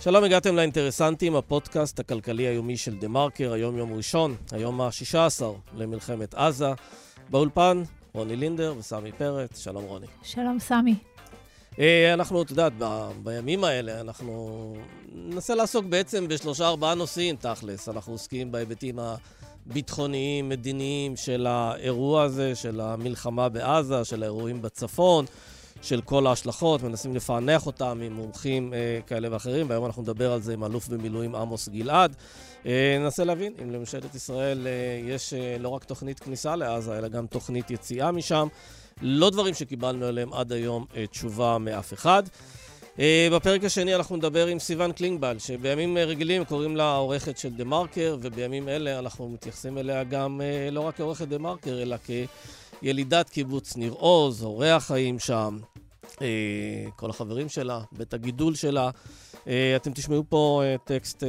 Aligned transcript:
שלום, 0.00 0.24
הגעתם 0.24 0.56
לאינטרסנטים, 0.56 1.36
הפודקאסט 1.36 2.00
הכלכלי 2.00 2.42
היומי 2.42 2.76
של 2.76 2.96
דה 2.96 3.08
מרקר, 3.08 3.52
היום 3.52 3.76
יום 3.76 3.94
ראשון, 3.94 4.36
היום 4.52 4.80
ה-16 4.80 5.42
למלחמת 5.76 6.34
עזה. 6.34 6.72
באולפן, 7.30 7.82
רוני 8.14 8.36
לינדר 8.36 8.74
וסמי 8.78 9.12
פרץ. 9.12 9.58
שלום, 9.58 9.84
רוני. 9.84 10.06
שלום, 10.22 10.58
סמי. 10.58 10.94
אה, 11.78 12.14
אנחנו, 12.14 12.42
את 12.42 12.50
יודעת, 12.50 12.72
ב- 12.78 13.10
בימים 13.22 13.64
האלה 13.64 14.00
אנחנו 14.00 14.74
ננסה 15.14 15.54
לעסוק 15.54 15.84
בעצם 15.84 16.28
בשלושה-ארבעה 16.28 16.94
נושאים, 16.94 17.36
תכלס. 17.36 17.88
אנחנו 17.88 18.12
עוסקים 18.12 18.52
בהיבטים 18.52 18.98
הביטחוניים, 19.66 20.48
מדיניים 20.48 21.16
של 21.16 21.46
האירוע 21.46 22.22
הזה, 22.22 22.54
של 22.54 22.80
המלחמה 22.80 23.48
בעזה, 23.48 24.04
של 24.04 24.22
האירועים 24.22 24.62
בצפון. 24.62 25.24
של 25.82 26.00
כל 26.00 26.26
ההשלכות, 26.26 26.82
מנסים 26.82 27.16
לפענח 27.16 27.66
אותם 27.66 28.00
עם 28.04 28.12
מומחים 28.12 28.74
אה, 28.74 28.98
כאלה 29.06 29.28
ואחרים, 29.32 29.68
והיום 29.68 29.86
אנחנו 29.86 30.02
נדבר 30.02 30.32
על 30.32 30.40
זה 30.40 30.52
עם 30.52 30.64
אלוף 30.64 30.88
במילואים 30.88 31.34
עמוס 31.34 31.68
גלעד. 31.68 32.16
אה, 32.66 32.96
ננסה 33.00 33.24
להבין 33.24 33.52
אם 33.62 33.70
לממשלת 33.70 34.14
ישראל 34.14 34.66
אה, 34.66 35.12
יש 35.14 35.34
אה, 35.34 35.56
לא 35.58 35.68
רק 35.68 35.84
תוכנית 35.84 36.20
כניסה 36.20 36.56
לעזה, 36.56 36.98
אלא 36.98 37.08
גם 37.08 37.26
תוכנית 37.26 37.70
יציאה 37.70 38.12
משם. 38.12 38.48
לא 39.02 39.30
דברים 39.30 39.54
שקיבלנו 39.54 40.06
עליהם 40.06 40.32
עד 40.32 40.52
היום 40.52 40.84
אה, 40.96 41.06
תשובה 41.06 41.58
מאף 41.58 41.92
אחד. 41.92 42.22
אה, 42.98 43.28
בפרק 43.32 43.64
השני 43.64 43.94
אנחנו 43.94 44.16
נדבר 44.16 44.46
עם 44.46 44.58
סיון 44.58 44.92
קלינגבל, 44.92 45.38
שבימים 45.38 45.96
אה, 45.96 46.04
רגילים 46.04 46.44
קוראים 46.44 46.76
לה 46.76 46.94
עורכת 46.94 47.38
של 47.38 47.50
דה 47.50 47.64
מרקר, 47.64 48.16
ובימים 48.20 48.68
אלה 48.68 48.98
אנחנו 48.98 49.28
מתייחסים 49.28 49.78
אליה 49.78 50.04
גם 50.04 50.40
אה, 50.40 50.70
לא 50.70 50.80
רק 50.80 50.96
כעורכת 50.96 51.28
דה 51.28 51.38
מרקר, 51.38 51.82
אלא 51.82 51.96
כ... 52.04 52.10
ילידת 52.82 53.28
קיבוץ 53.28 53.76
ניר 53.76 53.92
עוז, 53.92 54.42
הורי 54.42 54.70
החיים 54.70 55.18
שם, 55.18 55.58
אה, 56.22 56.26
כל 56.96 57.10
החברים 57.10 57.48
שלה, 57.48 57.80
בית 57.92 58.14
הגידול 58.14 58.54
שלה. 58.54 58.90
אה, 59.48 59.76
אתם 59.76 59.92
תשמעו 59.92 60.24
פה 60.28 60.62
אה, 60.64 60.76
טקסט 60.84 61.22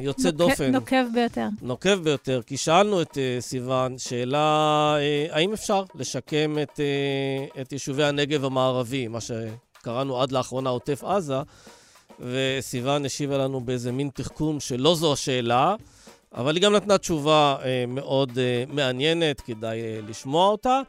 יוצא 0.00 0.30
נוקב, 0.30 0.36
דופן. 0.36 0.72
נוקב 0.72 1.04
ביותר. 1.14 1.48
נוקב 1.62 1.94
ביותר, 2.02 2.40
כי 2.46 2.56
שאלנו 2.56 3.02
את 3.02 3.18
סיון 3.40 3.98
שאלה, 3.98 4.96
האם 5.30 5.52
אפשר 5.52 5.84
לשקם 5.94 6.56
את, 6.62 6.80
את 7.60 7.72
יישובי 7.72 8.04
הנגב 8.04 8.44
המערבי, 8.44 9.08
מה 9.08 9.18
שקראנו 9.20 10.22
עד 10.22 10.32
לאחרונה 10.32 10.70
עוטף 10.70 11.04
עזה, 11.04 11.40
וסיון 12.20 13.04
השיבה 13.04 13.38
לנו 13.38 13.60
באיזה 13.60 13.92
מין 13.92 14.10
תחכום 14.14 14.60
שלא 14.60 14.94
זו 14.94 15.12
השאלה, 15.12 15.74
אבל 16.34 16.54
היא 16.54 16.62
גם 16.62 16.72
נתנה 16.72 16.98
תשובה 16.98 17.56
אה, 17.64 17.84
מאוד 17.88 18.38
אה, 18.38 18.64
מעניינת, 18.68 19.40
כדאי 19.40 19.80
אה, 19.80 20.00
לשמוע 20.08 20.48
אותה. 20.48 20.80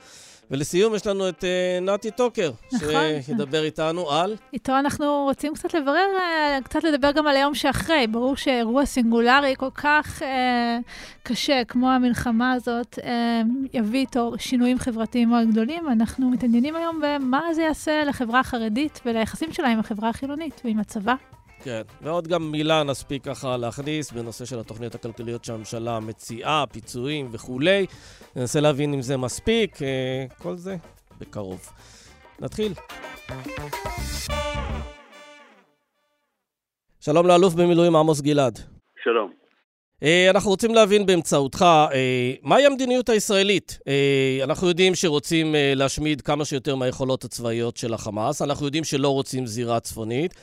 ולסיום 0.51 0.95
יש 0.95 1.07
לנו 1.07 1.29
את 1.29 1.43
אה, 1.43 1.79
נתי 1.81 2.11
טוקר, 2.11 2.51
נכון. 2.73 3.21
שידבר 3.21 3.63
איתנו 3.63 4.11
על... 4.11 4.35
איתו 4.53 4.79
אנחנו 4.79 5.23
רוצים 5.23 5.53
קצת 5.53 5.73
לברר, 5.73 6.07
אה, 6.19 6.57
קצת 6.63 6.83
לדבר 6.83 7.11
גם 7.11 7.27
על 7.27 7.35
היום 7.35 7.55
שאחרי. 7.55 8.07
ברור 8.07 8.35
שאירוע 8.35 8.85
סינגולרי 8.85 9.53
כל 9.57 9.69
כך 9.75 10.21
אה, 10.23 10.79
קשה, 11.23 11.61
כמו 11.67 11.91
המלחמה 11.91 12.51
הזאת, 12.51 12.99
אה, 13.03 13.41
יביא 13.73 13.99
איתו 13.99 14.31
שינויים 14.37 14.79
חברתיים 14.79 15.29
מאוד 15.29 15.47
גדולים. 15.51 15.87
אנחנו 15.89 16.29
מתעניינים 16.29 16.75
היום 16.75 17.01
במה 17.03 17.41
זה 17.53 17.61
יעשה 17.61 18.03
לחברה 18.03 18.39
החרדית 18.39 18.99
וליחסים 19.05 19.53
שלה 19.53 19.67
עם 19.67 19.79
החברה 19.79 20.09
החילונית 20.09 20.61
ועם 20.65 20.79
הצבא. 20.79 21.15
כן, 21.63 21.81
ועוד 22.01 22.27
גם 22.27 22.51
מילה 22.51 22.83
נספיק 22.83 23.23
ככה 23.23 23.57
להכניס 23.57 24.11
בנושא 24.11 24.45
של 24.45 24.59
התוכניות 24.59 24.95
הכלכליות 24.95 25.45
שהממשלה 25.45 25.99
מציעה, 25.99 26.65
פיצויים 26.71 27.27
וכולי. 27.31 27.85
ננסה 28.35 28.59
להבין 28.59 28.93
אם 28.93 29.01
זה 29.01 29.17
מספיק, 29.17 29.81
אה, 29.81 30.25
כל 30.37 30.55
זה 30.55 30.75
בקרוב. 31.19 31.69
נתחיל. 32.39 32.73
שלום 36.99 37.27
לאלוף 37.27 37.53
במילואים 37.53 37.95
עמוס 37.95 38.21
גלעד. 38.21 38.59
שלום. 39.03 39.31
אה, 40.03 40.29
אנחנו 40.29 40.49
רוצים 40.49 40.73
להבין 40.73 41.05
באמצעותך, 41.05 41.65
אה, 41.93 42.33
מהי 42.41 42.65
המדיניות 42.65 43.09
הישראלית? 43.09 43.79
אנחנו 44.43 44.67
יודעים 44.67 44.95
שרוצים 44.95 45.55
להשמיד 45.75 46.21
כמה 46.21 46.45
שיותר 46.45 46.75
מהיכולות 46.75 47.23
הצבאיות 47.23 47.77
של 47.77 47.93
החמאס, 47.93 48.41
אנחנו 48.41 48.65
יודעים 48.65 48.83
שלא 48.83 49.09
רוצים 49.09 49.45
זירה 49.45 49.79
צפונית, 49.79 50.33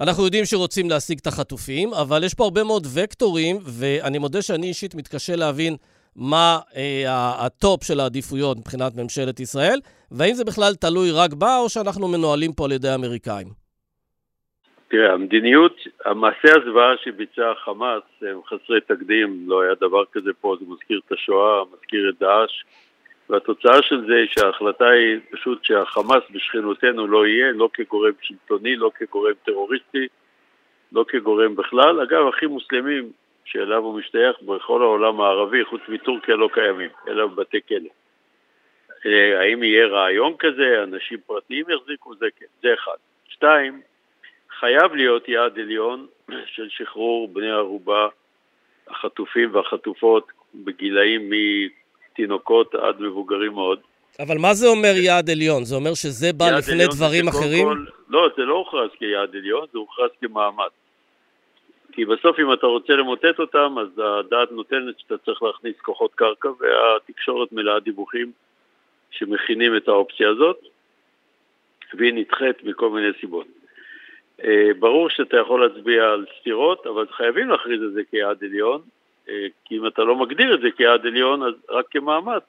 אנחנו 0.00 0.24
יודעים 0.24 0.44
שרוצים 0.44 0.90
להשיג 0.90 1.18
את 1.20 1.26
החטופים, 1.26 1.94
אבל 1.94 2.24
יש 2.24 2.34
פה 2.34 2.44
הרבה 2.44 2.64
מאוד 2.64 2.86
וקטורים, 2.94 3.56
ואני 3.78 4.18
מודה 4.18 4.42
שאני 4.42 4.66
אישית 4.66 4.94
מתקשה 4.94 5.36
להבין 5.36 5.76
מה 6.16 6.58
אה, 6.76 7.46
ה 7.46 7.56
top 7.56 7.84
של 7.84 8.00
העדיפויות 8.00 8.56
מבחינת 8.58 8.92
ממשלת 8.96 9.40
ישראל, 9.40 9.78
והאם 10.10 10.34
זה 10.34 10.44
בכלל 10.44 10.74
תלוי 10.74 11.10
רק 11.10 11.32
בה, 11.32 11.58
או 11.58 11.68
שאנחנו 11.68 12.08
מנוהלים 12.08 12.52
פה 12.52 12.64
על 12.64 12.72
ידי 12.72 12.88
האמריקאים. 12.88 13.48
תראה, 14.88 15.12
המדיניות, 15.12 15.76
המעשה 16.04 16.48
הזוועה 16.56 16.94
שביצע 17.04 17.50
החמאס 17.50 18.02
הם 18.22 18.40
חסרי 18.46 18.80
תקדים, 18.80 19.44
לא 19.46 19.62
היה 19.62 19.74
דבר 19.80 20.04
כזה 20.12 20.30
פה, 20.40 20.56
זה 20.60 20.66
מזכיר 20.68 21.00
את 21.06 21.12
השואה, 21.12 21.62
מזכיר 21.72 22.10
את 22.10 22.14
דאעש, 22.20 22.52
והתוצאה 23.30 23.82
של 23.82 24.06
זה 24.06 24.16
היא 24.16 24.28
שההחלטה 24.28 24.88
היא 24.88 25.18
פשוט 25.30 25.64
שהחמאס 25.64 26.22
בשכנותנו 26.30 27.06
לא 27.06 27.26
יהיה, 27.26 27.52
לא 27.52 27.68
כגורם 27.74 28.12
שלטוני, 28.20 28.76
לא 28.76 28.90
כגורם 28.94 29.32
טרוריסטי, 29.44 30.08
לא 30.92 31.04
כגורם 31.08 31.56
בכלל. 31.56 32.00
אגב, 32.00 32.26
אחים 32.26 32.48
מוסלמים 32.48 33.12
שאליו 33.44 33.82
הוא 33.82 33.98
משתייך 33.98 34.42
בכל 34.42 34.82
העולם 34.82 35.20
הערבי, 35.20 35.64
חוץ 35.64 35.80
מטורקיה, 35.88 36.36
לא 36.36 36.48
קיימים, 36.52 36.90
אלא 37.08 37.26
בבתי 37.26 37.60
כלא. 37.68 37.88
אה, 39.06 39.40
האם 39.40 39.62
יהיה 39.62 39.86
רעיון 39.86 40.34
כזה, 40.38 40.82
אנשים 40.82 41.18
פרטיים 41.26 41.64
יחזיקו, 41.70 42.14
זה 42.14 42.26
כן, 42.38 42.46
זה 42.62 42.74
אחד. 42.74 42.96
שתיים, 43.28 43.80
חייב 44.58 44.94
להיות 44.94 45.28
יעד 45.28 45.58
עליון 45.58 46.06
של 46.54 46.68
שחרור 46.68 47.28
בני 47.28 47.50
ערובה, 47.50 48.08
החטופים 48.88 49.54
והחטופות 49.54 50.32
בגילאים 50.54 51.30
מתינוקות 52.14 52.74
עד 52.74 53.00
מבוגרים 53.00 53.52
מאוד. 53.52 53.78
אבל 54.20 54.38
מה 54.38 54.54
זה 54.54 54.66
אומר 54.66 54.92
יעד 54.96 55.30
עליון? 55.30 55.64
זה 55.64 55.76
אומר 55.76 55.94
שזה 55.94 56.32
בא 56.32 56.50
לפני 56.50 56.86
דברים 56.86 57.28
אחרים? 57.28 57.66
כל, 57.66 57.84
לא, 58.08 58.28
זה 58.36 58.42
לא 58.42 58.54
הוכרז 58.54 58.90
כיעד 58.98 59.36
עליון, 59.36 59.66
זה 59.72 59.78
הוכרז 59.78 60.10
כמאמץ. 60.20 60.72
כי 61.92 62.04
בסוף 62.04 62.38
אם 62.38 62.52
אתה 62.52 62.66
רוצה 62.66 62.92
למוטט 62.92 63.38
אותם, 63.38 63.74
אז 63.78 63.88
הדעת 63.98 64.52
נותנת 64.52 64.98
שאתה 64.98 65.18
צריך 65.18 65.42
להכניס 65.42 65.74
כוחות 65.82 66.14
קרקע, 66.14 66.48
והתקשורת 66.60 67.52
מלאה 67.52 67.80
דיווחים 67.80 68.32
שמכינים 69.10 69.76
את 69.76 69.88
האופציה 69.88 70.28
הזאת, 70.28 70.58
והיא 71.94 72.14
נדחית 72.14 72.64
מכל 72.64 72.90
מיני 72.90 73.08
סיבות. 73.20 73.46
אה, 74.44 74.70
ברור 74.78 75.10
שאתה 75.10 75.36
יכול 75.36 75.66
להצביע 75.66 76.04
על 76.04 76.26
סתירות, 76.40 76.86
אבל 76.86 77.06
חייבים 77.10 77.48
להכריז 77.48 77.82
את 77.82 77.92
זה 77.92 78.02
כיעד 78.10 78.44
עליון, 78.44 78.80
כי 79.64 79.76
אם 79.76 79.86
אתה 79.86 80.02
לא 80.02 80.16
מגדיר 80.16 80.54
את 80.54 80.60
זה 80.60 80.68
כיעד 80.76 81.06
עליון, 81.06 81.42
אז 81.42 81.54
רק 81.70 81.84
כמאמץ, 81.90 82.42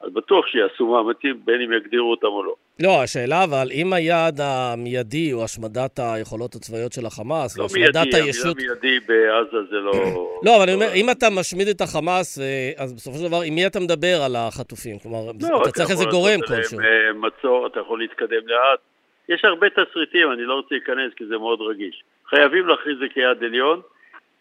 אז 0.00 0.12
בטוח 0.12 0.46
שיעשו 0.46 0.86
מאמצים 0.86 1.40
בין 1.44 1.60
אם 1.60 1.72
יגדירו 1.72 2.10
אותם 2.10 2.26
או 2.26 2.42
לא. 2.42 2.54
לא, 2.80 3.02
השאלה 3.02 3.44
אבל, 3.44 3.68
אם 3.72 3.92
היעד 3.92 4.40
המיידי 4.40 5.30
הוא 5.30 5.44
השמדת 5.44 5.98
היכולות 5.98 6.54
הצבאיות 6.54 6.92
של 6.92 7.06
החמאס, 7.06 7.58
לא 7.58 7.66
מיידי, 7.74 7.98
הישות... 8.16 8.56
המילה 8.56 8.74
מיידי 8.82 9.00
בעזה 9.06 9.64
זה 9.70 9.76
לא... 9.76 9.92
לא, 10.46 10.56
אבל 10.56 10.62
אני 10.62 10.74
אומר, 10.74 10.88
אם 10.94 11.10
אתה 11.10 11.26
משמיד 11.30 11.68
את 11.68 11.80
החמאס, 11.80 12.38
אה, 12.38 12.70
אז 12.76 12.92
בסופו 12.92 13.18
של 13.18 13.28
דבר, 13.28 13.40
עם 13.42 13.54
מי 13.54 13.66
אתה 13.66 13.80
מדבר 13.80 14.22
על 14.24 14.36
החטופים? 14.36 14.98
כלומר, 14.98 15.18
לא, 15.40 15.62
אתה 15.62 15.70
צריך 15.70 15.90
איזה 15.90 16.04
גורם 16.04 16.40
כלשהו. 16.46 16.80
אה, 16.80 17.12
מצור, 17.14 17.66
אתה 17.66 17.80
יכול 17.80 17.98
להתקדם 17.98 18.48
לאט. 18.48 18.80
יש 19.28 19.44
הרבה 19.44 19.66
תסריטים, 19.70 20.32
אני 20.32 20.42
לא 20.42 20.54
רוצה 20.54 20.68
להיכנס 20.70 21.14
כי 21.16 21.26
זה 21.26 21.38
מאוד 21.38 21.60
רגיש. 21.60 22.02
חייבים 22.28 22.66
להכריז 22.66 22.94
את 22.94 22.98
זה 22.98 23.06
כיעד 23.14 23.44
עליון, 23.44 23.80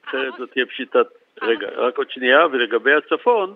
אחרת 0.08 0.34
זאת 0.40 0.52
תהיה 0.52 0.66
פשיטת... 0.66 1.08
רגע, 1.42 1.68
רק 1.76 1.98
עוד 1.98 2.12
שנייה, 2.12 2.46
ולגבי 2.52 2.94
הצפון, 2.94 3.56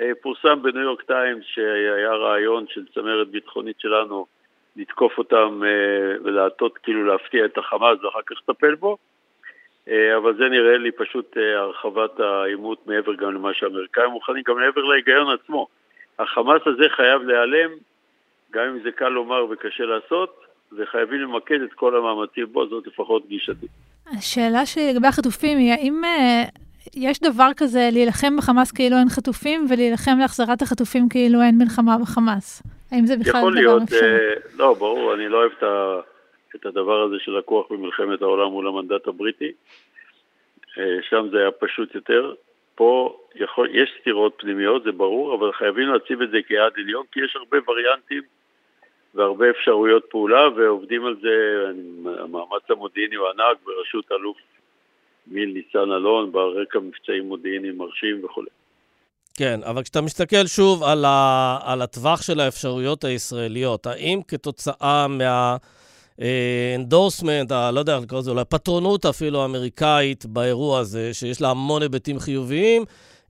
אה, 0.00 0.10
פורסם 0.22 0.62
בניו 0.62 0.82
יורק 0.82 1.02
טיימס 1.02 1.44
שהיה 1.44 2.12
רעיון 2.12 2.64
של 2.68 2.86
צמרת 2.94 3.28
ביטחונית 3.28 3.80
שלנו 3.80 4.26
לתקוף 4.76 5.18
אותם 5.18 5.60
אה, 5.64 6.16
ולהטות, 6.24 6.78
כאילו 6.78 7.06
להפתיע 7.06 7.44
את 7.44 7.58
החמאס 7.58 8.04
ואחר 8.04 8.22
כך 8.26 8.36
לטפל 8.48 8.74
בו, 8.74 8.96
אה, 9.88 10.16
אבל 10.16 10.36
זה 10.36 10.48
נראה 10.48 10.78
לי 10.78 10.92
פשוט 10.92 11.36
אה, 11.36 11.58
הרחבת 11.58 12.20
העימות 12.20 12.86
מעבר 12.86 13.14
גם 13.14 13.34
למה 13.34 13.54
שהאמריקאים 13.54 14.10
מוכנים, 14.10 14.42
גם 14.46 14.56
מעבר 14.56 14.84
להיגיון 14.84 15.34
עצמו. 15.34 15.66
החמאס 16.18 16.62
הזה 16.66 16.84
חייב 16.96 17.22
להיעלם, 17.22 17.70
גם 18.50 18.62
אם 18.68 18.82
זה 18.82 18.92
קל 18.92 19.08
לומר 19.08 19.46
וקשה 19.50 19.84
לעשות, 19.84 20.40
וחייבים 20.78 21.20
למקד 21.20 21.60
את 21.60 21.72
כל 21.72 21.96
המאמצים 21.96 22.46
בו, 22.52 22.68
זאת 22.68 22.86
לפחות 22.86 23.28
גישתי. 23.28 23.66
השאלה 24.18 24.66
שלי 24.66 24.92
לגבי 24.92 25.06
החטופים 25.06 25.58
היא, 25.58 25.72
האם 25.72 26.04
אה, 26.04 26.44
יש 26.94 27.20
דבר 27.20 27.48
כזה 27.56 27.88
להילחם 27.92 28.36
בחמאס 28.36 28.72
כאילו 28.72 28.96
אין 28.96 29.08
חטופים, 29.08 29.66
ולהילחם 29.70 30.18
להחזרת 30.20 30.62
החטופים 30.62 31.08
כאילו 31.08 31.42
אין 31.42 31.58
מלחמה 31.58 31.96
בחמאס? 32.02 32.62
האם 32.92 33.06
זה 33.06 33.16
בכלל 33.16 33.40
יכול 33.40 33.52
דבר 33.52 33.60
להיות, 33.60 33.82
אפשרי? 33.82 34.00
אה, 34.00 34.34
לא, 34.56 34.74
ברור, 34.74 35.14
אני 35.14 35.28
לא 35.28 35.36
אוהב 35.36 35.52
את, 35.58 35.62
ה, 35.62 36.00
את 36.56 36.66
הדבר 36.66 37.02
הזה 37.02 37.16
של 37.18 37.36
הכוח 37.36 37.66
במלחמת 37.70 38.22
העולם 38.22 38.46
מול 38.46 38.66
המנדט 38.68 39.06
הבריטי. 39.06 39.52
אה, 40.78 40.96
שם 41.10 41.28
זה 41.30 41.38
היה 41.38 41.50
פשוט 41.50 41.94
יותר. 41.94 42.34
פה 42.74 43.18
יכול, 43.34 43.68
יש 43.72 43.94
סתירות 44.00 44.34
פנימיות, 44.38 44.82
זה 44.82 44.92
ברור, 44.92 45.34
אבל 45.34 45.52
חייבים 45.52 45.88
להציב 45.88 46.22
את 46.22 46.30
זה 46.30 46.38
כיעד 46.48 46.72
עליון, 46.76 47.04
כי 47.12 47.20
יש 47.24 47.36
הרבה 47.36 47.58
וריאנטים 47.68 48.22
והרבה 49.14 49.50
אפשרויות 49.50 50.04
פעולה, 50.10 50.48
ועובדים 50.56 51.06
על 51.06 51.16
זה, 51.22 51.64
המאמץ 52.22 52.70
המודיעיני 52.70 53.14
הוא 53.14 53.28
ענק 53.28 53.56
בראשות 53.64 54.12
אלוף 54.12 54.36
מיל 55.26 55.52
ניצן 55.54 55.92
אלון, 55.92 56.32
בעל 56.32 56.48
רקע 56.62 56.78
מבצעי 56.78 57.28
מודיעיני 57.28 57.78
מרשים 57.78 58.24
וכו'. 58.24 58.42
כן, 59.38 59.60
אבל 59.64 59.82
כשאתה 59.82 60.00
מסתכל 60.00 60.46
שוב 60.46 60.82
על, 60.82 61.04
ה, 61.04 61.58
על 61.64 61.82
הטווח 61.82 62.22
של 62.22 62.40
האפשרויות 62.40 63.04
הישראליות, 63.04 63.86
האם 63.86 64.20
כתוצאה 64.28 65.06
מה... 65.08 65.56
endorsement, 66.76 67.52
לא 67.52 67.80
יודע 67.80 67.94
איך 67.94 68.02
לקרוא 68.02 68.20
לזה, 68.20 68.30
אולי 68.30 68.44
פטרונות 68.44 69.06
אפילו 69.06 69.42
האמריקאית 69.42 70.26
באירוע 70.26 70.78
הזה, 70.78 71.14
שיש 71.14 71.42
לה 71.42 71.50
המון 71.50 71.82
היבטים 71.82 72.18
חיוביים. 72.18 72.82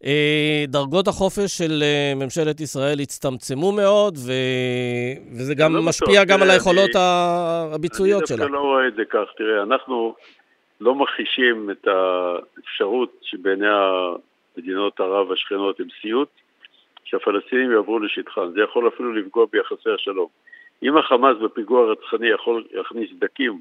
אה, 0.05 0.65
דרגות 0.69 1.09
החופש 1.09 1.59
של 1.59 1.83
אה, 1.83 2.13
ממשלת 2.17 2.61
ישראל 2.61 3.01
הצטמצמו 3.01 3.73
מאוד, 3.73 4.15
ו... 4.17 4.33
וזה 5.39 5.55
גם 5.55 5.75
לא 5.75 5.83
משפיע 5.83 6.25
גם 6.25 6.43
על 6.43 6.51
היכולות 6.51 6.91
אני, 6.97 7.75
הביצועיות 7.75 8.27
שלה. 8.27 8.37
אני 8.37 8.45
דווקא 8.45 8.57
לא 8.57 8.61
רואה 8.61 8.89
את 8.89 8.95
זה 8.97 9.03
כך. 9.11 9.29
תראה, 9.37 9.63
אנחנו 9.63 10.15
לא 10.83 10.95
מכחישים 10.95 11.71
את 11.71 11.87
האפשרות 11.87 13.13
שבעיני 13.23 13.67
המדינות 13.69 15.01
ערב 15.01 15.33
השכנות 15.33 15.81
הם 15.81 15.87
סיוט, 16.01 16.29
שהפלסטינים 17.05 17.73
יעברו 17.73 17.99
לשטחן. 17.99 18.53
זה 18.53 18.61
יכול 18.61 18.89
אפילו 18.89 19.13
לפגוע 19.13 19.47
ביחסי 19.53 19.91
השלום. 19.91 20.29
אם 20.83 20.97
החמאס 20.97 21.37
בפיגוע 21.37 21.81
הרצחני 21.83 22.29
יכול 22.29 22.65
להכניס 22.73 23.11
סדקים, 23.11 23.61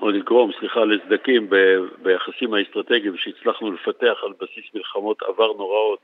או 0.00 0.10
לגרום, 0.10 0.50
סליחה, 0.58 0.84
לסדקים 0.84 1.50
ב- 1.50 1.86
ביחסים 2.02 2.54
האסטרטגיים 2.54 3.16
שהצלחנו 3.16 3.72
לפתח 3.72 4.18
על 4.22 4.32
בסיס 4.40 4.74
מלחמות 4.74 5.22
עבר 5.22 5.52
נוראות, 5.52 5.98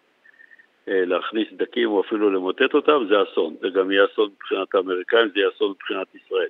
אה, 0.88 1.04
להכניס 1.04 1.48
סדקים 1.50 1.88
או 1.88 2.00
אפילו 2.00 2.30
למוטט 2.30 2.74
אותם, 2.74 3.04
זה 3.08 3.14
אסון. 3.22 3.54
זה 3.60 3.68
גם 3.68 3.90
יהיה 3.90 4.04
אסון 4.04 4.30
מבחינת 4.30 4.74
האמריקאים, 4.74 5.28
זה 5.28 5.38
יהיה 5.38 5.48
אסון 5.56 5.70
מבחינת 5.70 6.06
ישראל. 6.14 6.48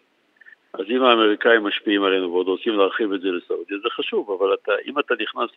אז 0.73 0.85
אם 0.91 1.03
האמריקאים 1.03 1.65
משפיעים 1.65 2.05
עלינו 2.05 2.33
ועוד 2.33 2.47
רוצים 2.47 2.79
להרחיב 2.79 3.13
את 3.13 3.21
זה 3.21 3.29
לסעודיה, 3.29 3.79
זה 3.79 3.89
חשוב, 3.91 4.31
אבל 4.31 4.55
אתה, 4.55 4.73
אם 4.87 4.99
אתה 4.99 5.15
נכנס 5.21 5.51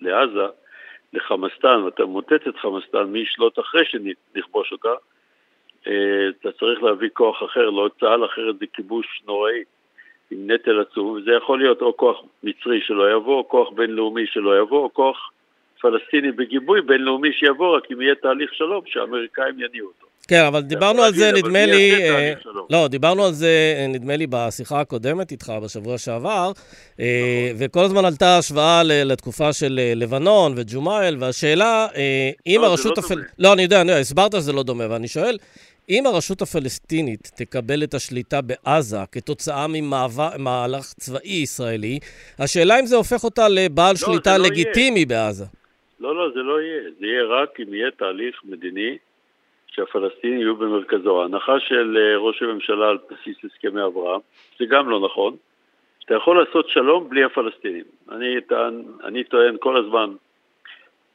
לעזה, 0.00 0.46
לחמאסטן, 1.12 1.82
ואתה 1.84 2.04
מוטט 2.04 2.48
את 2.48 2.56
חמאסטן, 2.56 3.02
מי 3.04 3.18
ישלוט 3.18 3.58
אחרי 3.58 3.84
שנכבוש 3.84 4.72
אותה, 4.72 4.94
אה, 5.86 6.28
אתה 6.28 6.52
צריך 6.52 6.82
להביא 6.82 7.08
כוח 7.12 7.42
אחר, 7.42 7.70
לא 7.70 7.90
צה"ל 8.00 8.24
אחרת 8.24 8.58
זה 8.58 8.66
כיבוש 8.72 9.22
נוראי, 9.26 9.62
עם 10.30 10.50
נטל 10.50 10.80
עצום, 10.80 11.06
וזה 11.06 11.32
יכול 11.32 11.58
להיות 11.58 11.82
או 11.82 11.96
כוח 11.96 12.20
מצרי 12.42 12.80
שלא 12.80 13.12
יבוא, 13.12 13.36
או 13.36 13.48
כוח 13.48 13.70
בינלאומי 13.70 14.26
שלא 14.26 14.58
יבוא, 14.58 14.78
או 14.84 14.94
כוח 14.94 15.30
פלסטיני 15.80 16.32
בגיבוי 16.32 16.80
בינלאומי 16.82 17.28
שיבוא, 17.32 17.76
רק 17.76 17.82
אם 17.92 18.00
יהיה 18.00 18.14
תהליך 18.14 18.54
שלום 18.54 18.82
שהאמריקאים 18.86 19.54
יניעו 19.60 19.86
אותו. 19.86 20.06
כן, 20.28 20.44
אבל 20.44 20.60
דיברנו 20.60 21.02
על 21.02 21.14
זה, 21.14 21.32
נדמה 21.32 21.66
לי... 21.66 21.92
אה, 21.94 22.32
לא, 22.70 22.88
דיברנו 22.88 23.24
על 23.24 23.32
זה, 23.32 23.74
אה, 23.78 23.86
נדמה 23.86 24.16
לי, 24.16 24.26
בשיחה 24.30 24.80
הקודמת 24.80 25.30
איתך 25.30 25.52
בשבוע 25.62 25.98
שעבר, 25.98 26.50
נכון. 26.50 27.04
וכל 27.58 27.84
הזמן 27.84 28.04
עלתה 28.04 28.38
השוואה 28.38 28.82
לתקופה 28.84 29.52
של 29.52 29.80
לבנון 29.96 30.52
וג'ומאייל, 30.56 31.16
והשאלה, 31.20 31.86
אם 32.46 32.58
לא, 32.62 32.66
הרשות 32.66 32.98
הפלסטינית... 32.98 33.26
לא, 33.38 33.52
אני 33.52 33.62
יודע, 33.62 33.80
אני 33.80 33.90
יודע, 33.90 34.00
הסברת 34.00 34.32
שזה 34.32 34.52
לא 34.52 34.62
דומה, 34.62 34.84
ואני 34.90 35.08
שואל, 35.08 35.38
אם 35.90 36.06
הרשות 36.06 36.42
הפלסטינית 36.42 37.30
תקבל 37.34 37.82
את 37.82 37.94
השליטה 37.94 38.40
בעזה 38.40 38.98
כתוצאה 39.12 39.66
ממהלך 39.68 40.92
צבאי 41.00 41.32
ישראלי, 41.32 41.98
השאלה 42.38 42.80
אם 42.80 42.86
זה 42.86 42.96
הופך 42.96 43.24
אותה 43.24 43.48
לבעל 43.48 43.92
לא, 43.92 43.96
שליטה 43.96 44.38
לא 44.38 44.44
לגיטימי. 44.44 45.06
בעזה. 45.06 45.44
לא, 46.00 46.16
לא, 46.16 46.30
זה 46.30 46.42
לא 46.42 46.60
יהיה. 46.60 46.82
זה 46.98 47.06
יהיה 47.06 47.24
רק 47.24 47.60
אם 47.60 47.74
יהיה 47.74 47.90
תהליך 47.90 48.40
מדיני 48.44 48.98
שהפלסטינים 49.66 50.40
יהיו 50.40 50.56
במרכזו. 50.56 51.22
ההנחה 51.22 51.60
של 51.60 51.98
אה, 52.00 52.16
ראש 52.16 52.42
הממשלה 52.42 52.88
על 52.88 52.98
בסיס 53.10 53.36
הסכמי 53.44 53.84
אברהם, 53.84 54.20
זה 54.58 54.66
גם 54.66 54.88
לא 54.88 55.00
נכון. 55.00 55.36
אתה 56.04 56.14
יכול 56.14 56.44
לעשות 56.44 56.68
שלום 56.68 57.08
בלי 57.08 57.24
הפלסטינים. 57.24 57.84
אני, 58.12 58.40
טען, 58.40 58.82
אני 59.04 59.24
טוען 59.24 59.56
כל 59.60 59.76
הזמן 59.76 60.14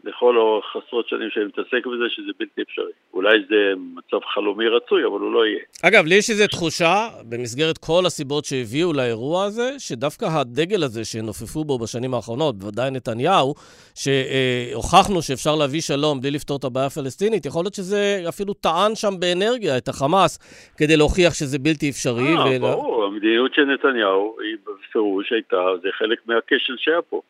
לכל 0.03 0.37
אורך 0.37 0.65
עשרות 0.75 1.07
שנים 1.07 1.29
שאני 1.29 1.45
מתעסק 1.45 1.85
בזה, 1.85 2.03
שזה 2.09 2.31
בלתי 2.39 2.61
אפשרי. 2.61 2.91
אולי 3.13 3.37
זה 3.49 3.73
מצב 3.77 4.25
חלומי 4.33 4.67
רצוי, 4.67 5.05
אבל 5.05 5.19
הוא 5.19 5.33
לא 5.33 5.45
יהיה. 5.45 5.59
אגב, 5.83 6.05
לי 6.05 6.15
יש 6.15 6.29
איזו 6.29 6.47
תחושה, 6.47 7.07
במסגרת 7.29 7.77
כל 7.77 8.03
הסיבות 8.05 8.45
שהביאו 8.45 8.93
לאירוע 8.93 9.45
הזה, 9.45 9.69
שדווקא 9.79 10.25
הדגל 10.25 10.83
הזה 10.83 11.05
שנופפו 11.05 11.63
בו 11.63 11.79
בשנים 11.79 12.13
האחרונות, 12.13 12.57
בוודאי 12.57 12.91
נתניהו, 12.91 13.53
שהוכחנו 13.95 15.21
שאפשר 15.21 15.55
להביא 15.55 15.81
שלום 15.81 16.21
בלי 16.21 16.31
לפתור 16.31 16.57
את 16.57 16.63
הבעיה 16.63 16.85
הפלסטינית, 16.85 17.45
יכול 17.45 17.63
להיות 17.63 17.73
שזה 17.73 18.23
אפילו 18.29 18.53
טען 18.53 18.95
שם 18.95 19.13
באנרגיה 19.19 19.77
את 19.77 19.87
החמאס, 19.87 20.33
כדי 20.77 20.97
להוכיח 20.97 21.33
שזה 21.33 21.59
בלתי 21.59 21.89
אפשרי. 21.89 22.33
אה, 22.37 22.45
ו... 22.45 22.59
ברור, 22.59 23.03
המדיניות 23.03 23.53
של 23.53 23.65
נתניהו 23.65 24.35
היא 24.43 24.57
בפירוש 24.65 25.31
הייתה, 25.31 25.61
זה 25.81 25.89
חלק 25.91 26.19
מהכשל 26.27 26.75
שהיה 26.77 27.01
פה. 27.01 27.21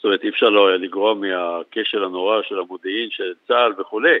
זאת 0.00 0.04
אומרת, 0.04 0.24
אי 0.24 0.28
אפשר 0.28 0.50
לא 0.50 0.76
לגרוע 0.76 1.14
מהכשל 1.14 2.04
הנורא 2.04 2.42
של 2.42 2.58
המודיעין, 2.58 3.10
של 3.10 3.32
צה"ל 3.48 3.72
וכולי, 3.78 4.18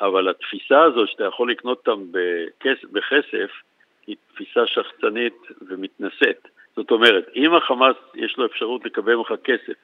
אבל 0.00 0.28
התפיסה 0.28 0.82
הזו 0.82 1.06
שאתה 1.06 1.24
יכול 1.24 1.50
לקנות 1.50 1.88
אותם 1.88 2.04
בכסף, 2.92 3.50
היא 4.06 4.16
תפיסה 4.32 4.66
שחצנית 4.66 5.36
ומתנשאת. 5.68 6.48
זאת 6.76 6.90
אומרת, 6.90 7.28
אם 7.36 7.54
החמאס 7.54 7.96
יש 8.14 8.38
לו 8.38 8.46
אפשרות 8.46 8.84
לקבל 8.84 9.14
ממך 9.14 9.32
כסף, 9.44 9.74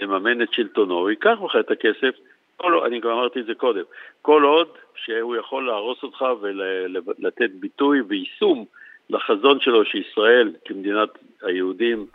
לממן 0.00 0.42
את 0.42 0.52
שלטונו, 0.52 0.94
הוא 0.94 1.10
ייקח 1.10 1.38
ממך 1.40 1.56
את 1.60 1.70
הכסף, 1.70 2.14
כל, 2.56 2.84
אני 2.86 3.00
כבר 3.00 3.12
אמרתי 3.12 3.40
את 3.40 3.46
זה 3.46 3.54
קודם, 3.54 3.84
כל 4.22 4.42
עוד 4.42 4.68
שהוא 4.94 5.36
יכול 5.36 5.66
להרוס 5.66 6.02
אותך 6.02 6.24
ולתת 6.40 7.50
ביטוי 7.50 8.00
ויישום 8.08 8.64
לחזון 9.10 9.60
שלו 9.60 9.84
שישראל 9.84 10.52
כמדינת 10.64 11.08
היהודים 11.42 12.06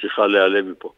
צריכה 0.00 0.26
להיעלם 0.26 0.70
מפה. 0.70 0.92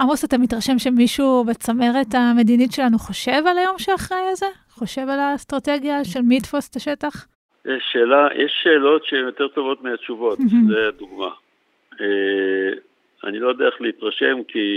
עמוס, 0.00 0.24
אתה 0.24 0.38
מתרשם 0.38 0.78
שמישהו 0.78 1.44
בצמרת 1.44 2.14
המדינית 2.14 2.72
שלנו 2.72 2.98
חושב 2.98 3.46
על 3.46 3.58
היום 3.58 3.78
שאחרי 3.78 4.28
הזה? 4.32 4.46
חושב 4.70 5.02
על 5.08 5.20
האסטרטגיה 5.20 6.04
של 6.04 6.20
מי 6.20 6.36
יתפוס 6.36 6.70
את 6.70 6.76
השטח? 6.76 7.26
יש 7.64 7.84
שאלה, 7.92 8.28
יש 8.34 8.52
שאלות 8.62 9.04
שהן 9.04 9.24
יותר 9.24 9.48
טובות 9.48 9.82
מהתשובות, 9.82 10.38
זה 10.38 10.90
דוגמה. 10.98 11.30
אה, 12.00 12.72
אני 13.24 13.38
לא 13.38 13.48
יודע 13.48 13.66
איך 13.66 13.80
להתרשם 13.80 14.42
כי 14.48 14.68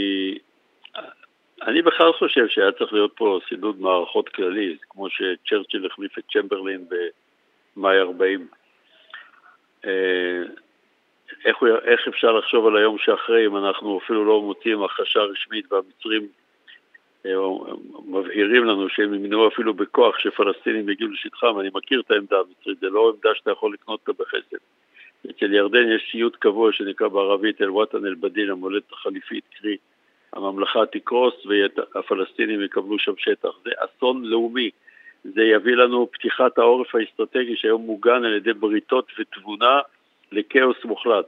אני 1.61 1.81
בכלל 1.81 2.13
חושב 2.13 2.47
שהיה 2.47 2.71
צריך 2.71 2.93
להיות 2.93 3.11
פה 3.15 3.39
סידוד 3.49 3.81
מערכות 3.81 4.29
כללי, 4.29 4.77
כמו 4.89 5.07
שצ'רצ'יל 5.09 5.85
החליף 5.85 6.17
את 6.19 6.23
צ'מברלין 6.33 6.85
במאי 7.75 7.99
40. 7.99 8.47
איך, 11.45 11.57
הוא, 11.57 11.69
איך 11.83 12.07
אפשר 12.07 12.31
לחשוב 12.31 12.67
על 12.67 12.77
היום 12.77 12.97
שאחרי 12.97 13.45
אם 13.45 13.57
אנחנו 13.57 13.99
אפילו 14.05 14.25
לא 14.25 14.41
מוצאים 14.41 14.83
הכחשה 14.83 15.19
רשמית 15.19 15.71
והמצרים 15.71 16.27
אה, 17.25 17.31
מבהירים 18.05 18.65
לנו 18.65 18.89
שהם 18.89 19.13
ימנעו 19.13 19.47
אפילו 19.47 19.73
בכוח 19.73 20.19
שפלסטינים 20.19 20.89
יגיעו 20.89 21.11
לשטחם, 21.11 21.59
אני 21.59 21.69
מכיר 21.73 21.99
את 21.99 22.11
העמדה 22.11 22.37
המצרית, 22.39 22.79
זה 22.79 22.89
לא 22.89 23.13
עמדה 23.15 23.29
שאתה 23.35 23.51
יכול 23.51 23.73
לקנות 23.73 23.99
אותה 24.07 24.23
בחסד. 24.23 24.57
אצל 25.29 25.53
ירדן 25.53 25.91
יש 25.91 26.09
סיוט 26.11 26.35
קבוע 26.35 26.71
שנקרא 26.71 27.07
בערבית 27.07 27.61
אל-וואטן 27.61 28.05
אל-בדין, 28.05 28.49
המולדת 28.49 28.91
החליפית, 28.91 29.43
קרי 29.59 29.77
הממלכה 30.33 30.85
תקרוס 30.85 31.33
והפלסטינים 31.45 32.61
יקבלו 32.61 32.99
שם 32.99 33.13
שטח. 33.17 33.49
זה 33.63 33.69
אסון 33.77 34.25
לאומי. 34.25 34.69
זה 35.23 35.43
יביא 35.43 35.75
לנו 35.75 36.07
פתיחת 36.11 36.57
העורף 36.57 36.95
האסטרטגי 36.95 37.55
שהיום 37.55 37.81
מוגן 37.81 38.23
על 38.23 38.33
ידי 38.33 38.53
בריתות 38.53 39.11
ותבונה 39.19 39.79
לכאוס 40.35 40.85
מוחלט. 40.85 41.25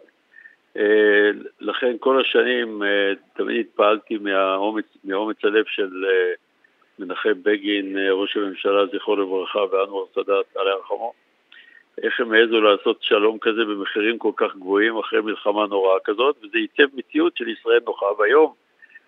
אה, 0.78 1.30
לכן 1.62 1.96
כל 2.00 2.22
השנים 2.22 2.84
אה, 2.84 3.14
תמיד 3.34 3.60
התפעלתי 3.60 4.18
מהאומץ, 4.18 4.86
מאומץ 5.06 5.38
הלב 5.44 5.66
של 5.68 6.06
אה, 6.06 6.34
מנחם 7.00 7.44
בגין, 7.44 7.98
ראש 8.12 8.38
הממשלה, 8.38 8.86
זכרו 8.86 9.16
לברכה, 9.16 9.60
ואנואר 9.60 10.06
סאדאת, 10.16 10.46
עלי 10.56 10.70
הרחמו. 10.70 11.14
איך 12.04 12.20
הם 12.20 12.34
העזו 12.34 12.62
לעשות 12.62 12.98
שלום 13.04 13.38
כזה 13.42 13.66
במחירים 13.66 14.18
כל 14.18 14.32
כך 14.36 14.56
גבוהים 14.56 14.98
אחרי 14.98 15.22
מלחמה 15.22 15.68
נוראה 15.68 16.00
כזאת, 16.04 16.36
וזה 16.44 16.58
ייצב 16.58 16.96
מציאות 16.96 17.38
של 17.38 17.48
ישראל 17.48 17.80
נוחה. 17.86 18.06
והיום 18.20 18.54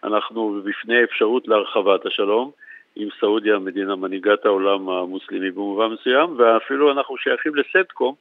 אנחנו 0.03 0.61
בפני 0.65 1.03
אפשרות 1.03 1.47
להרחבת 1.47 2.05
השלום 2.05 2.51
עם 2.95 3.07
סעודיה, 3.19 3.59
מדינה 3.59 3.95
מנהיגת 3.95 4.45
העולם 4.45 4.89
המוסלמי 4.89 5.51
במובן 5.51 5.87
מסוים, 5.87 6.35
ואפילו 6.37 6.91
אנחנו 6.91 7.17
שייכים 7.17 7.55
לסנטקום, 7.55 8.15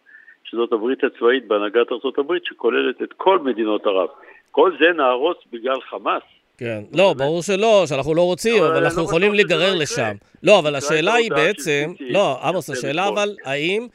שזאת 0.50 0.72
הברית 0.72 1.04
הצבאית 1.04 1.48
בהנהגת 1.48 1.92
ארה"ב 1.92 2.32
שכוללת 2.44 3.02
את 3.02 3.12
כל 3.12 3.38
מדינות 3.38 3.86
ערב. 3.86 4.08
כל 4.50 4.72
זה 4.80 4.92
נהרוס 4.92 5.36
בגלל 5.52 5.80
חמאס. 5.80 6.22
כן, 6.58 6.82
לא, 6.94 7.14
ברור 7.18 7.42
שלא, 7.42 7.84
שאנחנו 7.86 8.14
לא 8.14 8.22
רוצים, 8.22 8.62
אבל 8.64 8.84
אנחנו 8.84 9.02
לא 9.02 9.06
יכולים 9.06 9.34
להיגרר 9.34 9.74
לשם. 9.74 10.12
לא, 10.42 10.58
אבל 10.58 10.74
השאלה 10.74 11.14
היא 11.14 11.30
בעצם, 11.30 11.92
לא, 12.00 12.38
עמוס, 12.42 12.70
השאלה 12.70 13.08
אבל, 13.08 13.28
האם 13.44 13.86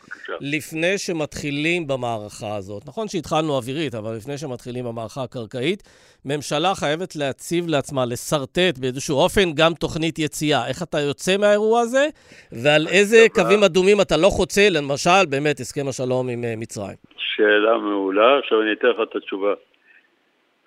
לפני 0.41 0.98
שמתחילים 0.98 1.88
במערכה 1.88 2.55
הזאת, 2.55 2.84
נכון 2.88 3.08
שהתחלנו 3.08 3.55
אווירית, 3.55 3.96
אבל 3.96 4.15
לפני 4.15 4.38
שמתחילים 4.38 4.86
במערכה 4.86 5.24
הקרקעית, 5.24 5.84
ממשלה 6.25 6.75
חייבת 6.75 7.15
להציב 7.15 7.67
לעצמה, 7.67 8.05
לשרטט 8.05 8.77
באיזשהו 8.79 9.17
אופן 9.17 9.53
גם 9.55 9.74
תוכנית 9.74 10.20
יציאה. 10.20 10.67
איך 10.67 10.84
אתה 10.84 11.00
יוצא 11.00 11.38
מהאירוע 11.38 11.82
הזה, 11.82 12.08
ועל 12.51 12.88
איזה 12.88 13.25
קווים 13.36 13.63
אדומים 13.63 14.01
אתה 14.01 14.17
לא 14.17 14.27
חוצה, 14.29 14.67
למשל, 14.72 15.25
באמת, 15.29 15.60
הסכם 15.60 15.88
השלום 15.88 16.29
עם 16.29 16.43
אה, 16.43 16.53
מצרים. 16.58 16.96
שאלה 17.17 17.77
מעולה, 17.77 18.39
עכשיו 18.39 18.62
אני 18.62 18.74
אתן 18.74 18.88
לך 18.88 19.10
את 19.10 19.15
התשובה. 19.15 19.53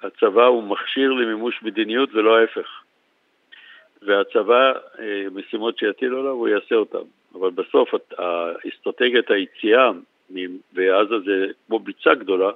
הצבא 0.02 0.44
הוא 0.44 0.62
מכשיר 0.62 1.12
למימוש 1.12 1.62
מדיניות 1.62 2.14
ולא 2.14 2.38
ההפך. 2.38 2.82
והצבא, 4.02 4.72
אה, 4.98 5.26
משימות 5.32 5.78
שיטילו 5.78 6.20
עליו, 6.20 6.30
הוא 6.30 6.48
יעשה 6.48 6.74
אותן. 6.74 7.06
אבל 7.34 7.50
בסוף 7.50 7.94
אסטרטגיית 8.68 9.30
היציאה 9.30 9.90
ועזה 10.72 11.18
זה 11.24 11.46
כמו 11.66 11.78
ביצה 11.78 12.14
גדולה, 12.14 12.50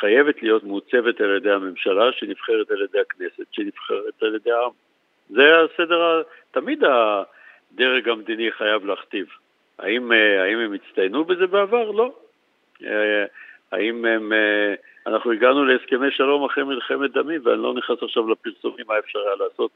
חייבת 0.00 0.42
להיות 0.42 0.64
מעוצבת 0.64 1.20
על 1.20 1.36
ידי 1.36 1.50
הממשלה, 1.50 2.12
שנבחרת 2.12 2.70
על 2.70 2.82
ידי 2.82 3.00
הכנסת, 3.00 3.46
שנבחרת 3.52 4.22
על 4.22 4.34
ידי 4.34 4.52
העם. 4.52 4.70
זה 5.30 5.42
הסדר, 5.60 6.22
תמיד 6.50 6.82
הדרג 6.84 8.08
המדיני 8.08 8.52
חייב 8.52 8.86
להכתיב. 8.86 9.26
האם, 9.78 10.12
אה, 10.12 10.42
האם 10.42 10.58
הם 10.58 10.72
הצטיינו 10.72 11.24
בזה 11.24 11.46
בעבר? 11.46 11.90
לא. 11.90 12.12
אה, 13.72 13.78
האם 13.78 14.04
הם... 14.04 14.32
אנחנו 15.06 15.32
הגענו 15.32 15.64
להסכמי 15.64 16.10
שלום 16.10 16.44
אחרי 16.44 16.64
מלחמת 16.64 17.12
דמים, 17.12 17.40
ואני 17.44 17.62
לא 17.62 17.74
נכנס 17.74 17.98
עכשיו 18.02 18.28
לפרסומים 18.28 18.84
מה 18.88 18.98
אפשר 18.98 19.18
היה 19.18 19.36
לעשות, 19.48 19.70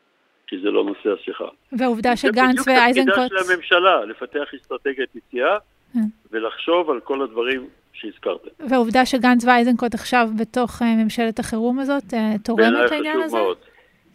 כי 0.46 0.58
זה 0.58 0.70
לא 0.70 0.84
נושא 0.84 1.20
השיחה. 1.20 1.48
והעובדה 1.72 2.16
שגנץ 2.16 2.66
ואייזנקוט... 2.68 3.14
זה 3.14 3.20
בדיוק 3.20 3.32
תפקידה 3.32 3.44
של 3.44 3.52
הממשלה, 3.52 4.04
לפתח 4.04 4.54
אסטרטגיית 4.54 5.16
יציאה, 5.16 5.58
כן. 5.92 5.98
ולחשוב 6.30 6.90
על 6.90 7.00
כל 7.00 7.22
הדברים 7.22 7.68
שהזכרתם. 7.92 8.48
והעובדה 8.68 9.06
שגנץ 9.06 9.44
ואייזנקוט 9.44 9.94
עכשיו 9.94 10.28
בתוך 10.40 10.82
אה, 10.82 11.04
ממשלת 11.04 11.38
החירום 11.38 11.78
הזאת, 11.78 12.14
אה, 12.14 12.38
תורמת 12.44 12.90
לעניין 12.90 13.20
הזה? 13.20 13.36
מאוד. 13.36 13.56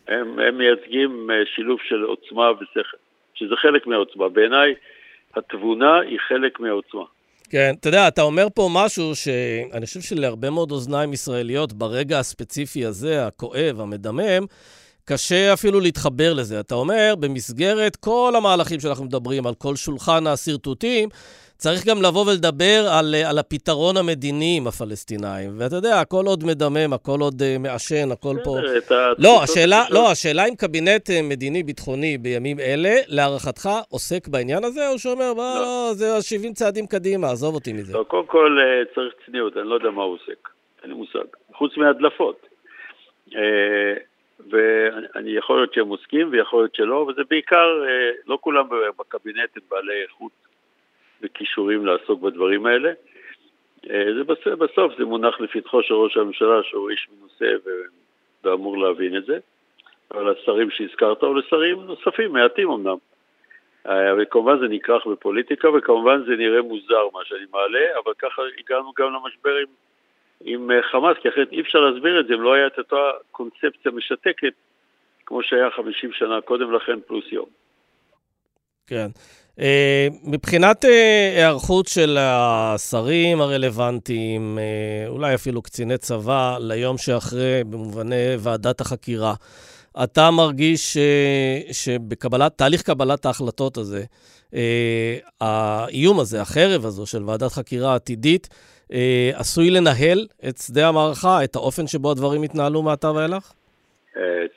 הם, 0.07 0.39
הם 0.39 0.57
מייצגים 0.57 1.31
אה, 1.31 1.35
שילוב 1.55 1.79
של 1.83 2.03
עוצמה 2.03 2.51
ושכל, 2.51 2.97
שזה 3.33 3.55
חלק 3.55 3.87
מהעוצמה. 3.87 4.29
בעיניי, 4.29 4.73
התבונה 5.35 5.99
היא 5.99 6.19
חלק 6.27 6.59
מהעוצמה. 6.59 7.03
כן, 7.51 7.75
אתה 7.79 7.89
יודע, 7.89 8.07
אתה 8.07 8.21
אומר 8.21 8.47
פה 8.53 8.69
משהו 8.71 9.15
שאני 9.15 9.85
חושב 9.85 10.01
שלהרבה 10.01 10.49
מאוד 10.49 10.71
אוזניים 10.71 11.13
ישראליות, 11.13 11.73
ברגע 11.73 12.19
הספציפי 12.19 12.85
הזה, 12.85 13.27
הכואב, 13.27 13.81
המדמם, 13.81 14.45
קשה 15.05 15.53
אפילו 15.53 15.79
להתחבר 15.79 16.33
לזה. 16.33 16.59
אתה 16.59 16.75
אומר, 16.75 17.13
במסגרת 17.19 17.95
כל 17.95 18.33
המהלכים 18.37 18.79
שאנחנו 18.79 19.05
מדברים, 19.05 19.47
על 19.47 19.53
כל 19.53 19.75
שולחן 19.75 20.27
השרטוטים, 20.27 21.09
צריך 21.61 21.87
גם 21.87 22.01
לבוא 22.01 22.25
ולדבר 22.25 22.79
על, 22.99 23.15
על 23.29 23.37
הפתרון 23.37 23.97
המדיני 23.97 24.53
עם 24.57 24.67
הפלסטינאים. 24.67 25.51
ואתה 25.57 25.75
יודע, 25.75 25.99
הכל 25.99 26.25
עוד 26.27 26.43
מדמם, 26.43 26.93
הכל 26.93 27.19
עוד 27.21 27.33
uh, 27.41 27.59
מעשן, 27.59 28.11
הכל 28.11 28.35
פה... 28.43 28.57
לא, 29.17 29.43
השאלה, 29.43 29.83
לא, 29.89 30.11
השאלה 30.11 30.45
אם 30.45 30.55
קבינט 30.55 31.09
uh, 31.09 31.13
מדיני-ביטחוני 31.23 32.17
בימים 32.17 32.59
אלה, 32.59 32.93
להערכתך, 33.07 33.69
עוסק 33.89 34.27
בעניין 34.27 34.63
הזה, 34.63 34.89
או 34.89 34.99
שאומר, 34.99 35.33
מה, 35.33 35.53
לא. 35.59 35.89
זה 35.93 36.21
70 36.21 36.53
צעדים 36.53 36.87
קדימה, 36.87 37.31
עזוב 37.31 37.55
אותי 37.55 37.73
מזה. 37.73 37.93
לא, 37.93 38.03
קודם 38.03 38.25
כל 38.25 38.57
אה, 38.59 38.85
צריך 38.95 39.13
צניעות, 39.25 39.57
אני 39.57 39.67
לא 39.69 39.75
יודע 39.75 39.89
מה 39.89 40.03
הוא 40.03 40.13
עוסק, 40.13 40.49
אין 40.83 40.91
לי 40.91 40.97
מושג. 40.97 41.27
חוץ 41.53 41.77
מהדלפות. 41.77 42.47
ואני 44.49 45.31
יכול 45.31 45.57
להיות 45.57 45.73
שהם 45.73 45.87
עוסקים 45.87 46.29
ויכול 46.31 46.61
להיות 46.61 46.75
שלא, 46.75 46.95
וזה 46.95 47.21
בעיקר, 47.29 47.83
לא 48.27 48.37
כולם 48.41 48.67
בקבינט 48.99 49.49
הם 49.55 49.63
בעלי 49.69 50.01
איכות 50.03 50.31
וכישורים 51.21 51.85
לעסוק 51.85 52.21
בדברים 52.21 52.65
האלה. 52.65 52.91
אה, 53.89 54.13
זה 54.17 54.23
בסוף, 54.23 54.47
בסוף 54.47 54.93
זה 54.97 55.05
מונח 55.05 55.41
לפתחו 55.41 55.83
של 55.83 55.93
ראש 55.93 56.17
הממשלה 56.17 56.63
שהוא 56.63 56.89
איש 56.89 57.07
מנוסה 57.11 57.69
ואמור 58.43 58.77
להבין 58.77 59.17
את 59.17 59.25
זה, 59.25 59.39
אבל 60.11 60.31
לשרים 60.31 60.71
שהזכרת 60.71 61.23
או 61.23 61.33
לשרים 61.33 61.81
נוספים, 61.81 62.33
מעטים 62.33 62.71
אמנם. 62.71 62.97
אה, 63.87 64.13
וכמובן 64.17 64.59
זה 64.59 64.67
נכרך 64.67 65.07
בפוליטיקה 65.07 65.69
וכמובן 65.69 66.23
זה 66.25 66.35
נראה 66.35 66.61
מוזר 66.61 67.07
מה 67.13 67.19
שאני 67.25 67.45
מעלה, 67.51 67.85
אבל 68.03 68.13
ככה 68.19 68.41
הגענו 68.59 68.93
גם 68.97 69.13
למשבר 69.13 69.55
עם, 69.55 69.67
עם 70.43 70.71
אה, 70.71 70.75
חמאס, 70.91 71.17
כי 71.21 71.29
אחרת 71.29 71.51
אי 71.51 71.61
אפשר 71.61 71.79
להסביר 71.79 72.19
את 72.19 72.27
זה 72.27 72.33
אם 72.33 72.41
לא 72.41 72.53
היה 72.53 72.67
את 72.67 72.77
אותה 72.77 72.95
קונספציה 73.31 73.91
משתקת 73.91 74.53
כמו 75.25 75.43
שהיה 75.43 75.69
50 75.75 76.09
שנה 76.13 76.41
קודם 76.41 76.73
לכן 76.73 76.99
פלוס 77.07 77.25
יום. 77.31 77.45
כן. 78.87 79.07
אה, 79.59 80.07
מבחינת 80.23 80.85
אה, 80.85 81.31
היערכות 81.35 81.87
של 81.87 82.17
השרים 82.19 83.41
הרלוונטיים, 83.41 84.59
אולי 85.07 85.35
אפילו 85.35 85.61
קציני 85.61 85.97
צבא, 85.97 86.57
ליום 86.59 86.97
שאחרי, 86.97 87.63
במובני 87.69 88.35
ועדת 88.39 88.81
החקירה, 88.81 89.33
אתה 90.03 90.31
מרגיש 90.31 90.97
שבקבלת, 91.71 92.57
תהליך 92.57 92.81
קבלת 92.81 93.25
ההחלטות 93.25 93.77
הזה, 93.77 94.03
האיום 95.41 96.19
הזה, 96.19 96.41
החרב 96.41 96.85
הזו 96.85 97.05
של 97.05 97.23
ועדת 97.23 97.51
חקירה 97.51 97.95
עתידית, 97.95 98.47
עשוי 99.35 99.69
לנהל 99.69 100.19
את 100.49 100.57
שדה 100.57 100.87
המערכה, 100.87 101.43
את 101.43 101.55
האופן 101.55 101.87
שבו 101.87 102.11
הדברים 102.11 102.43
יתנהלו 102.43 102.81
מעתה 102.81 103.11
ואילך? 103.11 103.53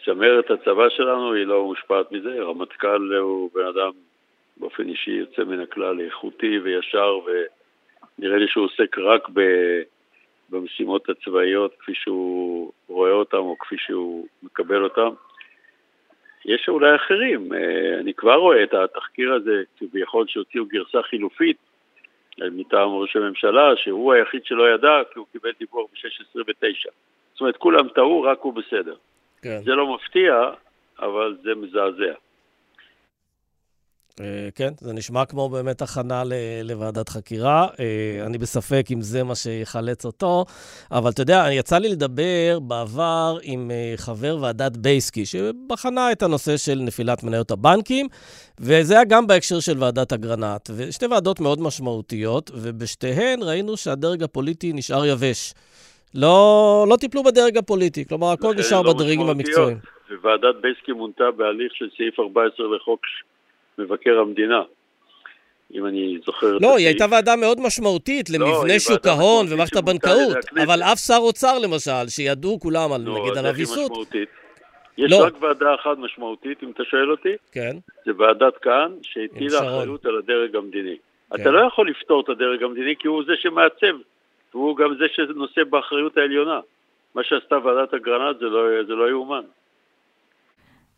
צמרת 0.04 0.50
הצבא 0.50 0.88
שלנו 0.88 1.32
היא 1.32 1.46
לא 1.46 1.64
מושפעת 1.64 2.12
מזה, 2.12 2.42
רמטכ"ל 2.42 3.14
הוא 3.20 3.50
בן 3.54 3.66
אדם 3.66 3.90
באופן 4.56 4.88
אישי 4.88 5.10
יוצא 5.10 5.44
מן 5.44 5.60
הכלל 5.60 6.00
איכותי 6.00 6.58
וישר, 6.58 7.18
ונראה 7.18 8.38
לי 8.38 8.48
שהוא 8.48 8.64
עוסק 8.64 8.98
רק 8.98 9.28
ב... 9.32 9.40
במשימות 10.50 11.08
הצבאיות 11.08 11.74
כפי 11.78 11.92
שהוא 11.94 12.72
רואה 12.88 13.12
אותם 13.12 13.36
או 13.36 13.58
כפי 13.58 13.76
שהוא 13.78 14.26
מקבל 14.42 14.84
אותם. 14.84 15.10
יש 16.44 16.68
אולי 16.68 16.96
אחרים, 16.96 17.52
אה, 17.52 17.98
אני 18.00 18.14
כבר 18.14 18.34
רואה 18.34 18.62
את 18.62 18.74
התחקיר 18.74 19.32
הזה, 19.32 19.62
כביכול 19.78 20.26
שהוציאו 20.28 20.66
גרסה 20.66 21.02
חילופית 21.02 21.56
מטעם 22.38 22.88
ראש 22.88 23.16
הממשלה, 23.16 23.76
שהוא 23.76 24.12
היחיד 24.12 24.44
שלא 24.44 24.74
ידע 24.74 25.00
כי 25.12 25.18
הוא 25.18 25.26
קיבל 25.32 25.50
דיווח 25.58 25.86
ב-16 25.92 26.38
ו-9. 26.46 26.90
זאת 27.32 27.40
אומרת, 27.40 27.56
כולם 27.56 27.88
טעו, 27.88 28.22
רק 28.22 28.40
הוא 28.40 28.52
בסדר. 28.54 28.94
כן. 29.42 29.60
זה 29.64 29.70
לא 29.70 29.94
מפתיע, 29.94 30.50
אבל 30.98 31.36
זה 31.42 31.54
מזעזע. 31.54 32.14
אה, 34.20 34.48
כן, 34.54 34.72
זה 34.80 34.92
נשמע 34.92 35.24
כמו 35.24 35.48
באמת 35.48 35.82
הכנה 35.82 36.22
לוועדת 36.64 37.08
חקירה. 37.08 37.66
אה, 37.80 38.26
אני 38.26 38.38
בספק 38.38 38.86
אם 38.92 39.00
זה 39.00 39.24
מה 39.24 39.34
שיחלץ 39.34 40.04
אותו, 40.04 40.44
אבל 40.90 41.10
אתה 41.10 41.22
יודע, 41.22 41.46
יצא 41.50 41.78
לי 41.78 41.88
לדבר 41.88 42.58
בעבר 42.62 43.38
עם 43.42 43.70
אה, 43.70 43.94
חבר 43.96 44.38
ועדת 44.40 44.76
בייסקי, 44.76 45.26
שבחנה 45.26 46.12
את 46.12 46.22
הנושא 46.22 46.56
של 46.56 46.78
נפילת 46.80 47.22
מניות 47.22 47.50
הבנקים, 47.50 48.06
וזה 48.60 48.94
היה 48.94 49.04
גם 49.04 49.26
בהקשר 49.26 49.60
של 49.60 49.78
ועדת 49.78 50.12
אגרנט. 50.12 50.70
ושתי 50.76 51.06
ועדות 51.06 51.40
מאוד 51.40 51.60
משמעותיות, 51.60 52.50
ובשתיהן 52.54 53.42
ראינו 53.42 53.76
שהדרג 53.76 54.22
הפוליטי 54.22 54.72
נשאר 54.72 55.06
יבש. 55.06 55.54
לא, 56.14 56.86
לא 56.88 56.96
טיפלו 56.96 57.22
בדרג 57.22 57.58
הפוליטי, 57.58 58.04
כלומר, 58.08 58.32
הכל 58.32 58.54
נשאר 58.58 58.82
לא 58.82 58.92
בדרגים 58.92 59.28
המקצועיים. 59.28 59.78
וועדת 60.22 60.54
בייסקי 60.62 60.92
מונתה 60.92 61.30
בהליך 61.36 61.72
של 61.74 61.88
סעיף 61.96 62.20
14 62.20 62.66
לחוק 62.76 63.00
מבקר 63.78 64.18
המדינה. 64.18 64.62
אם 65.74 65.86
אני 65.86 66.18
זוכר... 66.26 66.58
לא, 66.60 66.76
היא 66.76 66.86
הייתה 66.86 67.04
ועדה 67.10 67.36
מאוד 67.36 67.60
משמעותית 67.60 68.30
לא, 68.30 68.38
למבנה 68.38 68.80
שוק 68.80 69.06
ההון 69.06 69.46
ומערכת 69.50 69.76
הבנקאות, 69.76 70.36
אבל 70.64 70.82
אף 70.82 70.98
שר 70.98 71.18
אוצר 71.18 71.58
למשל, 71.58 72.08
שידעו 72.08 72.60
כולם 72.60 72.92
על, 72.92 73.00
לא, 73.00 73.18
נגיד, 73.20 73.38
על 73.38 73.46
הוויסות. 73.46 73.92
יש 74.98 75.12
לא. 75.12 75.24
רק 75.24 75.42
ועדה 75.42 75.74
אחת 75.74 75.98
משמעותית, 75.98 76.62
אם 76.62 76.70
אתה 76.70 76.84
שואל 76.84 77.10
אותי. 77.10 77.32
כן. 77.52 77.76
זה 78.06 78.12
ועדת 78.16 78.54
כהן, 78.62 78.92
שהטילה 79.02 79.58
אחריות 79.58 80.06
על 80.06 80.18
הדרג 80.18 80.56
המדיני. 80.56 80.96
כן. 81.30 81.42
אתה 81.42 81.50
לא 81.50 81.66
יכול 81.66 81.90
לפתור 81.90 82.20
את 82.20 82.28
הדרג 82.28 82.62
המדיני, 82.62 82.94
כי 82.98 83.08
הוא 83.08 83.22
זה 83.26 83.32
שמעצב, 83.36 83.96
והוא 84.54 84.76
גם 84.76 84.94
זה 84.98 85.04
שנושא 85.14 85.64
באחריות 85.70 86.16
העליונה. 86.16 86.60
מה 87.14 87.24
שעשתה 87.24 87.58
ועדת 87.64 87.94
אגרנט 87.94 88.38
זה 88.38 88.44
לא, 88.44 88.84
זה 88.86 88.92
לא 88.92 89.10
יאומן. 89.10 89.44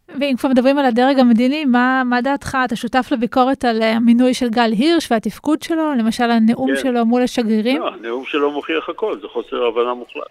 ואם 0.08 0.34
כבר 0.38 0.48
מדברים 0.48 0.78
על 0.78 0.84
הדרג 0.84 1.18
המדיני, 1.18 1.64
מה, 1.64 2.02
מה 2.04 2.20
דעתך? 2.20 2.58
אתה 2.64 2.76
שותף 2.76 3.06
לביקורת 3.12 3.64
על 3.64 3.82
המינוי 3.82 4.34
של 4.34 4.48
גל 4.48 4.70
הירש 4.72 5.10
והתפקוד 5.10 5.62
שלו? 5.62 5.92
למשל, 5.98 6.24
הנאום 6.24 6.68
כן. 6.74 6.76
שלו 6.82 7.04
מול 7.04 7.22
השגרירים? 7.22 7.80
לא, 7.80 7.88
הנאום 7.88 8.24
שלו 8.24 8.50
מוכיח 8.50 8.88
הכל, 8.88 9.18
זה 9.20 9.28
חוסר 9.28 9.64
הבנה 9.64 9.94
מוחלט. 9.94 10.22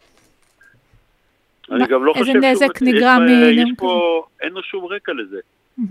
אני 1.71 1.87
גם 1.87 2.05
לא 2.05 2.13
חושב 2.13 2.25
שהוא... 2.25 2.35
איזה 2.35 2.65
נזק 2.65 2.81
נגרם 2.81 3.21
מנאום 3.25 3.75
כזה? 3.75 3.87
אין 4.41 4.53
לו 4.53 4.63
שום 4.63 4.85
רקע 4.85 5.13
לזה. 5.13 5.39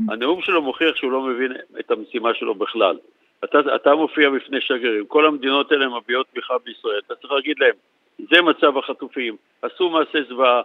הנאום 0.09 0.43
שלו 0.43 0.63
מוכיח 0.63 0.97
שהוא 0.97 1.13
לא 1.13 1.23
מבין 1.23 1.53
את 1.81 1.91
המשימה 1.91 2.35
שלו 2.35 2.55
בכלל. 2.55 2.97
אתה, 3.45 3.59
אתה 3.77 3.95
מופיע 3.95 4.31
בפני 4.31 4.61
שגרירים, 4.61 5.07
כל 5.07 5.27
המדינות 5.27 5.73
האלה 5.73 5.87
מביעות 5.89 6.27
תמיכה 6.33 6.55
בישראל, 6.65 7.01
אתה 7.07 7.15
צריך 7.15 7.33
להגיד 7.33 7.57
להם, 7.59 7.75
זה 8.19 8.43
מצב 8.43 8.79
החטופים, 8.79 9.37
עשו 9.63 9.91
מעשה 9.91 10.19
זוועה, 10.29 10.63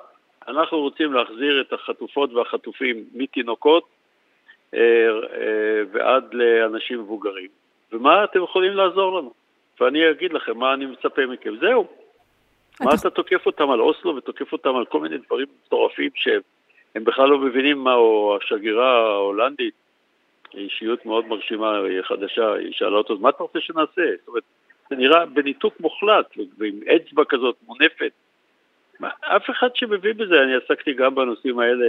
אנחנו 0.47 0.79
רוצים 0.79 1.13
להחזיר 1.13 1.61
את 1.61 1.73
החטופות 1.73 2.33
והחטופים 2.33 3.05
מתינוקות 3.13 3.83
אה, 4.73 4.79
אה, 4.79 5.81
ועד 5.91 6.33
לאנשים 6.33 6.99
מבוגרים. 6.99 7.47
ומה 7.91 8.23
אתם 8.23 8.43
יכולים 8.43 8.73
לעזור 8.73 9.19
לנו? 9.19 9.33
ואני 9.79 10.11
אגיד 10.11 10.33
לכם 10.33 10.57
מה 10.57 10.73
אני 10.73 10.85
מצפה 10.85 11.25
מכם. 11.25 11.55
זהו. 11.59 11.87
מה 12.81 12.91
אתה 12.99 13.09
תוקף 13.09 13.45
אותם 13.45 13.69
על 13.69 13.81
אוסלו 13.81 14.15
ותוקף 14.15 14.53
אותם 14.53 14.75
על 14.75 14.85
כל 14.85 14.99
מיני 14.99 15.17
דברים 15.17 15.47
מטורפים 15.65 16.09
שהם 16.15 17.03
בכלל 17.03 17.29
לא 17.29 17.37
מבינים 17.37 17.77
מה, 17.83 17.93
או 17.93 18.37
השגרירה 18.41 18.97
ההולנדית, 18.97 19.73
אישיות 20.53 21.05
מאוד 21.05 21.27
מרשימה, 21.27 21.77
היא 21.77 22.01
חדשה, 22.01 22.53
היא 22.53 22.73
שאלה 22.73 22.97
אותו, 22.97 23.17
מה 23.17 23.29
אתה 23.29 23.43
רוצה 23.43 23.59
שנעשה? 23.61 24.01
זאת 24.19 24.27
אומרת, 24.27 24.43
זה 24.89 24.95
נראה 24.95 25.25
בניתוק 25.25 25.79
מוחלט, 25.79 26.25
ועם 26.57 26.79
אצבע 26.95 27.23
כזאת 27.29 27.55
מונפת. 27.67 28.11
מה, 28.99 29.07
אף 29.21 29.49
אחד 29.51 29.67
שמבין 29.75 30.17
בזה, 30.17 30.35
אני 30.43 30.51
עסקתי 30.65 30.93
גם 30.93 31.15
בנושאים 31.15 31.59
האלה. 31.59 31.85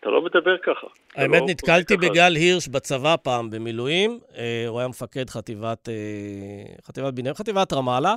אתה 0.00 0.08
לא 0.10 0.22
מדבר 0.22 0.58
ככה. 0.58 0.86
האמת, 1.16 1.40
לא 1.40 1.46
נתקלתי. 1.48 1.96
בגל 1.96 2.34
הירש 2.36 2.68
בצבא 2.68 3.16
פעם 3.22 3.50
במילואים. 3.50 4.18
אה, 4.36 4.64
הוא 4.68 4.78
היה 4.78 4.88
מפקד 4.88 5.30
חטיבת, 5.30 5.88
אה, 5.88 5.94
חטיבת 6.86 7.14
בנימין, 7.14 7.34
חטיבת 7.34 7.72
רמאללה. 7.72 8.14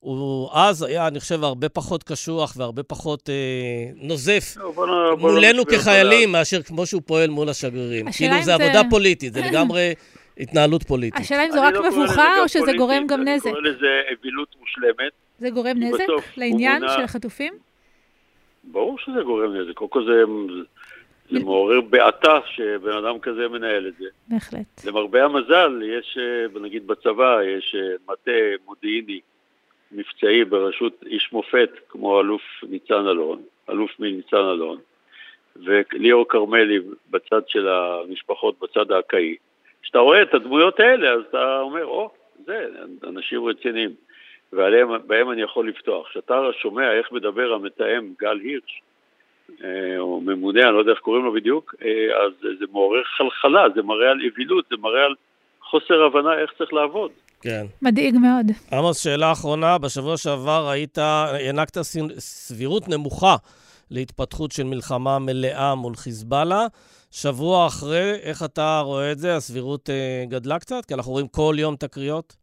הוא 0.00 0.50
אז 0.52 0.82
היה, 0.82 1.06
אני 1.08 1.20
חושב, 1.20 1.44
הרבה 1.44 1.68
פחות 1.68 2.02
קשוח 2.02 2.54
והרבה 2.56 2.82
פחות 2.82 3.30
אה, 3.30 3.34
נוזף 3.94 4.54
לא, 4.56 4.72
בוא 4.72 4.86
בוא 5.14 5.30
מולנו 5.32 5.58
אותו 5.58 5.70
כחיילים, 5.76 6.32
מאשר 6.32 6.62
כמו 6.62 6.86
שהוא 6.86 7.02
פועל 7.06 7.30
מול 7.30 7.48
השגרירים. 7.48 8.06
כאילו, 8.12 8.34
זה 8.36 8.42
זה- 8.42 8.54
עבודה 8.54 8.80
פוליטית, 8.90 9.32
זה 9.32 9.40
לגמרי 9.50 9.94
התנהלות 10.38 10.82
פוליטית. 10.82 11.20
השאלה 11.20 11.44
אם 11.44 11.50
זו 11.50 11.62
רק 11.62 11.74
לא 11.74 11.88
מבוכה, 11.90 12.40
או 12.42 12.48
שזה 12.48 12.58
פוליטית, 12.60 12.80
גורם 12.80 13.06
גם 13.06 13.28
נזק. 13.28 13.46
אני 13.46 13.52
קורא 13.54 13.68
לזה 13.68 14.00
אווילות 14.18 14.48
מושלמת. 14.60 15.12
זה 15.38 15.50
גורם 15.50 15.76
נזק 15.76 16.04
בסוף 16.04 16.36
לעניין 16.36 16.82
מונע- 16.82 16.92
של 16.96 17.02
החטופים? 17.02 17.54
ברור 18.64 18.98
שזה 18.98 19.20
גורם 19.22 19.56
נזק. 19.56 19.72
קודם 19.74 19.90
כל 19.90 20.04
זה, 20.06 20.22
זה 21.30 21.44
מעורר 21.44 21.80
בעתה 21.80 22.38
שבן 22.46 22.92
אדם 22.92 23.18
כזה 23.18 23.48
מנהל 23.48 23.86
את 23.86 23.96
זה. 23.98 24.04
בהחלט. 24.28 24.84
למרבה 24.86 25.24
המזל, 25.24 25.82
יש, 25.84 26.18
אה, 26.20 26.60
נגיד 26.60 26.86
בצבא, 26.86 27.42
יש 27.42 27.74
אה, 27.78 28.12
מטה 28.12 28.30
מודיעיני 28.66 29.20
מבצעי 29.92 30.44
בראשות 30.44 31.04
איש 31.06 31.32
מופת, 31.32 31.70
כמו 31.88 32.20
אלוף 32.20 32.42
ניצן 32.68 33.06
אלון, 33.06 33.42
אלוף 33.70 33.90
מניצן 34.00 34.36
אלון, 34.36 34.78
וליאור 35.56 36.28
כרמלי 36.28 36.78
בצד 37.10 37.48
של 37.48 37.68
המשפחות, 37.68 38.58
בצד 38.60 38.90
האקאי. 38.90 39.36
כשאתה 39.82 39.98
רואה 39.98 40.22
את 40.22 40.34
הדמויות 40.34 40.80
האלה, 40.80 41.12
אז 41.12 41.20
אתה 41.30 41.60
אומר, 41.60 41.84
או, 41.84 42.10
זה, 42.46 42.66
אנשים 43.04 43.44
רציניים, 43.44 43.90
ובהם 44.52 45.30
אני 45.30 45.42
יכול 45.42 45.68
לפתוח. 45.68 46.08
כשאתה 46.08 46.34
שומע 46.62 46.92
איך 46.92 47.12
מדבר 47.12 47.52
המתאם 47.52 48.12
גל 48.20 48.38
הירש, 48.42 48.82
אה, 49.64 49.98
או 49.98 50.20
ממונה, 50.20 50.62
אני 50.62 50.74
לא 50.74 50.78
יודע 50.78 50.92
איך 50.92 51.00
קוראים 51.00 51.24
לו 51.24 51.32
בדיוק, 51.32 51.74
אה, 51.82 52.24
אז 52.24 52.32
זה 52.58 52.64
מעורר 52.72 53.02
חלחלה, 53.04 53.64
זה 53.74 53.82
מראה 53.82 54.10
על 54.10 54.20
אווילות, 54.30 54.64
זה 54.70 54.76
מראה 54.76 55.04
על 55.04 55.14
חוסר 55.60 56.02
הבנה 56.02 56.38
איך 56.38 56.52
צריך 56.58 56.72
לעבוד. 56.72 57.10
כן. 57.40 57.66
מדאיג 57.82 58.14
מאוד. 58.16 58.46
עמוס, 58.72 59.02
שאלה 59.02 59.32
אחרונה. 59.32 59.78
בשבוע 59.78 60.16
שעבר 60.16 60.68
היית, 60.68 60.98
הענקת 60.98 61.78
סבירות 62.18 62.88
נמוכה 62.88 63.36
להתפתחות 63.90 64.52
של 64.52 64.64
מלחמה 64.64 65.18
מלאה 65.18 65.74
מול 65.74 65.94
חיזבאללה. 65.96 66.66
שבוע 67.10 67.66
אחרי, 67.66 68.12
איך 68.22 68.42
אתה 68.42 68.80
רואה 68.84 69.12
את 69.12 69.18
זה? 69.18 69.36
הסבירות 69.36 69.90
אה, 69.90 70.24
גדלה 70.28 70.58
קצת? 70.58 70.84
כי 70.84 70.94
אנחנו 70.94 71.12
רואים 71.12 71.28
כל 71.28 71.56
יום 71.58 71.76
תקריות. 71.76 72.36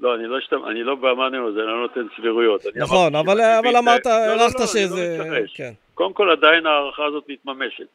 לא, 0.00 0.14
אני 0.14 0.26
לא, 0.26 0.38
אשתמ... 0.38 0.64
אני 0.64 0.82
לא 0.82 0.94
באמננו, 0.94 1.52
זה 1.52 1.60
לא 1.60 1.80
נותן 1.80 2.06
סבירויות. 2.16 2.66
אני 2.66 2.82
נכון, 2.82 3.14
אבל, 3.14 3.40
אבל 3.40 3.58
מבין, 3.60 3.76
אמרת, 3.76 4.06
לא, 4.06 4.12
לא, 4.12 4.16
הערכת 4.16 4.60
לא, 4.60 4.66
שזה... 4.66 5.16
אני 5.20 5.30
לא 5.30 5.36
מתכחש. 5.36 5.56
כן. 5.56 5.72
קודם 5.94 6.12
כל, 6.12 6.30
עדיין 6.30 6.66
ההערכה 6.66 7.04
הזאת 7.04 7.24
מתממשת. 7.28 7.86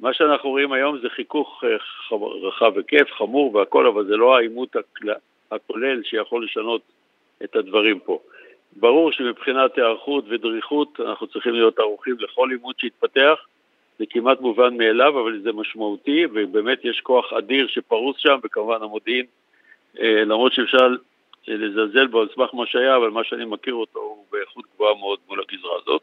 מה 0.00 0.14
שאנחנו 0.14 0.50
רואים 0.50 0.72
היום 0.72 0.98
זה 0.98 1.08
חיכוך 1.08 1.64
אה, 1.64 2.16
רחב 2.42 2.76
היקף, 2.76 3.10
חמור 3.18 3.54
והכל, 3.54 3.86
אבל 3.86 4.04
זה 4.04 4.16
לא 4.16 4.36
העימות. 4.36 4.76
הכולל 5.50 6.02
שיכול 6.02 6.44
לשנות 6.44 6.82
את 7.44 7.56
הדברים 7.56 7.98
פה. 7.98 8.18
ברור 8.76 9.12
שמבחינת 9.12 9.78
היערכות 9.78 10.24
ודריכות 10.28 11.00
אנחנו 11.00 11.26
צריכים 11.26 11.52
להיות 11.52 11.78
ערוכים 11.78 12.16
לכל 12.18 12.48
עימות 12.50 12.80
שיתפתח, 12.80 13.38
זה 13.98 14.04
כמעט 14.10 14.40
מובן 14.40 14.76
מאליו, 14.76 15.20
אבל 15.20 15.40
זה 15.42 15.52
משמעותי, 15.52 16.26
ובאמת 16.26 16.84
יש 16.84 17.00
כוח 17.00 17.32
אדיר 17.32 17.66
שפרוס 17.68 18.16
שם, 18.18 18.38
וכמובן 18.44 18.82
המודיעין, 18.82 19.26
למרות 20.00 20.52
שאפשר 20.52 20.88
לזלזל 21.48 22.06
בו 22.06 22.20
על 22.20 22.28
סמך 22.34 22.54
מה 22.54 22.66
שהיה, 22.66 22.96
אבל 22.96 23.10
מה 23.10 23.24
שאני 23.24 23.44
מכיר 23.44 23.74
אותו 23.74 23.98
הוא 23.98 24.24
באיכות 24.32 24.64
גבוהה 24.74 24.94
מאוד 24.94 25.18
מול 25.28 25.40
הגזרה 25.40 25.72
הזאת. 25.82 26.02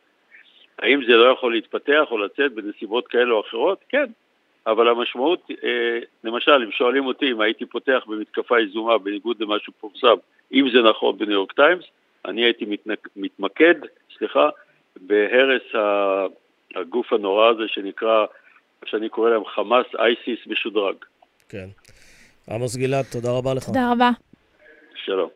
האם 0.79 1.03
זה 1.07 1.15
לא 1.15 1.31
יכול 1.31 1.53
להתפתח 1.53 2.03
או 2.11 2.17
לצאת 2.17 2.53
בנסיבות 2.53 3.07
כאלה 3.07 3.33
או 3.33 3.41
אחרות? 3.41 3.79
כן. 3.89 4.05
אבל 4.67 4.87
המשמעות, 4.87 5.51
אה, 5.63 5.99
למשל, 6.23 6.51
אם 6.51 6.71
שואלים 6.71 7.05
אותי 7.05 7.31
אם 7.31 7.41
הייתי 7.41 7.65
פותח 7.65 8.03
במתקפה 8.07 8.59
יזומה 8.59 8.97
בניגוד 8.97 9.41
למה 9.41 9.55
שפורסם, 9.59 10.15
אם 10.53 10.69
זה 10.73 10.81
נכון 10.81 11.17
בניו 11.17 11.33
יורק 11.33 11.51
טיימס, 11.51 11.83
אני 12.25 12.43
הייתי 12.43 12.65
מתנק, 12.65 13.07
מתמקד, 13.15 13.75
סליחה, 14.17 14.49
בהרס 14.95 15.61
הגוף 16.75 17.13
הנורא 17.13 17.47
הזה 17.47 17.63
שנקרא, 17.67 18.25
שאני 18.85 19.09
קורא 19.09 19.29
להם 19.29 19.45
חמאס 19.45 19.85
אייסיס 19.99 20.47
משודרג. 20.47 20.95
כן. 21.49 21.67
עמוס 22.49 22.75
גלעד, 22.75 23.05
תודה 23.05 23.31
רבה 23.31 23.53
לך. 23.53 23.65
תודה 23.65 23.91
רבה. 23.91 24.11
שלום. 25.05 25.29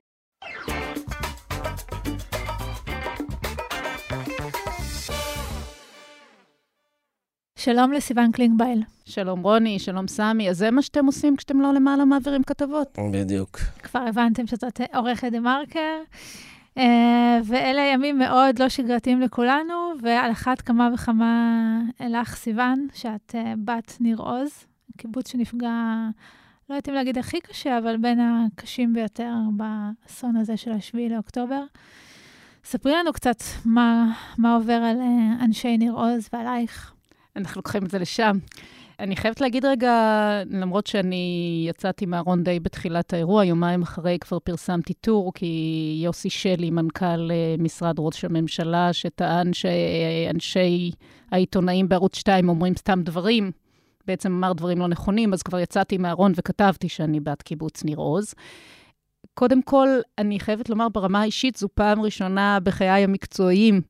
שלום 7.58 7.92
לסיון 7.92 8.32
קלינגבייל. 8.32 8.82
שלום 9.06 9.42
רוני, 9.42 9.80
שלום 9.80 10.08
סמי. 10.08 10.50
אז 10.50 10.58
זה 10.58 10.72
מה 10.72 10.82
שאתם 10.82 11.06
עושים 11.06 11.36
כשאתם 11.36 11.62
לא 11.62 11.74
למעלה 11.74 12.06
מעבירים 12.06 12.44
כתבות. 12.44 12.98
בדיוק. 13.14 13.60
כבר 13.84 14.00
הבנתם 14.00 14.48
שזאת 14.48 14.82
עורכת 14.94 15.32
TheMarker. 15.32 16.02
אה, 16.78 17.40
ואלה 17.44 17.82
ימים 17.82 18.18
מאוד 18.20 18.60
לא 18.60 18.70
שגרתיים 18.70 19.22
לכולנו, 19.22 19.94
ועל 20.02 20.32
אחת 20.32 20.62
כמה 20.62 20.90
וכמה 20.94 21.80
לך, 22.10 22.36
סיון, 22.36 22.88
שאת 22.94 23.36
אה, 23.36 23.54
בת 23.66 23.98
ניר 24.00 24.18
עוז, 24.18 24.66
קיבוץ 24.98 25.32
שנפגע, 25.32 26.08
לא 26.70 26.76
יודעת 26.76 26.90
אם 26.90 26.94
להגיד 26.94 27.18
הכי 27.18 27.40
קשה, 27.40 27.78
אבל 27.78 27.98
בין 27.98 28.20
הקשים 28.20 28.94
ביותר 28.94 29.34
באסון 29.58 30.36
הזה 30.36 30.58
של 30.58 30.72
השביעי 30.72 31.10
לאוקטובר. 31.10 31.62
ספרי 32.64 32.94
לנו 32.94 33.14
קצת 33.14 33.44
מה, 33.66 34.14
מה 34.38 34.56
עובר 34.56 34.74
על 34.74 35.02
אה, 35.02 35.46
אנשי 35.46 35.78
ניר 35.78 35.94
עוז 35.94 36.30
ועלייך. 36.34 36.94
אנחנו 37.36 37.60
לוקחים 37.60 37.86
את 37.86 37.92
זה 37.92 38.00
לשם. 38.00 38.38
אני 39.00 39.16
חייבת 39.16 39.42
להגיד 39.42 39.66
רגע, 39.66 39.94
למרות 40.50 40.88
שאני 40.88 41.66
יצאתי 41.70 42.06
מהארון 42.06 42.44
די 42.44 42.60
בתחילת 42.60 43.14
האירוע, 43.14 43.46
יומיים 43.46 43.82
אחרי 43.82 44.18
כבר 44.20 44.40
פרסמתי 44.40 44.94
טור, 44.94 45.34
כי 45.34 46.00
יוסי 46.04 46.30
שלי, 46.30 46.72
מנכ"ל 46.72 47.32
אה, 47.32 47.56
משרד 47.60 47.96
ראש 48.00 48.26
הממשלה, 48.26 48.94
שטען 48.94 49.54
שאנשי 49.54 50.92
העיתונאים 51.32 51.90
בערוץ 51.90 52.16
2 52.16 52.50
אומרים 52.50 52.76
סתם 52.76 53.02
דברים, 53.04 53.52
בעצם 54.08 54.32
אמר 54.32 54.54
דברים 54.54 54.78
לא 54.78 54.88
נכונים, 54.88 55.34
אז 55.34 55.44
כבר 55.44 55.60
יצאתי 55.60 55.98
מהארון 55.98 56.32
וכתבתי 56.36 56.90
שאני 56.90 57.20
בת 57.20 57.42
קיבוץ 57.42 57.84
ניר 57.84 57.98
עוז. 57.98 58.34
קודם 59.34 59.62
כל, 59.62 59.88
אני 60.18 60.40
חייבת 60.40 60.70
לומר 60.70 60.90
ברמה 60.90 61.22
האישית, 61.22 61.58
זו 61.58 61.68
פעם 61.74 62.02
ראשונה 62.02 62.58
בחיי 62.64 63.04
המקצועיים 63.04 63.82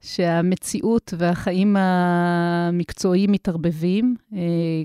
שהמציאות 0.00 1.14
והחיים 1.18 1.76
המקצועיים 1.78 3.32
מתערבבים. 3.32 4.16
אה, 4.32 4.38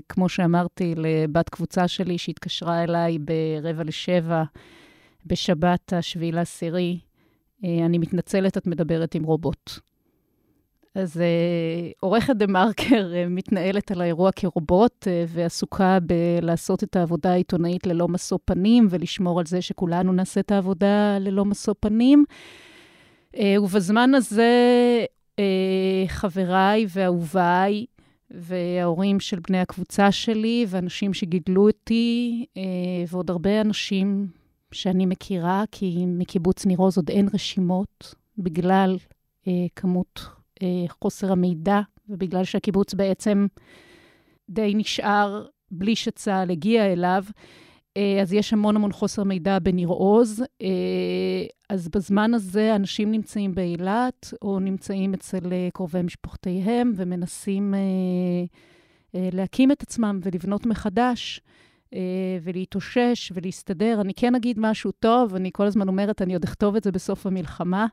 כמו 0.08 0.28
שאמרתי 0.28 0.94
לבת 0.96 1.48
קבוצה 1.48 1.88
שלי 1.88 2.18
שהתקשרה 2.18 2.84
אליי 2.84 3.18
ברבע 3.18 3.84
לשבע 3.84 4.42
בשבת 5.26 5.92
השביעי 5.92 6.32
לעשירי, 6.32 6.98
אה, 7.64 7.86
אני 7.86 7.98
מתנצלת, 7.98 8.56
את 8.56 8.66
מדברת 8.66 9.14
עם 9.14 9.24
רובוט. 9.24 9.78
אז 10.96 11.20
אה, 11.20 11.90
עורכת 12.00 12.36
דה 12.36 12.46
מרקר 12.46 13.12
אה, 13.14 13.28
מתנהלת 13.28 13.90
על 13.90 14.00
האירוע 14.00 14.32
כרובוט 14.32 15.08
אה, 15.08 15.24
ועסוקה 15.28 15.98
בלעשות 16.02 16.82
את 16.82 16.96
העבודה 16.96 17.32
העיתונאית 17.32 17.86
ללא 17.86 18.08
משוא 18.08 18.38
פנים 18.44 18.86
ולשמור 18.90 19.38
על 19.40 19.46
זה 19.46 19.62
שכולנו 19.62 20.12
נעשה 20.12 20.40
את 20.40 20.52
העבודה 20.52 21.18
ללא 21.18 21.44
משוא 21.44 21.74
פנים. 21.80 22.24
ובזמן 23.62 24.14
הזה 24.14 24.50
חבריי 26.06 26.86
ואהוביי 26.88 27.86
וההורים 28.30 29.20
של 29.20 29.38
בני 29.48 29.58
הקבוצה 29.58 30.12
שלי 30.12 30.66
ואנשים 30.68 31.14
שגידלו 31.14 31.68
אותי 31.68 32.46
ועוד 33.08 33.30
הרבה 33.30 33.60
אנשים 33.60 34.26
שאני 34.72 35.06
מכירה, 35.06 35.64
כי 35.72 36.04
מקיבוץ 36.06 36.66
ניר 36.66 36.78
עוז 36.78 36.96
עוד 36.96 37.10
אין 37.10 37.28
רשימות 37.34 38.14
בגלל 38.38 38.96
כמות 39.76 40.35
חוסר 40.88 41.32
המידע 41.32 41.80
ובגלל 42.08 42.44
שהקיבוץ 42.44 42.94
בעצם 42.94 43.46
די 44.50 44.72
נשאר 44.76 45.46
בלי 45.70 45.96
שצה"ל 45.96 46.50
הגיע 46.50 46.92
אליו. 46.92 47.24
אה, 47.96 48.18
אז 48.22 48.32
יש 48.32 48.52
המון 48.52 48.76
המון 48.76 48.92
חוסר 48.92 49.24
מידע 49.24 49.58
בניר 49.58 49.88
עוז. 49.88 50.44
אה, 50.62 51.46
אז 51.68 51.88
בזמן 51.88 52.34
הזה 52.34 52.76
אנשים 52.76 53.10
נמצאים 53.10 53.54
באילת, 53.54 54.34
או 54.42 54.58
נמצאים 54.58 55.14
אצל 55.14 55.40
קרובי 55.72 56.02
משפחותיהם, 56.02 56.92
ומנסים 56.96 57.74
להקים 59.14 59.72
את 59.72 59.82
עצמם 59.82 60.20
ולבנות 60.22 60.66
מחדש. 60.66 61.40
ולהתאושש 62.42 63.32
ולהסתדר. 63.34 64.00
אני 64.00 64.14
כן 64.14 64.34
אגיד 64.34 64.56
משהו 64.60 64.92
טוב, 64.92 65.34
אני 65.34 65.50
כל 65.52 65.66
הזמן 65.66 65.88
אומרת, 65.88 66.22
אני 66.22 66.32
עוד 66.32 66.44
אכתוב 66.44 66.76
את 66.76 66.84
זה 66.84 66.92
בסוף 66.92 67.26
המלחמה. 67.26 67.86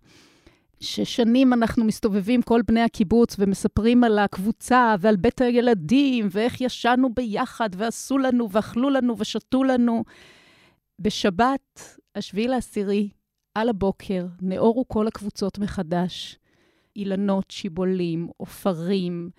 ששנים 0.80 1.54
אנחנו 1.54 1.86
מסתובבים, 1.86 2.42
כל 2.42 2.62
בני 2.68 2.82
הקיבוץ, 2.82 3.36
ומספרים 3.40 4.04
על 4.04 4.20
הקבוצה 4.20 4.96
ועל 5.00 5.16
בית 5.16 5.42
הילדים, 5.42 6.28
ואיך 6.32 6.62
ישנו 6.62 7.14
ביחד, 7.14 7.70
ועשו 7.78 8.18
לנו, 8.18 8.52
ואכלו 8.52 8.90
לנו, 8.90 9.16
ושתו 9.18 9.64
לנו. 9.64 10.04
בשבת, 11.00 11.98
השביעי 12.16 12.48
לעשירי, 12.48 13.10
על 13.56 13.70
הבוקר, 13.70 14.26
נאורו 14.42 14.88
כל 14.88 15.08
הקבוצות 15.08 15.60
מחדש. 15.60 16.38
אילנות, 16.96 17.52
שיבולים, 17.52 18.28
עופרים, 18.38 19.30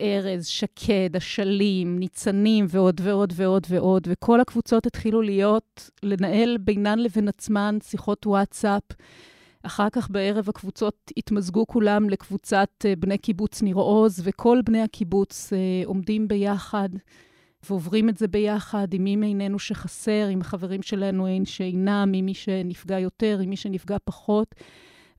ארז, 0.00 0.46
שקד, 0.46 1.16
אשלים, 1.16 1.98
ניצנים 1.98 2.66
ועוד 2.68 3.00
ועוד 3.04 3.32
ועוד 3.36 3.66
ועוד, 3.68 4.08
וכל 4.10 4.40
הקבוצות 4.40 4.86
התחילו 4.86 5.22
להיות, 5.22 5.90
לנהל 6.02 6.56
בינן 6.58 6.98
לבין 6.98 7.28
עצמן 7.28 7.78
שיחות 7.82 8.26
וואטסאפ. 8.26 8.82
אחר 9.62 9.90
כך 9.92 10.10
בערב 10.10 10.48
הקבוצות 10.48 11.12
התמזגו 11.16 11.66
כולם 11.66 12.10
לקבוצת 12.10 12.68
אה, 12.84 12.96
בני 12.96 13.18
קיבוץ 13.18 13.62
ניר 13.62 13.76
עוז, 13.76 14.20
וכל 14.24 14.60
בני 14.64 14.82
הקיבוץ 14.82 15.52
אה, 15.52 15.58
עומדים 15.84 16.28
ביחד 16.28 16.88
ועוברים 17.70 18.08
את 18.08 18.16
זה 18.16 18.28
ביחד 18.28 18.94
עם 18.94 19.04
מי 19.04 19.16
מאיננו 19.16 19.58
שחסר, 19.58 20.28
עם 20.30 20.40
החברים 20.40 20.82
שלנו 20.82 21.26
אין 21.26 21.44
שאינם, 21.44 22.12
עם 22.14 22.26
מי 22.26 22.34
שנפגע 22.34 22.98
יותר, 22.98 23.38
עם 23.42 23.50
מי 23.50 23.56
שנפגע 23.56 23.96
פחות. 24.04 24.54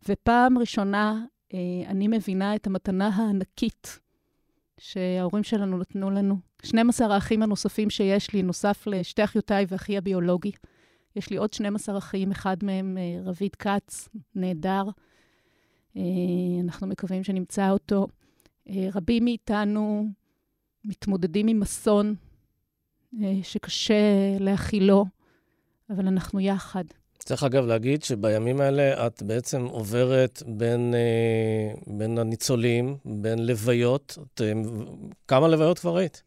ופעם 0.09 0.57
ראשונה 0.57 1.25
אה, 1.53 1.59
אני 1.87 2.07
מבינה 2.07 2.55
את 2.55 2.67
המתנה 2.67 3.07
הענקית 3.07 3.99
שההורים 4.77 5.43
שלנו 5.43 5.77
נתנו 5.77 6.11
לנו. 6.11 6.37
12 6.63 7.15
האחים 7.15 7.43
הנוספים 7.43 7.89
שיש 7.89 8.33
לי, 8.33 8.41
נוסף 8.41 8.87
לשתי 8.87 9.23
אחיותיי 9.23 9.65
ואחי 9.69 9.97
הביולוגי. 9.97 10.51
יש 11.15 11.29
לי 11.29 11.37
עוד 11.37 11.53
12 11.53 11.97
אחים, 11.97 12.31
אחד 12.31 12.57
מהם 12.63 12.97
אה, 12.97 13.21
רביד 13.23 13.55
כץ, 13.55 14.09
נהדר. 14.35 14.83
אה, 15.97 16.01
אנחנו 16.63 16.87
מקווים 16.87 17.23
שנמצא 17.23 17.69
אותו. 17.69 18.07
אה, 18.69 18.87
רבים 18.95 19.25
מאיתנו 19.25 20.07
מתמודדים 20.85 21.47
עם 21.47 21.61
אסון 21.61 22.15
שקשה 23.43 23.93
להכילו, 24.39 25.05
אבל 25.89 26.07
אנחנו 26.07 26.39
יחד. 26.39 26.83
צריך 27.19 27.43
אגב 27.43 27.65
להגיד 27.65 28.03
שבימים 28.03 28.61
האלה 28.61 29.07
את 29.07 29.23
בעצם 29.23 29.65
עוברת 29.65 30.43
בין, 30.47 30.93
בין 31.87 32.17
הניצולים, 32.17 32.97
בין 33.05 33.45
לוויות. 33.45 34.17
את, 34.21 34.41
כמה 35.27 35.47
לוויות 35.47 35.79
כבר 35.79 35.97
היית? 35.97 36.23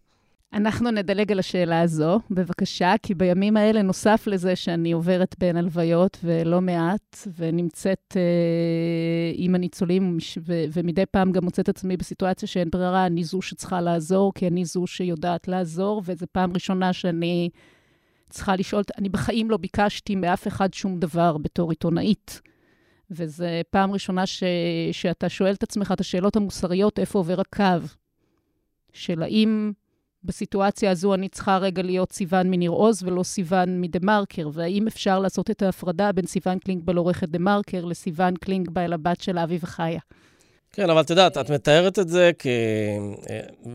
אנחנו 0.52 0.90
נדלג 0.90 1.32
על 1.32 1.38
השאלה 1.38 1.80
הזו, 1.80 2.20
בבקשה, 2.30 2.94
כי 3.02 3.14
בימים 3.14 3.56
האלה, 3.56 3.82
נוסף 3.82 4.26
לזה 4.26 4.56
שאני 4.56 4.92
עוברת 4.92 5.34
בין 5.38 5.56
הלוויות 5.56 6.18
ולא 6.24 6.60
מעט, 6.60 7.18
ונמצאת 7.38 8.16
אה, 8.16 9.32
עם 9.34 9.54
הניצולים, 9.54 10.18
ו- 10.46 10.64
ומדי 10.72 11.06
פעם 11.06 11.32
גם 11.32 11.44
מוצאת 11.44 11.68
עצמי 11.68 11.96
בסיטואציה 11.96 12.48
שאין 12.48 12.70
ברירה, 12.70 13.06
אני 13.06 13.24
זו 13.24 13.42
שצריכה 13.42 13.80
לעזור, 13.80 14.32
כי 14.34 14.46
אני 14.46 14.64
זו 14.64 14.86
שיודעת 14.86 15.48
לעזור, 15.48 16.02
וזו 16.04 16.26
פעם 16.32 16.52
ראשונה 16.52 16.92
שאני 16.92 17.48
צריכה 18.30 18.56
לשאול, 18.56 18.82
אני 18.98 19.08
בחיים 19.08 19.50
לא 19.50 19.56
ביקשתי 19.56 20.14
מאף 20.14 20.46
אחד 20.48 20.74
שום 20.74 21.00
דבר 21.00 21.38
בתור 21.38 21.70
עיתונאית. 21.70 22.40
וזו 23.10 23.44
פעם 23.70 23.92
ראשונה 23.92 24.26
ש- 24.26 24.42
שאתה 24.92 25.28
שואל 25.28 25.52
את 25.52 25.62
עצמך 25.62 25.92
את 25.92 26.00
השאלות 26.00 26.36
המוסריות, 26.36 26.98
איפה 26.98 27.18
עובר 27.18 27.40
הקו? 27.40 27.86
של 28.92 29.22
האם... 29.22 29.72
בסיטואציה 30.26 30.90
הזו 30.90 31.14
אני 31.14 31.28
צריכה 31.28 31.58
רגע 31.58 31.82
להיות 31.82 32.12
סיוון 32.12 32.50
מניר 32.50 32.70
עוז 32.70 33.02
ולא 33.02 33.22
סיוון 33.22 33.80
מ 33.80 33.87
TheMarker, 33.87 34.48
והאם 34.52 34.86
אפשר 34.86 35.18
לעשות 35.18 35.50
את 35.50 35.62
ההפרדה 35.62 36.12
בין 36.12 36.26
סיוון 36.26 36.58
קלינגבייל 36.58 36.96
עורכת 36.96 37.28
TheMarker 37.28 37.84
לסיוון 37.84 38.36
קלינגבייל 38.36 38.92
הבת 38.92 39.20
של 39.20 39.38
אבי 39.38 39.58
וחיה. 39.62 40.00
כן, 40.72 40.90
אבל 40.90 41.00
את 41.00 41.10
יודעת, 41.10 41.38
את 41.38 41.50
מתארת 41.50 41.98
את 41.98 42.08
זה 42.08 42.30
כ... 42.38 42.46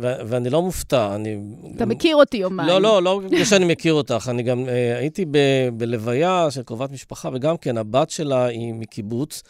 ו- 0.01 0.15
ואני 0.27 0.49
לא 0.49 0.61
מופתע, 0.61 1.15
אני... 1.15 1.37
אתה 1.75 1.85
מכיר 1.85 2.15
אותי 2.15 2.37
יומיים. 2.37 2.69
לא, 2.69 2.81
לא, 2.81 3.03
לא 3.03 3.21
בגלל 3.25 3.45
שאני 3.45 3.65
מכיר 3.65 3.93
אותך. 3.93 4.27
אני 4.29 4.43
גם 4.43 4.69
אה, 4.69 4.97
הייתי 4.97 5.25
ב- 5.25 5.69
בלוויה 5.73 6.47
של 6.49 6.63
קרובת 6.63 6.91
משפחה, 6.91 7.29
וגם 7.33 7.57
כן, 7.57 7.77
הבת 7.77 8.09
שלה 8.09 8.45
היא 8.45 8.73
מקיבוץ. 8.73 9.43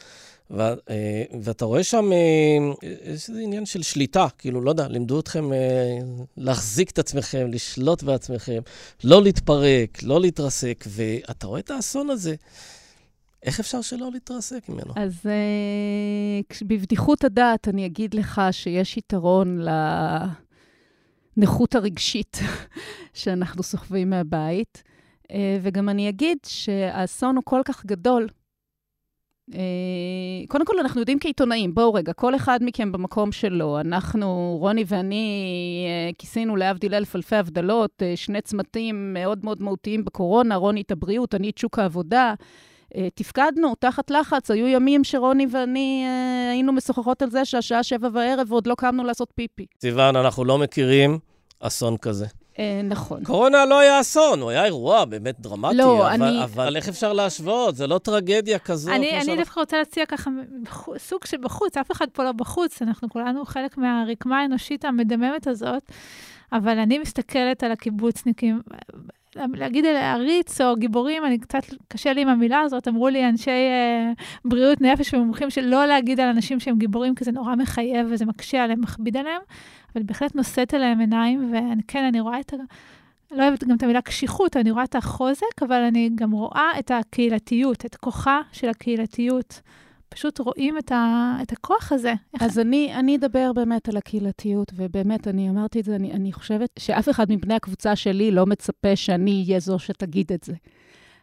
אה, 0.60 1.24
ואתה 1.42 1.66
רואה 1.66 1.84
שם 1.84 2.12
אה, 2.14 2.88
איזה 3.02 3.40
עניין 3.40 3.66
של 3.66 3.82
שליטה, 3.82 4.28
כאילו, 4.38 4.62
לא 4.62 4.70
יודע, 4.70 4.88
לימדו 4.88 5.20
אתכם 5.20 5.54
אה, 5.54 5.98
להחזיק 6.38 6.92
את 6.92 7.00
עצמכם, 7.00 7.48
לשלוט 7.52 8.04
בעצמכם, 8.04 8.62
לא 9.04 9.24
להתפרק, 9.24 10.04
לא 10.04 10.22
להתרסק, 10.22 10.86
ואתה 10.88 11.48
רואה 11.48 11.60
את 11.60 11.72
האסון 11.72 12.10
הזה. 12.10 12.36
איך 13.44 13.60
אפשר 13.60 13.82
שלא 13.82 14.10
להתרסק 14.14 14.70
ממנו? 14.70 14.94
אז 14.96 15.14
בבדיחות 16.62 17.24
הדעת 17.24 17.68
אני 17.68 17.86
אגיד 17.86 18.14
לך 18.14 18.42
שיש 18.52 18.98
יתרון 18.98 19.66
לנכות 21.38 21.76
הרגשית 21.76 22.40
שאנחנו 23.14 23.64
סוחבים 23.64 24.10
מהבית, 24.10 24.84
וגם 25.62 25.90
אני 25.90 26.10
אגיד 26.10 26.38
שהאסון 26.46 27.36
הוא 27.36 27.44
כל 27.46 27.62
כך 27.66 27.86
גדול, 27.86 28.24
אה, 28.24 28.41
קודם 30.48 30.66
כל, 30.66 30.80
אנחנו 30.80 31.00
יודעים 31.00 31.20
כעיתונאים, 31.20 31.74
בואו 31.74 31.94
רגע, 31.94 32.14
כל 32.14 32.36
אחד 32.36 32.60
מכם 32.62 32.92
במקום 32.92 33.32
שלו. 33.32 33.80
אנחנו, 33.80 34.58
רוני 34.60 34.84
ואני, 34.88 35.86
אה, 35.88 36.14
כיסינו 36.18 36.56
להבדיל 36.56 36.94
אלף 36.94 37.16
אלפי 37.16 37.36
הבדלות, 37.36 38.04
אה, 38.04 38.14
שני 38.16 38.42
צמתים 38.42 39.14
מאוד 39.14 39.40
מאוד 39.44 39.62
מהותיים 39.62 40.06
בקורונה, 40.06 40.56
רוני 40.56 40.82
את 40.82 40.92
הבריאות, 40.92 41.36
אני 41.36 41.50
את 41.50 41.58
שוק 41.58 41.80
העבודה. 41.80 42.34
תפקדנו 43.16 43.76
תחת 43.76 44.12
לחץ, 44.12 44.52
היו 44.52 44.68
ימים 44.68 45.04
שרוני 45.04 45.48
ואני 45.52 46.06
היינו 46.52 46.74
משוחחות 46.74 47.22
על 47.22 47.30
זה 47.30 47.46
שהשעה 47.46 47.84
שבע 47.84 48.10
בערב 48.10 48.52
ועוד 48.52 48.68
לא 48.68 48.76
קמנו 48.76 49.04
לעשות 49.04 49.32
פיפי. 49.36 49.66
סיוון, 49.82 50.16
אנחנו 50.16 50.46
לא 50.46 50.58
מכירים 50.58 51.20
אסון 51.60 51.98
כזה. 51.98 52.26
אה, 52.60 52.82
נכון. 52.84 53.24
קורונה 53.24 53.66
לא 53.66 53.80
היה 53.80 54.02
אסון, 54.02 54.42
הוא 54.42 54.50
היה 54.50 54.66
אירוע 54.66 55.06
באמת 55.06 55.40
דרמטי. 55.40 55.76
לא, 55.76 56.08
אבל, 56.08 56.24
אני... 56.24 56.44
אבל 56.44 56.76
איך 56.76 56.90
אפשר 56.90 57.14
להשוות? 57.14 57.76
זה 57.76 57.88
לא 57.88 57.98
טרגדיה 57.98 58.60
כזאת. 58.60 58.94
אני, 58.94 59.22
אני 59.22 59.38
דווקא 59.38 59.60
רוצה 59.60 59.78
להציע 59.78 60.06
ככה 60.06 60.30
סוג 60.98 61.26
של 61.26 61.38
בחוץ, 61.38 61.78
אף 61.78 61.92
אחד 61.92 62.08
פה 62.14 62.24
לא 62.24 62.32
בחוץ, 62.32 62.82
אנחנו 62.82 63.10
כולנו 63.10 63.46
חלק 63.46 63.78
מהרקמה 63.78 64.42
האנושית 64.42 64.86
המדממת 64.86 65.48
הזאת, 65.48 65.92
אבל 66.52 66.80
אני 66.80 67.00
מסתכלת 67.00 67.64
על 67.64 67.72
הקיבוצניקים. 67.72 68.62
להגיד 69.36 69.86
עריץ 69.86 70.62
או 70.62 70.76
גיבורים, 70.76 71.26
אני 71.26 71.40
קצת 71.40 71.64
קשה 71.88 72.14
לי 72.14 72.22
עם 72.22 72.28
המילה 72.28 72.60
הזאת, 72.60 72.88
אמרו 72.88 73.10
לי 73.10 73.30
אנשי 73.30 73.50
אה, 73.50 74.12
בריאות 74.46 74.82
נפש 74.82 75.14
ומומחים 75.14 75.50
שלא 75.50 75.86
להגיד 75.86 76.20
על 76.20 76.28
אנשים 76.28 76.60
שהם 76.60 76.78
גיבורים, 76.78 77.16
כי 77.16 77.24
זה 77.24 77.32
נורא 77.32 77.56
מחייב 77.56 78.08
וזה 78.10 78.26
מקשה 78.26 78.64
עליהם, 78.64 78.82
מכביד 78.82 79.18
עליהם. 79.18 79.42
אבל 79.96 80.04
בהחלט 80.04 80.36
נושאת 80.36 80.74
אליהם 80.74 81.00
עיניים, 81.00 81.54
וכן, 81.54 82.04
אני 82.04 82.20
רואה 82.20 82.40
את 82.40 82.54
ה... 82.54 82.58
לא 83.32 83.44
אוהבת 83.44 83.64
גם 83.64 83.76
את 83.76 83.84
המילה 83.84 84.02
קשיחות, 84.02 84.58
אני 84.58 84.72
רואה 84.72 84.84
את 84.84 84.96
החוזק, 84.96 85.62
אבל 85.62 85.82
אני 85.82 86.10
גם 86.16 86.32
רואה 86.32 86.70
את 86.80 86.92
הקהילתיות, 86.92 87.86
את 87.86 87.96
כוחה 87.96 88.42
של 88.52 88.70
הקהילתיות. 88.70 89.62
פשוט 90.10 90.40
רואים 90.40 90.78
את, 90.78 90.92
ה, 90.92 91.36
את 91.42 91.52
הכוח 91.52 91.92
הזה. 91.92 92.14
אז 92.40 92.60
אני, 92.60 92.94
אני 92.94 93.16
אדבר 93.16 93.54
באמת 93.54 93.90
על 93.90 93.98
הקהילתיות, 93.98 94.72
ובאמת, 94.76 95.28
אני 95.28 95.50
אמרתי 95.50 95.80
את 95.80 95.86
זה, 95.86 95.96
אני, 95.96 96.12
אני 96.12 96.34
חושבת 96.34 96.70
שאף 96.80 97.10
אחד 97.10 97.32
מבני 97.32 97.54
הקבוצה 97.54 97.96
שלי 97.96 98.32
לא 98.32 98.46
מצפה 98.46 98.96
שאני 98.96 99.44
אהיה 99.48 99.60
זו 99.60 99.80
שתגיד 99.80 100.32
את 100.34 100.44
זה. 100.44 100.54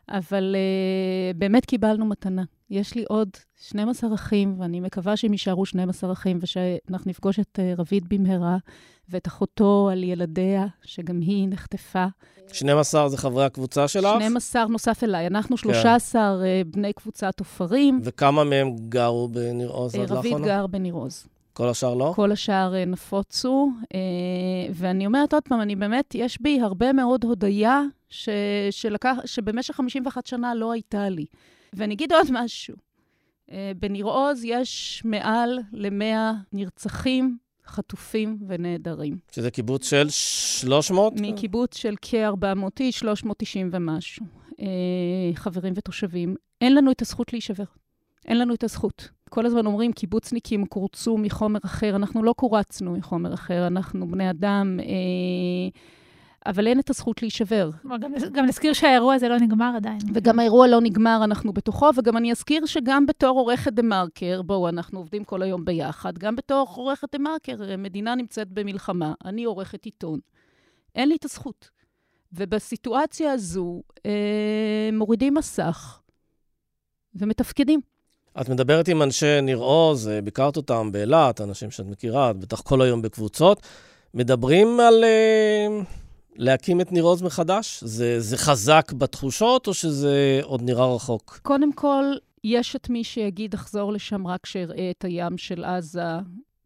אבל 0.09 0.57
uh, 0.57 1.37
באמת 1.39 1.65
קיבלנו 1.65 2.07
מתנה. 2.07 2.43
יש 2.71 2.95
לי 2.95 3.05
עוד 3.09 3.29
12 3.57 4.15
אחים, 4.15 4.61
ואני 4.61 4.81
מקווה 4.81 5.17
שהם 5.17 5.33
יישארו 5.33 5.67
12 5.67 6.13
אחים, 6.13 6.39
ושאנחנו 6.43 7.11
נפגוש 7.11 7.41
את 7.41 7.59
uh, 7.59 7.81
רביד 7.81 8.05
במהרה, 8.09 8.57
ואת 9.09 9.27
אחותו 9.27 9.89
על 9.93 10.05
ילדיה, 10.05 10.67
שגם 10.83 11.21
היא 11.21 11.49
נחטפה. 11.49 12.07
12 12.53 13.09
זה 13.09 13.17
חברי 13.17 13.45
הקבוצה 13.45 13.89
שלך? 13.89 14.15
12 14.17 14.65
נוסף 14.65 15.05
אליי. 15.05 15.27
אנחנו 15.27 15.57
13 15.57 16.23
כן. 16.23 16.69
uh, 16.71 16.75
בני 16.75 16.93
קבוצת 16.93 17.41
עופרים. 17.41 18.01
וכמה 18.05 18.45
מהם 18.45 18.77
גרו 18.89 19.29
בניר 19.29 19.69
עוז 19.69 19.95
עד 19.95 20.01
לאחרונה? 20.01 20.19
רביד 20.19 20.45
גר 20.45 20.67
בניר 20.67 20.95
עוז. 20.95 21.27
כל 21.53 21.69
השאר 21.69 21.95
לא? 21.95 22.13
כל 22.17 22.33
השאר 22.33 22.85
נפוצו. 22.87 23.71
ואני 24.73 25.07
אומרת 25.07 25.35
עוד 25.35 25.43
פעם, 25.49 25.61
אני 25.61 25.77
באמת, 25.77 26.15
יש 26.15 26.41
בי 26.41 26.61
הרבה 26.61 26.93
מאוד 26.93 27.25
הודיה 27.25 27.83
ש, 28.09 28.29
שלקח, 28.71 29.17
שבמשך 29.25 29.75
51 29.75 30.27
שנה 30.27 30.55
לא 30.55 30.73
הייתה 30.73 31.09
לי. 31.09 31.25
ואני 31.73 31.95
אגיד 31.95 32.13
עוד 32.13 32.27
משהו. 32.31 32.75
Uh, 33.49 33.53
בניר 33.79 34.05
עוז 34.05 34.45
יש 34.45 35.03
מעל 35.05 35.59
ל-100 35.73 36.35
נרצחים, 36.53 37.39
חטופים 37.67 38.39
ונעדרים. 38.49 39.19
שזה 39.33 39.51
קיבוץ 39.51 39.91
של 39.91 40.09
300? 40.11 41.13
מקיבוץ 41.17 41.77
של 41.77 41.95
כ-400 42.03 42.69
איש, 42.81 42.99
390 42.99 43.71
ומשהו. 43.73 44.27
אה, 44.61 44.67
חברים 45.35 45.73
ותושבים. 45.77 46.37
אין 46.61 46.75
לנו 46.75 46.91
את 46.91 47.03
הזכות 47.03 47.33
להישבר. 47.33 47.65
אין 48.27 48.39
לנו 48.39 48.55
את 48.55 48.65
הזכות. 48.65 49.09
כל 49.31 49.47
הזמן 49.47 49.67
אומרים, 49.67 49.93
קיבוצניקים 49.93 50.67
קורצו 50.67 51.19
מחומר 51.19 51.59
אחר. 51.65 51.97
אנחנו 51.97 52.23
לא 52.23 52.33
קורצנו 52.33 52.93
מחומר 52.93 53.35
אחר, 53.35 53.67
אנחנו 53.67 54.09
בני 54.09 54.31
אדם. 54.31 54.81
אה, 54.81 55.81
אבל 56.49 56.67
אין 56.67 56.81
את 56.81 56.91
הזכות 56.91 57.23
להישבר. 57.23 57.71
גם, 58.01 58.13
גם 58.33 58.47
נזכיר 58.47 58.73
שהאירוע 58.73 59.15
הזה 59.15 59.29
לא 59.29 59.39
נגמר 59.39 59.73
עדיין. 59.77 59.99
וגם 60.15 60.39
האירוע 60.39 60.67
לא 60.67 60.81
נגמר, 60.81 61.21
אנחנו 61.25 61.53
בתוכו, 61.53 61.91
וגם 61.97 62.17
אני 62.17 62.33
אזכיר 62.33 62.67
שגם 62.67 63.07
בתור 63.07 63.39
עורכת 63.39 63.73
דה 63.73 63.83
מרקר, 63.83 64.43
בואו, 64.43 64.69
אנחנו 64.69 64.99
עובדים 64.99 65.25
כל 65.25 65.43
היום 65.43 65.65
ביחד, 65.65 66.19
גם 66.19 66.37
בתור 66.37 66.69
עורכת 66.75 67.13
דה 67.13 67.19
מרקר, 67.19 67.77
מדינה 67.79 68.15
נמצאת 68.15 68.49
במלחמה, 68.49 69.13
אני 69.25 69.45
עורכת 69.45 69.85
עיתון. 69.85 70.21
אין 70.95 71.09
לי 71.09 71.17
את 71.17 71.25
הזכות. 71.25 71.71
ובסיטואציה 72.33 73.33
הזו, 73.33 73.83
אה, 74.07 74.91
מורידים 74.93 75.35
מסך 75.35 76.01
ומתפקדים. 77.15 77.81
את 78.41 78.49
מדברת 78.49 78.89
עם 78.89 79.03
אנשי 79.03 79.41
ניר 79.43 79.59
עוז, 79.59 80.09
אה, 80.09 80.21
ביקרת 80.21 80.57
אותם 80.57 80.93
באילת, 80.93 81.41
אנשים 81.41 81.71
שאת 81.71 81.87
מכירה, 81.87 82.31
את 82.31 82.37
בטח 82.37 82.61
כל 82.61 82.83
היום 82.83 83.03
בקבוצות. 83.03 83.63
מדברים 84.15 84.81
על... 84.81 85.05
אה... 85.05 86.08
להקים 86.39 86.81
את 86.81 86.93
ניר 86.93 87.05
עוז 87.05 87.23
מחדש? 87.23 87.85
זה, 87.85 88.21
זה 88.21 88.37
חזק 88.37 88.93
בתחושות, 88.93 89.67
או 89.67 89.75
שזה 89.75 90.41
עוד 90.43 90.63
נראה 90.63 90.95
רחוק? 90.95 91.41
קודם 91.43 91.73
כל, 91.73 92.05
יש 92.45 92.77
את 92.77 92.91
מי 92.91 93.05
שיגיד, 93.05 93.55
אחזור 93.55 93.93
לשם 93.93 94.27
רק 94.27 94.47
שאראה 94.47 94.91
את 94.91 95.05
הים 95.05 95.39
של 95.39 95.65
עזה 95.65 96.03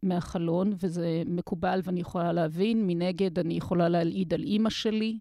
מהחלון, 0.03 0.73
וזה 0.79 1.23
מקובל 1.25 1.81
ואני 1.83 1.99
יכולה 1.99 2.33
להבין. 2.33 2.87
מנגד, 2.87 3.39
אני 3.39 3.53
יכולה 3.53 3.89
להלעיד 3.89 4.33
על 4.33 4.43
אימא 4.43 4.69
שלי, 4.69 5.17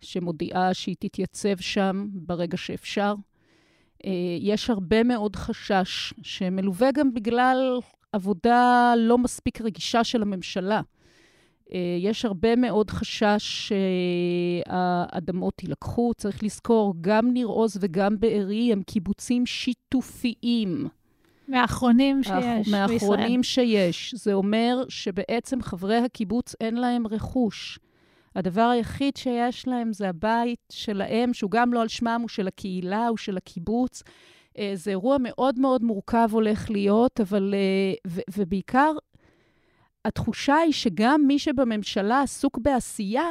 שמודיעה 0.00 0.74
שהיא 0.74 0.96
תתייצב 0.98 1.56
שם 1.60 2.06
ברגע 2.12 2.56
שאפשר. 2.56 3.14
אה, 4.06 4.10
יש 4.40 4.70
הרבה 4.70 5.02
מאוד 5.02 5.36
חשש, 5.36 6.14
שמלווה 6.22 6.92
גם 6.92 7.14
בגלל 7.14 7.78
עבודה 8.12 8.94
לא 8.96 9.18
מספיק 9.18 9.60
רגישה 9.60 10.04
של 10.04 10.22
הממשלה. 10.22 10.80
אה, 11.72 11.78
יש 12.00 12.24
הרבה 12.24 12.56
מאוד 12.56 12.90
חשש 12.90 13.70
שהאדמות 14.66 15.62
יילקחו. 15.62 16.12
צריך 16.16 16.42
לזכור, 16.44 16.94
גם 17.00 17.32
ניר 17.32 17.46
עוז 17.46 17.76
וגם 17.80 18.20
בארי 18.20 18.72
הם 18.72 18.82
קיבוצים 18.82 19.46
שיתופיים. 19.46 20.88
מהאחרונים 21.48 22.22
שיש 22.22 22.34
בישראל. 22.34 22.62
מהאחרונים 22.70 23.42
שיש. 23.42 24.14
זה 24.14 24.32
אומר 24.32 24.84
שבעצם 24.88 25.62
חברי 25.62 25.96
הקיבוץ 25.96 26.54
אין 26.60 26.74
להם 26.74 27.06
רכוש. 27.06 27.78
הדבר 28.36 28.62
היחיד 28.62 29.16
שיש 29.16 29.68
להם 29.68 29.92
זה 29.92 30.08
הבית 30.08 30.58
שלהם, 30.72 31.34
שהוא 31.34 31.50
גם 31.50 31.72
לא 31.72 31.82
על 31.82 31.88
שמם, 31.88 32.18
הוא 32.20 32.28
של 32.28 32.48
הקהילה, 32.48 33.08
הוא 33.08 33.16
של 33.16 33.36
הקיבוץ. 33.36 34.02
אה, 34.58 34.72
זה 34.74 34.90
אירוע 34.90 35.16
מאוד 35.20 35.58
מאוד 35.58 35.82
מורכב 35.82 36.28
הולך 36.32 36.70
להיות, 36.70 37.20
אבל... 37.20 37.54
אה, 37.54 38.12
ובעיקר, 38.36 38.92
התחושה 40.04 40.56
היא 40.56 40.72
שגם 40.72 41.20
מי 41.26 41.38
שבממשלה 41.38 42.20
עסוק 42.20 42.58
בעשייה, 42.58 43.30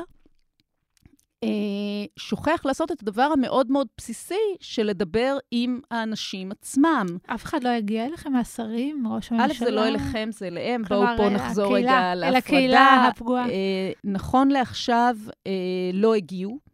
אה, 1.43 2.05
שוכח 2.19 2.61
לעשות 2.65 2.91
את 2.91 3.01
הדבר 3.01 3.29
המאוד 3.33 3.71
מאוד 3.71 3.87
בסיסי 3.97 4.55
של 4.59 4.83
לדבר 4.83 5.37
עם 5.51 5.79
האנשים 5.91 6.51
עצמם. 6.51 7.05
אף 7.25 7.43
אחד 7.43 7.63
לא 7.63 7.69
הגיע 7.69 8.05
אליכם 8.05 8.33
מהשרים, 8.33 9.07
ראש 9.07 9.31
הממשלה? 9.31 9.65
א', 9.65 9.65
זה 9.65 9.71
לא 9.71 9.87
אליכם, 9.87 10.29
זה 10.31 10.47
אליהם. 10.47 10.83
בואו 10.89 11.07
פה 11.17 11.29
נחזור 11.29 11.65
הקהילה, 11.65 11.91
רגע 11.91 12.15
להפרדה. 12.15 12.27
אל 12.27 12.35
הקהילה 12.35 13.07
הפגועה. 13.07 13.49
אה, 13.49 13.91
נכון 14.03 14.47
לעכשיו, 14.47 15.17
אה, 15.47 15.51
לא 15.93 16.13
הגיעו. 16.13 16.72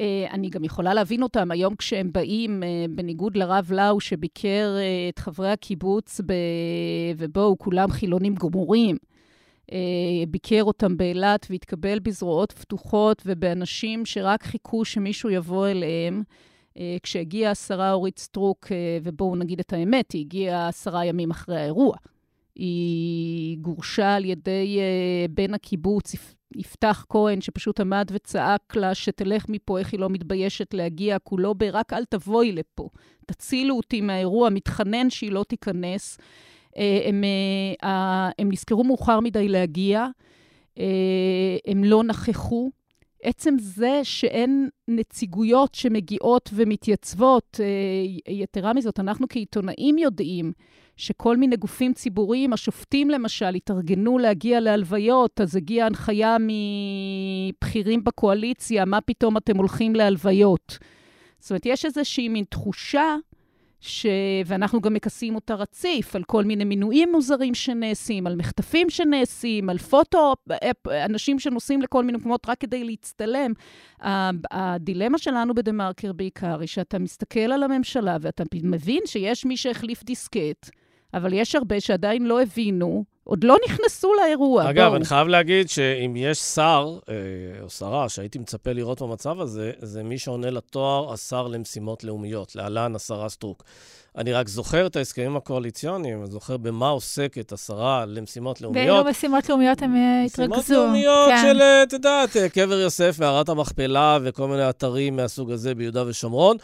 אה, 0.00 0.26
אני 0.30 0.48
גם 0.48 0.64
יכולה 0.64 0.94
להבין 0.94 1.22
אותם 1.22 1.50
היום 1.50 1.76
כשהם 1.76 2.12
באים, 2.12 2.62
אה, 2.62 2.84
בניגוד 2.90 3.36
לרב 3.36 3.72
לאו 3.72 4.00
שביקר 4.00 4.76
אה, 4.78 5.08
את 5.08 5.18
חברי 5.18 5.50
הקיבוץ, 5.50 6.20
ב... 6.26 6.32
ובואו, 7.16 7.58
כולם 7.58 7.90
חילונים 7.90 8.34
גמורים. 8.34 8.96
ביקר 10.28 10.62
אותם 10.62 10.96
באילת 10.96 11.46
והתקבל 11.50 11.98
בזרועות 11.98 12.52
פתוחות 12.52 13.22
ובאנשים 13.26 14.06
שרק 14.06 14.42
חיכו 14.42 14.84
שמישהו 14.84 15.30
יבוא 15.30 15.68
אליהם. 15.68 16.22
כשהגיעה 17.02 17.50
השרה 17.50 17.92
אורית 17.92 18.18
סטרוק, 18.18 18.66
ובואו 19.02 19.36
נגיד 19.36 19.60
את 19.60 19.72
האמת, 19.72 20.12
היא 20.12 20.20
הגיעה 20.20 20.68
עשרה 20.68 21.04
ימים 21.04 21.30
אחרי 21.30 21.60
האירוע. 21.60 21.96
היא 22.54 23.58
גורשה 23.58 24.14
על 24.14 24.24
ידי 24.24 24.78
בן 25.30 25.54
הקיבוץ, 25.54 26.14
יפתח 26.56 27.06
כהן, 27.08 27.40
שפשוט 27.40 27.80
עמד 27.80 28.10
וצעק 28.12 28.76
לה 28.76 28.94
שתלך 28.94 29.44
מפה, 29.48 29.78
איך 29.78 29.92
היא 29.92 30.00
לא 30.00 30.10
מתביישת 30.10 30.74
להגיע, 30.74 31.18
כולו 31.18 31.54
ברק 31.54 31.92
אל 31.92 32.04
תבואי 32.04 32.52
לפה. 32.52 32.88
תצילו 33.26 33.76
אותי 33.76 34.00
מהאירוע, 34.00 34.50
מתחנן 34.50 35.10
שהיא 35.10 35.32
לא 35.32 35.44
תיכנס. 35.48 36.18
אה, 36.76 37.00
הם, 37.04 37.24
אה, 37.84 38.30
הם 38.38 38.52
נזכרו 38.52 38.84
מאוחר 38.84 39.20
מדי 39.20 39.48
להגיע, 39.48 40.06
אה, 40.78 41.56
הם 41.66 41.84
לא 41.84 42.04
נכחו. 42.04 42.70
עצם 43.22 43.54
זה 43.58 44.00
שאין 44.02 44.68
נציגויות 44.88 45.74
שמגיעות 45.74 46.50
ומתייצבות, 46.52 47.60
יתרה 48.28 48.72
מזאת, 48.72 49.00
אנחנו 49.00 49.26
כעיתונאים 49.28 49.98
יודעים 49.98 50.52
שכל 50.96 51.36
מיני 51.36 51.56
גופים 51.56 51.92
ציבוריים, 51.92 52.52
השופטים 52.52 53.10
למשל, 53.10 53.54
התארגנו 53.54 54.18
להגיע 54.18 54.60
להלוויות, 54.60 55.40
אז 55.40 55.56
הגיעה 55.56 55.86
הנחיה 55.86 56.36
מבכירים 56.40 58.04
בקואליציה, 58.04 58.84
מה 58.84 59.00
פתאום 59.00 59.36
אתם 59.36 59.56
הולכים 59.56 59.94
להלוויות? 59.94 60.78
זאת 61.40 61.50
אומרת, 61.50 61.66
יש 61.66 61.84
איזושהי 61.84 62.28
מין 62.28 62.44
תחושה, 62.48 63.16
ש... 63.80 64.06
ואנחנו 64.46 64.80
גם 64.80 64.94
מכסים 64.94 65.34
אותה 65.34 65.54
רציף, 65.54 66.16
על 66.16 66.24
כל 66.24 66.44
מיני 66.44 66.64
מינויים 66.64 67.12
מוזרים 67.12 67.54
שנעשים, 67.54 68.26
על 68.26 68.36
מחטפים 68.36 68.90
שנעשים, 68.90 69.70
על 69.70 69.78
פוטו, 69.78 70.34
אנשים 71.04 71.38
שנוסעים 71.38 71.82
לכל 71.82 72.04
מיני 72.04 72.18
מקומות 72.18 72.48
רק 72.48 72.58
כדי 72.60 72.84
להצטלם. 72.84 73.52
הדילמה 74.50 75.18
שלנו 75.18 75.54
בדה-מרקר 75.54 76.12
בעיקר 76.12 76.60
היא 76.60 76.68
שאתה 76.68 76.98
מסתכל 76.98 77.40
על 77.40 77.62
הממשלה 77.62 78.16
ואתה 78.20 78.44
מבין 78.62 79.02
שיש 79.06 79.44
מי 79.44 79.56
שהחליף 79.56 80.04
דיסקט, 80.04 80.70
אבל 81.14 81.32
יש 81.32 81.54
הרבה 81.54 81.80
שעדיין 81.80 82.26
לא 82.26 82.42
הבינו, 82.42 83.04
עוד 83.28 83.44
לא 83.44 83.56
נכנסו 83.68 84.14
לאירוע. 84.14 84.70
אגב, 84.70 84.88
בוא. 84.88 84.96
אני 84.96 85.04
חייב 85.04 85.28
להגיד 85.28 85.68
שאם 85.68 86.14
יש 86.16 86.38
שר 86.38 86.98
אה, 87.08 87.14
או 87.62 87.70
שרה 87.70 88.08
שהייתי 88.08 88.38
מצפה 88.38 88.72
לראות 88.72 89.02
במצב 89.02 89.40
הזה, 89.40 89.72
זה 89.78 90.02
מי 90.02 90.18
שעונה 90.18 90.50
לתואר 90.50 91.12
השר 91.12 91.46
למשימות 91.46 92.04
לאומיות, 92.04 92.56
להלן 92.56 92.96
השרה 92.96 93.28
סטרוק. 93.28 93.64
אני 94.18 94.32
רק 94.32 94.48
זוכר 94.48 94.86
את 94.86 94.96
ההסכמים 94.96 95.36
הקואליציוניים, 95.36 96.22
אני 96.22 96.30
זוכר 96.30 96.56
במה 96.56 96.88
עוסקת 96.88 97.52
השרה 97.52 98.04
למשימות 98.06 98.60
לאומיות. 98.60 98.86
באילו 98.86 99.10
משימות 99.10 99.48
לאומיות 99.48 99.82
הם 99.82 99.96
אה, 99.96 100.24
התרכזו. 100.24 100.42
משימות 100.42 100.68
לאומיות 100.68 101.28
כן. 101.30 101.42
של, 101.42 101.62
אה, 101.62 101.82
את 101.82 101.92
יודעת, 101.92 102.36
קבר 102.52 102.80
יוסף, 102.80 103.16
מערת 103.20 103.48
המכפלה 103.48 104.18
וכל 104.22 104.48
מיני 104.48 104.68
אתרים 104.68 105.16
מהסוג 105.16 105.50
הזה 105.50 105.74
ביהודה 105.74 106.06
ושומרון. 106.06 106.56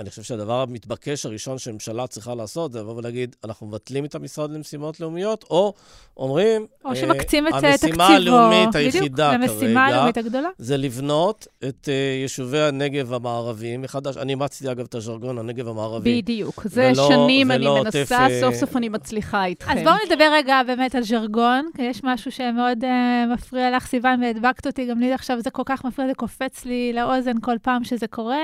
אני 0.00 0.10
חושב 0.10 0.22
שהדבר 0.22 0.60
המתבקש 0.60 1.26
הראשון 1.26 1.58
שממשלה 1.58 2.06
צריכה 2.06 2.34
לעשות 2.34 2.72
זה 2.72 2.80
לבוא 2.80 2.96
ולהגיד, 2.96 3.36
אנחנו 3.44 3.66
מבטלים 3.66 4.04
את 4.04 4.14
המשרד 4.14 4.50
למשימות 4.50 5.00
לאומיות, 5.00 5.44
או 5.50 5.74
אומרים, 6.16 6.66
או 6.84 6.96
שמקצים 6.96 7.48
את 7.48 7.52
אה, 7.52 7.60
תקציבו. 7.60 8.02
המשימה 8.02 8.06
הלאומית 8.06 8.74
היחידה 8.74 9.32
כרגע, 9.38 9.52
המשימה 9.52 9.86
הלאומית 9.86 10.16
הגדולה. 10.16 10.48
זה 10.58 10.76
לבנות 10.76 11.46
את 11.68 11.88
uh, 11.88 12.22
יישובי 12.22 12.60
הנגב 12.60 13.12
המערביים 13.12 13.82
מחדש. 13.82 14.16
אני 14.16 14.32
אימצתי, 14.32 14.70
אגב, 14.70 14.84
את 14.84 14.94
הז'רגון, 14.94 15.38
הנגב 15.38 15.68
המערבי. 15.68 16.22
בדיוק. 16.22 16.66
זה 16.66 16.90
ולא, 16.94 17.08
שנים 17.08 17.50
ולא 17.54 17.76
אני 17.76 17.84
מנסה, 17.84 18.00
עוטף, 18.00 18.12
אה, 18.12 18.40
סוף 18.40 18.54
סוף 18.54 18.76
אני 18.76 18.88
מצליחה 18.88 19.44
איתכם. 19.44 19.78
אז 19.78 19.82
בואו 19.84 19.94
נדבר 20.06 20.28
רגע 20.32 20.62
באמת 20.66 20.94
על 20.94 21.02
ז'רגון, 21.02 21.70
כי 21.76 21.82
יש 21.82 22.00
משהו 22.04 22.32
שמאוד 22.32 22.84
uh, 22.84 23.34
מפריע 23.34 23.76
לך, 23.76 23.86
סיוון, 23.86 24.22
והדבקת 24.22 24.66
אותי, 24.66 24.86
גם 24.86 25.00
לי 25.00 25.12
עכשיו 25.12 25.40
זה 25.40 25.50
כל 25.50 25.62
כך 25.66 25.84
מפריע, 25.84 26.08
זה 26.08 26.14
קופץ 26.14 26.64
לי 26.64 26.92
לאוזן 26.92 27.40
כל 27.40 27.56
פעם 27.62 27.84
שזה 27.84 28.06
קורה. 28.06 28.40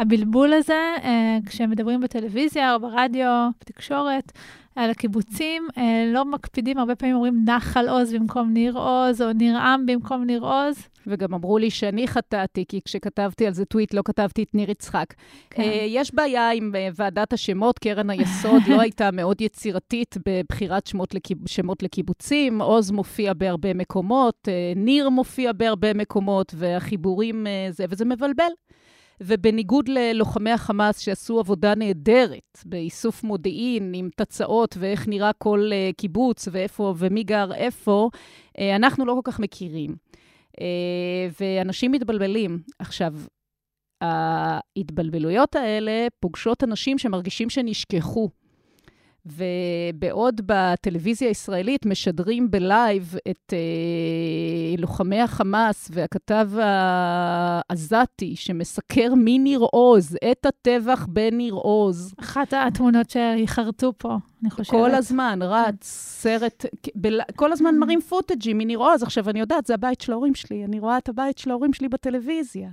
הבלבול 0.00 0.52
הזה, 0.52 0.94
אה, 1.04 1.38
כשמדברים 1.46 2.00
בטלוויזיה 2.00 2.74
או 2.74 2.80
ברדיו, 2.80 3.48
בתקשורת, 3.60 4.32
על 4.76 4.90
הקיבוצים, 4.90 5.68
אה, 5.78 6.04
לא 6.12 6.24
מקפידים, 6.24 6.78
הרבה 6.78 6.94
פעמים 6.94 7.14
אומרים 7.14 7.44
נחל 7.44 7.88
עוז 7.88 8.14
במקום 8.14 8.52
ניר 8.52 8.78
עוז, 8.78 9.22
או 9.22 9.32
ניר 9.32 9.58
עם 9.58 9.86
במקום 9.86 10.24
ניר 10.24 10.44
עוז. 10.44 10.88
וגם 11.06 11.34
אמרו 11.34 11.58
לי 11.58 11.70
שאני 11.70 12.08
חטאתי, 12.08 12.64
כי 12.68 12.80
כשכתבתי 12.84 13.46
על 13.46 13.52
זה 13.52 13.64
טוויט 13.64 13.94
לא 13.94 14.02
כתבתי 14.04 14.42
את 14.42 14.54
ניר 14.54 14.70
יצחק. 14.70 15.14
כן. 15.50 15.62
אה, 15.62 15.84
יש 15.88 16.14
בעיה 16.14 16.50
עם 16.50 16.72
ועדת 16.94 17.32
השמות, 17.32 17.78
קרן 17.78 18.10
היסוד 18.10 18.62
לא 18.68 18.80
הייתה 18.80 19.10
מאוד 19.10 19.40
יצירתית 19.40 20.14
בבחירת 20.28 20.86
שמות, 20.86 21.14
לקיב... 21.14 21.38
שמות 21.46 21.82
לקיבוצים, 21.82 22.62
עוז 22.62 22.90
מופיע 22.90 23.32
בהרבה 23.34 23.74
מקומות, 23.74 24.48
ניר 24.76 25.08
מופיע 25.08 25.52
בהרבה 25.52 25.94
מקומות, 25.94 26.54
והחיבורים 26.56 27.46
זה, 27.70 27.84
וזה 27.88 28.04
מבלבל. 28.04 28.50
ובניגוד 29.22 29.88
ללוחמי 29.88 30.50
החמאס 30.50 30.98
שעשו 30.98 31.38
עבודה 31.38 31.74
נהדרת 31.74 32.58
באיסוף 32.64 33.22
מודיעין 33.24 33.92
עם 33.94 34.08
תצעות 34.16 34.76
ואיך 34.78 35.08
נראה 35.08 35.32
כל 35.32 35.70
uh, 35.70 35.94
קיבוץ 35.96 36.48
ואיפה 36.52 36.94
ומי 36.98 37.24
גר 37.24 37.54
איפה, 37.54 38.10
uh, 38.14 38.60
אנחנו 38.76 39.04
לא 39.04 39.14
כל 39.14 39.30
כך 39.32 39.40
מכירים. 39.40 39.96
Uh, 40.56 40.62
ואנשים 41.40 41.92
מתבלבלים. 41.92 42.62
עכשיו, 42.78 43.14
ההתבלבלויות 44.00 45.56
האלה 45.56 46.06
פוגשות 46.20 46.64
אנשים 46.64 46.98
שמרגישים 46.98 47.50
שנשכחו. 47.50 48.28
ובעוד 49.36 50.40
בטלוויזיה 50.46 51.28
הישראלית 51.28 51.86
משדרים 51.86 52.50
בלייב 52.50 53.14
את 53.30 53.52
אה, 53.52 54.74
לוחמי 54.78 55.20
החמאס 55.20 55.90
והכתב 55.92 56.50
העזתי 56.60 58.36
שמסקר 58.36 59.12
מניר 59.16 59.60
עוז 59.60 60.16
את 60.30 60.46
הטבח 60.46 61.06
בניר 61.08 61.54
עוז. 61.54 62.14
אחת 62.20 62.54
התמונות 62.56 63.10
שיחרטו 63.10 63.92
פה, 63.98 64.16
אני 64.42 64.50
חושבת. 64.50 64.66
כל 64.66 64.94
הזמן 64.94 65.38
רץ 65.42 65.84
סרט, 65.84 66.64
בל... 66.94 67.20
כל 67.36 67.52
הזמן 67.52 67.78
מראים 67.78 68.00
פוטג'ים 68.00 68.58
מניר 68.58 68.78
עוז. 68.78 69.02
עכשיו, 69.02 69.30
אני 69.30 69.40
יודעת, 69.40 69.66
זה 69.66 69.74
הבית 69.74 70.00
של 70.00 70.12
ההורים 70.12 70.34
שלי, 70.34 70.64
אני 70.64 70.80
רואה 70.80 70.98
את 70.98 71.08
הבית 71.08 71.38
של 71.38 71.50
ההורים 71.50 71.72
שלי 71.72 71.88
בטלוויזיה. 71.88 72.68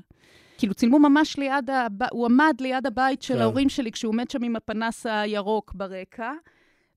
כאילו, 0.57 0.73
צילמו 0.73 0.99
ממש 0.99 1.37
ליד, 1.37 1.69
הב... 1.69 2.03
הוא 2.11 2.25
עמד 2.25 2.55
ליד 2.59 2.87
הבית 2.87 3.21
של 3.21 3.33
כן. 3.33 3.41
ההורים 3.41 3.69
שלי 3.69 3.91
כשהוא 3.91 4.09
עומד 4.09 4.29
שם 4.29 4.43
עם 4.43 4.55
הפנס 4.55 5.05
הירוק 5.05 5.73
ברקע, 5.75 6.31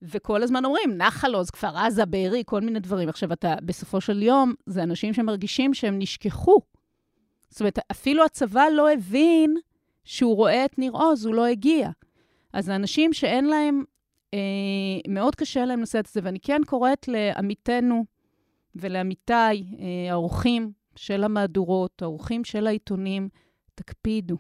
וכל 0.02 0.42
הזמן 0.42 0.64
אומרים, 0.64 0.96
נחל 0.96 1.34
עוז, 1.34 1.50
כפר 1.50 1.76
עזה, 1.78 2.06
בארי, 2.06 2.42
כל 2.46 2.60
מיני 2.60 2.80
דברים. 2.80 3.08
עכשיו, 3.08 3.32
אתה, 3.32 3.54
בסופו 3.62 4.00
של 4.00 4.22
יום, 4.22 4.54
זה 4.66 4.82
אנשים 4.82 5.14
שמרגישים 5.14 5.74
שהם 5.74 5.98
נשכחו. 5.98 6.58
זאת 7.50 7.60
אומרת, 7.60 7.78
אפילו 7.90 8.24
הצבא 8.24 8.64
לא 8.72 8.92
הבין 8.92 9.56
שהוא 10.04 10.36
רואה 10.36 10.64
את 10.64 10.78
ניר 10.78 10.92
עוז, 10.92 11.24
הוא 11.26 11.34
לא 11.34 11.46
הגיע. 11.46 11.90
אז 12.52 12.68
האנשים 12.68 13.12
שאין 13.12 13.44
להם, 13.44 13.84
אה, 14.34 14.38
מאוד 15.08 15.34
קשה 15.34 15.64
להם 15.64 15.82
לשאת 15.82 16.06
את 16.06 16.12
זה, 16.12 16.20
ואני 16.22 16.40
כן 16.40 16.60
קוראת 16.66 17.08
לעמיתנו 17.08 18.04
ולעמיתיי, 18.74 19.64
אה, 19.78 20.12
האורחים 20.12 20.72
של 20.96 21.24
המהדורות, 21.24 22.02
האורחים 22.02 22.44
של 22.44 22.66
העיתונים, 22.66 23.28
תקפידו. 23.79 24.37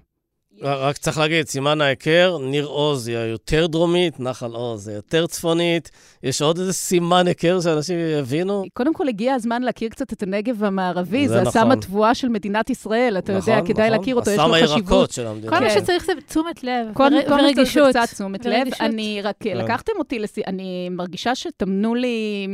רק 0.62 0.96
צריך 0.96 1.18
להגיד, 1.18 1.46
סימן 1.46 1.80
ההיכר, 1.80 2.38
ניר 2.42 2.66
עוז 2.66 3.08
היא 3.08 3.16
היותר 3.16 3.66
דרומית, 3.66 4.20
נחל 4.20 4.52
עוז 4.52 4.88
היא 4.88 4.96
יותר 4.96 5.26
צפונית. 5.26 5.90
יש 6.22 6.42
עוד 6.42 6.58
איזה 6.58 6.72
סימן 6.72 7.26
היכר 7.26 7.60
שאנשים 7.60 7.98
יבינו? 8.18 8.64
קודם 8.72 8.94
כל, 8.94 9.08
הגיע 9.08 9.34
הזמן 9.34 9.62
להכיר 9.62 9.88
קצת 9.88 10.12
את 10.12 10.22
הנגב 10.22 10.64
המערבי. 10.64 11.28
זה, 11.28 11.34
זה 11.34 11.40
נכון. 11.40 11.48
הסם 11.48 11.70
התבואה 11.70 12.14
של 12.14 12.28
מדינת 12.28 12.70
ישראל, 12.70 13.18
אתה 13.18 13.36
נכון, 13.36 13.54
יודע, 13.54 13.66
כדאי 13.66 13.86
נכון. 13.86 13.98
להכיר 13.98 14.16
אותו, 14.16 14.30
יש 14.30 14.38
לו 14.38 14.44
חשיבות. 14.44 14.62
הסם 14.62 14.74
הירקות 14.76 15.10
של 15.10 15.26
המדינה. 15.26 15.52
כל 15.52 15.64
מה 15.64 15.70
כן. 15.70 15.80
שצריך 15.80 16.04
זה 16.04 16.12
תשומת 16.28 16.64
לב, 16.64 16.86
כל 16.94 17.08
ורגישות. 17.28 17.74
כל 17.74 18.00
מה 18.00 18.04
קצת 18.04 18.14
תשומת 18.14 18.46
לב. 18.46 18.68
אני 18.80 19.20
רק, 19.22 19.36
כן. 19.40 19.56
לקחתם 19.56 19.92
אותי, 19.98 20.18
לס... 20.18 20.38
אני 20.46 20.88
מרגישה 20.90 21.34
שטמנו 21.34 21.94
לי 21.94 22.46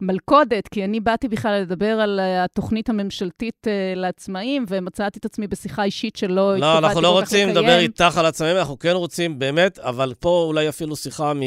מלכודת, 0.00 0.68
כי 0.68 0.84
אני 0.84 1.00
באתי 1.00 1.28
בכלל 1.28 1.60
לדבר 1.60 2.00
על 2.00 2.20
התוכנית 2.22 2.88
הממשלתית 2.88 3.66
uh, 3.66 3.98
לעצמאים, 3.98 4.64
ומצאתי 4.68 5.18
את 5.18 5.24
עצמי 5.24 5.46
בשיחה 5.46 5.84
אישית 5.84 6.16
שלא 6.16 6.56
לא, 6.56 6.78
אנחנו 6.78 7.00
לא 7.00 7.10
רוצים 7.10 7.43
לדבר 7.48 7.78
איתך 7.78 8.18
על 8.18 8.26
עצמאים, 8.26 8.56
אנחנו 8.56 8.78
כן 8.78 8.92
רוצים 8.92 9.38
באמת, 9.38 9.78
אבל 9.78 10.14
פה 10.18 10.44
אולי 10.46 10.68
אפילו 10.68 10.96
שיחה 10.96 11.32
מ... 11.34 11.40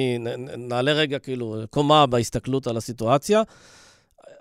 נעלה 0.58 0.92
רגע 0.92 1.20
כאילו 1.20 1.56
קומה 1.70 2.06
בהסתכלות 2.06 2.68
על 2.68 2.78
הסיטואציה. 2.78 3.44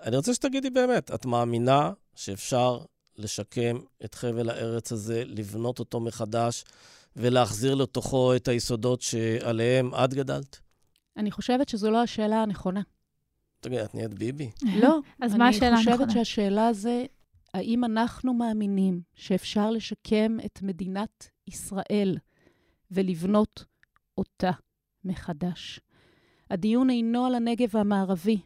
אני 0.01 0.17
רוצה 0.17 0.33
שתגידי 0.33 0.69
באמת, 0.69 1.11
את 1.11 1.25
מאמינה 1.25 1.91
שאפשר 2.15 2.79
לשקם 3.17 3.77
את 4.05 4.15
חבל 4.15 4.49
הארץ 4.49 4.91
הזה, 4.91 5.23
לבנות 5.25 5.79
אותו 5.79 5.99
מחדש 5.99 6.63
ולהחזיר 7.15 7.75
לתוכו 7.75 8.35
את 8.35 8.47
היסודות 8.47 9.01
שעליהם 9.01 9.91
את 9.95 10.13
גדלת? 10.13 10.59
אני 11.17 11.31
חושבת 11.31 11.69
שזו 11.69 11.91
לא 11.91 12.01
השאלה 12.01 12.43
הנכונה. 12.43 12.81
תגידי, 13.59 13.83
את 13.83 13.95
נהיית 13.95 14.13
ביבי. 14.13 14.51
לא. 14.81 14.99
אז 15.21 15.35
מה 15.35 15.47
השאלה 15.47 15.67
הנכונה? 15.77 15.95
אני 15.95 16.05
חושבת 16.05 16.25
שהשאלה 16.25 16.73
זה, 16.73 17.05
האם 17.53 17.83
אנחנו 17.83 18.33
מאמינים 18.33 19.01
שאפשר 19.15 19.71
לשקם 19.71 20.37
את 20.45 20.61
מדינת 20.61 21.29
ישראל 21.47 22.17
ולבנות 22.91 23.65
אותה 24.17 24.51
מחדש? 25.03 25.79
הדיון 26.49 26.89
אינו 26.89 27.25
על 27.25 27.35
הנגב 27.35 27.77
המערבי, 27.77 28.41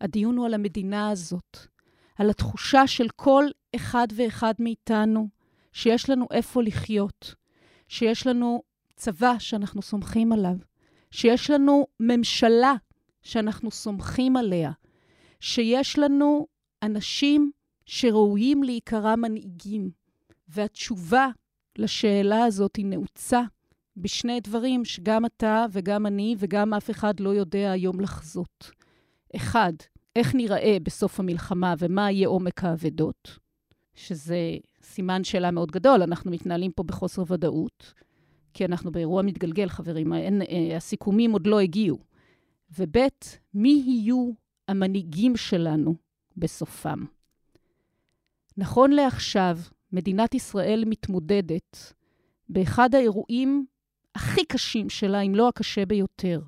הדיון 0.00 0.36
הוא 0.36 0.46
על 0.46 0.54
המדינה 0.54 1.10
הזאת, 1.10 1.58
על 2.16 2.30
התחושה 2.30 2.86
של 2.86 3.08
כל 3.16 3.44
אחד 3.76 4.06
ואחד 4.16 4.54
מאיתנו 4.58 5.28
שיש 5.72 6.10
לנו 6.10 6.26
איפה 6.30 6.62
לחיות, 6.62 7.34
שיש 7.88 8.26
לנו 8.26 8.62
צבא 8.96 9.38
שאנחנו 9.38 9.82
סומכים 9.82 10.32
עליו, 10.32 10.56
שיש 11.10 11.50
לנו 11.50 11.86
ממשלה 12.00 12.74
שאנחנו 13.22 13.70
סומכים 13.70 14.36
עליה, 14.36 14.72
שיש 15.40 15.98
לנו 15.98 16.46
אנשים 16.82 17.50
שראויים 17.86 18.62
להיקרא 18.62 19.16
מנהיגים. 19.16 19.90
והתשובה 20.48 21.28
לשאלה 21.80 22.44
הזאת 22.44 22.76
היא 22.76 22.86
נעוצה 22.86 23.42
בשני 23.96 24.40
דברים 24.40 24.84
שגם 24.84 25.26
אתה 25.26 25.66
וגם 25.72 26.06
אני 26.06 26.36
וגם 26.38 26.74
אף 26.74 26.90
אחד 26.90 27.20
לא 27.20 27.30
יודע 27.30 27.70
היום 27.70 28.00
לחזות. 28.00 28.70
אחד, 29.36 29.72
איך 30.16 30.34
נראה 30.34 30.76
בסוף 30.82 31.20
המלחמה 31.20 31.74
ומה 31.78 32.10
יהיה 32.10 32.28
עומק 32.28 32.64
האבדות, 32.64 33.38
שזה 33.94 34.38
סימן 34.82 35.24
שאלה 35.24 35.50
מאוד 35.50 35.70
גדול, 35.70 36.02
אנחנו 36.02 36.30
מתנהלים 36.30 36.72
פה 36.72 36.82
בחוסר 36.82 37.22
ודאות, 37.26 37.94
כי 38.54 38.64
אנחנו 38.64 38.92
באירוע 38.92 39.22
מתגלגל, 39.22 39.68
חברים, 39.68 40.12
אין, 40.12 40.42
אה, 40.42 40.76
הסיכומים 40.76 41.32
עוד 41.32 41.46
לא 41.46 41.60
הגיעו. 41.60 41.98
וב', 42.78 42.96
מי 43.54 43.82
יהיו 43.86 44.30
המנהיגים 44.68 45.36
שלנו 45.36 45.94
בסופם. 46.36 47.04
נכון 48.56 48.90
לעכשיו, 48.90 49.58
מדינת 49.92 50.34
ישראל 50.34 50.84
מתמודדת 50.86 51.92
באחד 52.48 52.94
האירועים 52.94 53.66
הכי 54.14 54.44
קשים 54.44 54.90
שלה, 54.90 55.20
אם 55.20 55.34
לא 55.34 55.48
הקשה 55.48 55.86
ביותר, 55.86 56.40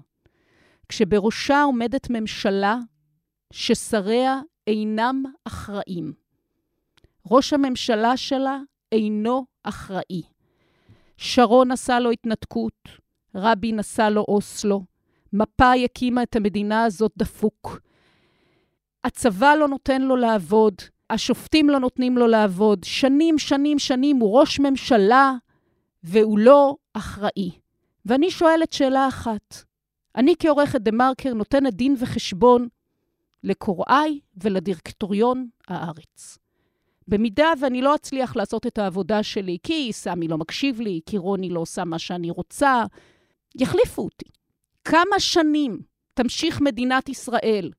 כשבראשה 0.89 1.63
עומדת 1.63 2.11
ממשלה 2.11 2.79
ששריה 3.53 4.41
אינם 4.67 5.25
אחראים. 5.45 6.13
ראש 7.31 7.53
הממשלה 7.53 8.17
שלה 8.17 8.59
אינו 8.93 9.47
אחראי. 9.63 10.23
שרון 11.17 11.71
עשה 11.71 12.01
לו 12.01 12.11
התנתקות, 12.11 12.89
רבין 13.35 13.79
עשה 13.79 14.11
לו 14.11 14.25
אוסלו, 14.29 14.85
מפא"י 15.33 15.85
הקימה 15.85 16.23
את 16.23 16.37
המדינה 16.37 16.85
הזאת 16.85 17.13
דפוק. 17.17 17.81
הצבא 19.05 19.55
לא 19.55 19.69
נותן 19.69 20.03
לו 20.03 20.17
לעבוד, 20.17 20.75
השופטים 21.13 21.71
לא 21.71 21.79
נותנים 21.81 22.19
לו 22.19 22.27
לעבוד. 22.27 22.85
שנים, 22.85 23.39
שנים, 23.39 23.79
שנים 23.79 24.17
הוא 24.17 24.41
ראש 24.41 24.61
ממשלה 24.61 25.35
והוא 26.05 26.39
לא 26.39 26.77
אחראי. 26.93 27.51
ואני 28.07 28.31
שואלת 28.31 28.73
שאלה 28.73 29.09
אחת. 29.09 29.57
אני 30.17 30.35
כעורכת 30.39 30.81
TheMarker 30.81 31.35
נותנת 31.35 31.75
דין 31.75 31.95
וחשבון 31.99 32.69
לקוראי 33.45 34.21
ולדירקטוריון 34.37 35.49
הארץ. 35.69 36.39
במידה 37.09 37.53
ואני 37.61 37.83
לא 37.83 37.95
אצליח 37.95 38.37
לעשות 38.37 38.67
את 38.67 38.79
העבודה 38.79 39.23
שלי, 39.23 39.59
כי 39.63 39.93
סמי 39.93 40.29
לא 40.29 40.39
מקשיב 40.39 40.81
לי, 40.81 41.01
כי 41.07 41.19
רוני 41.19 41.51
לא 41.51 41.61
עושה 41.61 41.85
מה 41.85 41.99
שאני 41.99 42.31
רוצה, 42.31 42.85
יחליפו 43.55 44.03
אותי. 44.03 44.29
כמה 44.85 45.21
שנים 45.21 45.81
תמשיך 46.15 46.61
מדינת 46.61 47.09
ישראל 47.09 47.71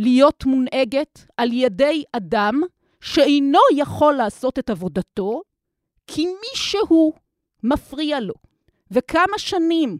להיות 0.00 0.44
מונהגת 0.44 1.26
על 1.36 1.52
ידי 1.52 2.04
אדם 2.12 2.60
שאינו 3.00 3.58
יכול 3.76 4.14
לעשות 4.14 4.58
את 4.58 4.70
עבודתו, 4.70 5.42
כי 6.06 6.26
מישהו 6.26 7.12
מפריע 7.62 8.20
לו. 8.20 8.34
וכמה 8.90 9.38
שנים 9.38 9.98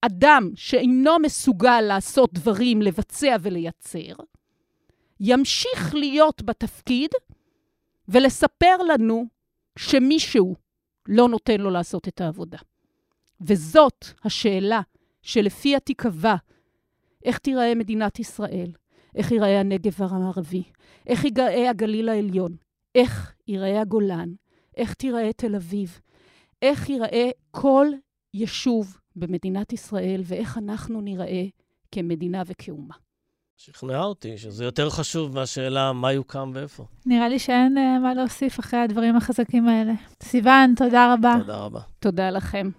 אדם 0.00 0.50
שאינו 0.54 1.18
מסוגל 1.22 1.80
לעשות 1.80 2.32
דברים, 2.32 2.82
לבצע 2.82 3.36
ולייצר, 3.42 4.14
ימשיך 5.20 5.94
להיות 5.94 6.42
בתפקיד 6.42 7.10
ולספר 8.08 8.76
לנו 8.88 9.26
שמישהו 9.78 10.54
לא 11.08 11.28
נותן 11.28 11.60
לו 11.60 11.70
לעשות 11.70 12.08
את 12.08 12.20
העבודה. 12.20 12.58
וזאת 13.40 14.04
השאלה 14.24 14.80
שלפיה 15.22 15.80
תיקבע 15.80 16.34
איך 17.24 17.38
תיראה 17.38 17.74
מדינת 17.74 18.18
ישראל, 18.18 18.72
איך 19.14 19.32
ייראה 19.32 19.60
הנגב 19.60 20.02
המערבי, 20.02 20.62
איך 21.06 21.24
ייראה 21.24 21.70
הגליל 21.70 22.08
העליון, 22.08 22.56
איך 22.94 23.34
ייראה 23.48 23.80
הגולן, 23.80 24.28
איך 24.76 24.94
תיראה 24.94 25.32
תל 25.32 25.54
אביב, 25.54 26.00
איך 26.62 26.90
ייראה 26.90 27.30
כל 27.50 27.86
יישוב 28.34 28.96
במדינת 29.16 29.72
ישראל 29.72 30.22
ואיך 30.24 30.58
אנחנו 30.58 31.00
ניראה 31.00 31.44
כמדינה 31.92 32.42
וכאומה. 32.46 32.94
שכנעה 33.56 34.04
אותי 34.04 34.38
שזה 34.38 34.64
יותר 34.64 34.90
חשוב 34.90 35.34
מהשאלה 35.34 35.92
מה 35.92 36.12
יוקם 36.12 36.50
ואיפה. 36.54 36.84
נראה 37.06 37.28
לי 37.28 37.38
שאין 37.38 37.78
uh, 37.78 38.02
מה 38.02 38.14
להוסיף 38.14 38.60
אחרי 38.60 38.80
הדברים 38.80 39.16
החזקים 39.16 39.68
האלה. 39.68 39.92
סיוון, 40.22 40.74
תודה 40.76 41.14
רבה. 41.14 41.34
תודה 41.40 41.56
רבה. 41.56 41.80
תודה 41.98 42.30
לכם. 42.30 42.70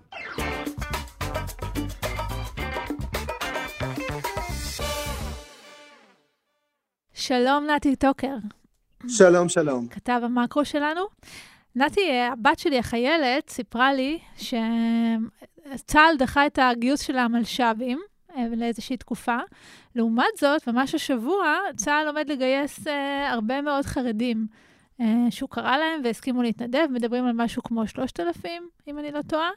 שלום, 7.28 7.68
נתי 7.76 7.96
טוקר. 7.96 8.36
שלום, 9.08 9.50
שלום. 9.50 9.88
כתב 9.88 10.22
המקרו 10.24 10.66
שלנו. 10.66 11.02
נתי, 11.76 12.12
הבת 12.32 12.60
שלי, 12.60 12.80
החיילת, 12.80 13.50
סיפרה 13.50 13.94
לי 13.94 14.20
שצה"ל 14.38 16.16
דחה 16.20 16.46
את 16.46 16.60
הגיוס 16.62 17.02
של 17.02 17.18
המלש"בים 17.18 18.00
אה, 18.36 18.46
לאיזושהי 18.58 18.98
תקופה. 18.98 19.38
לעומת 19.96 20.38
זאת, 20.40 20.68
ממש 20.68 20.96
השבוע, 20.96 21.58
צה"ל 21.76 22.08
עומד 22.08 22.30
לגייס 22.30 22.88
אה, 22.88 23.32
הרבה 23.32 23.62
מאוד 23.62 23.86
חרדים 23.86 24.48
אה, 25.02 25.06
שהוא 25.30 25.50
קרא 25.50 25.78
להם 25.78 26.02
והסכימו 26.04 26.42
להתנדב, 26.42 26.88
מדברים 26.90 27.26
על 27.26 27.34
משהו 27.36 27.64
כמו 27.64 27.88
3,000, 27.88 28.70
אם 28.88 29.00
אני 29.00 29.12
לא 29.12 29.22
טועה. 29.22 29.50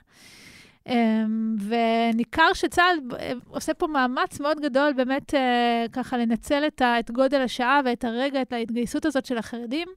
אה, 0.86 1.24
וניכר 1.68 2.52
שצה"ל 2.54 3.16
אה, 3.16 3.32
עושה 3.48 3.74
פה 3.74 3.86
מאמץ 3.86 4.40
מאוד 4.40 4.60
גדול 4.60 4.92
באמת 4.92 5.34
אה, 5.34 5.86
ככה 5.92 6.16
לנצל 6.16 6.62
את, 6.66 7.10
גודל 7.10 7.40
השעה 7.40 7.80
ואת 7.84 8.04
הרגע, 8.04 8.42
את 8.42 8.52
ההתגייסות 8.52 9.06
הזאת 9.06 9.26
של 9.26 9.38
החרדים. 9.38 9.88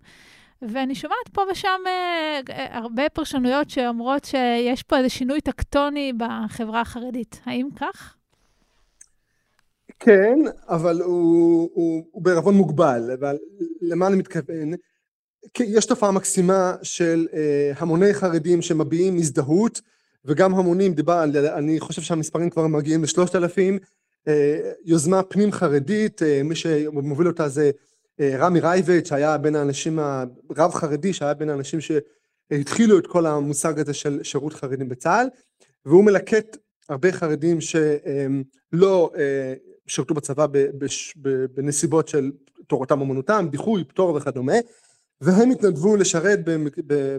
ואני 0.61 0.95
שומעת 0.95 1.29
פה 1.33 1.41
ושם 1.51 1.81
אה, 1.87 2.39
הרבה 2.77 3.09
פרשנויות 3.09 3.69
שאומרות 3.69 4.25
שיש 4.25 4.83
פה 4.83 4.97
איזה 4.97 5.09
שינוי 5.09 5.41
טקטוני 5.41 6.13
בחברה 6.17 6.81
החרדית. 6.81 7.41
האם 7.45 7.69
כך? 7.75 8.15
כן, 9.99 10.39
אבל 10.67 11.01
הוא, 11.01 11.69
הוא, 11.73 12.03
הוא 12.11 12.23
בערבון 12.23 12.55
מוגבל, 12.55 13.11
אבל 13.19 13.37
למה 13.81 14.07
אני 14.07 14.15
מתכוון? 14.15 14.71
יש 15.59 15.85
תופעה 15.85 16.11
מקסימה 16.11 16.75
של 16.83 17.27
המוני 17.77 18.13
חרדים 18.13 18.61
שמביעים 18.61 19.15
הזדהות 19.15 19.81
וגם 20.25 20.55
המונים, 20.55 20.93
דיבר, 20.93 21.23
אני 21.57 21.79
חושב 21.79 22.01
שהמספרים 22.01 22.49
כבר 22.49 22.67
מגיעים 22.67 23.03
לשלושת 23.03 23.35
אלפים, 23.35 23.79
אה, 24.27 24.71
יוזמה 24.85 25.23
פנים 25.23 25.51
חרדית, 25.51 26.23
אה, 26.23 26.43
מי 26.43 26.55
שמוביל 26.55 27.27
אותה 27.27 27.49
זה 27.49 27.71
אה, 28.19 28.35
רמי 28.37 28.59
רייבט 28.59 29.05
שהיה 29.05 29.37
בין 29.37 29.55
האנשים, 29.55 29.99
רב 30.57 30.71
חרדי 30.71 31.13
שהיה 31.13 31.33
בין 31.33 31.49
האנשים 31.49 31.79
שהתחילו 31.81 32.99
את 32.99 33.07
כל 33.07 33.25
המושג 33.25 33.79
הזה 33.79 33.93
של 33.93 34.19
שירות 34.23 34.53
חרדים 34.53 34.89
בצה"ל. 34.89 35.27
והוא 35.85 36.03
מלקט 36.03 36.57
הרבה 36.89 37.11
חרדים 37.11 37.57
שלא 37.61 39.11
שירתו 39.87 40.13
בצבא 40.13 40.45
בנסיבות 41.53 42.07
של 42.07 42.31
תורתם 42.67 43.01
אומנותם, 43.01 43.47
דיחוי, 43.51 43.83
פטור 43.83 44.15
וכדומה 44.15 44.53
והם 45.21 45.51
התנדבו 45.51 45.95
לשרת 45.95 46.39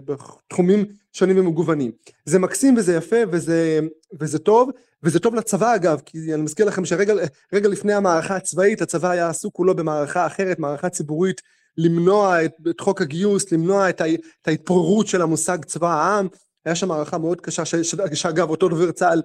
בתחומים 0.05 0.85
שונים 1.13 1.37
ומגוונים. 1.37 1.91
זה 2.25 2.39
מקסים 2.39 2.77
וזה 2.77 2.95
יפה 2.95 3.15
וזה, 3.31 3.79
וזה 4.19 4.39
טוב, 4.39 4.69
וזה 5.03 5.19
טוב 5.19 5.35
לצבא 5.35 5.75
אגב, 5.75 6.01
כי 6.05 6.33
אני 6.33 6.41
מזכיר 6.41 6.65
לכם 6.65 6.85
שרגע 6.85 7.13
לפני 7.53 7.93
המערכה 7.93 8.35
הצבאית 8.35 8.81
הצבא 8.81 9.09
היה 9.09 9.29
עסוק 9.29 9.55
כולו 9.55 9.75
במערכה 9.75 10.27
אחרת, 10.27 10.59
מערכה 10.59 10.89
ציבורית, 10.89 11.41
למנוע 11.77 12.45
את, 12.45 12.51
את 12.69 12.79
חוק 12.79 13.01
הגיוס, 13.01 13.51
למנוע 13.51 13.89
את, 13.89 14.01
ה, 14.01 14.13
את 14.13 14.47
ההתפוררות 14.47 15.07
של 15.07 15.21
המושג 15.21 15.65
צבא 15.65 15.93
העם, 15.93 16.27
היה 16.65 16.75
שם 16.75 16.87
מערכה 16.87 17.17
מאוד 17.17 17.41
קשה, 17.41 17.65
ש, 17.65 17.75
ש, 17.75 17.95
שאגב 18.13 18.49
אותו 18.49 18.69
דובר 18.69 18.91
צה"ל 18.91 19.21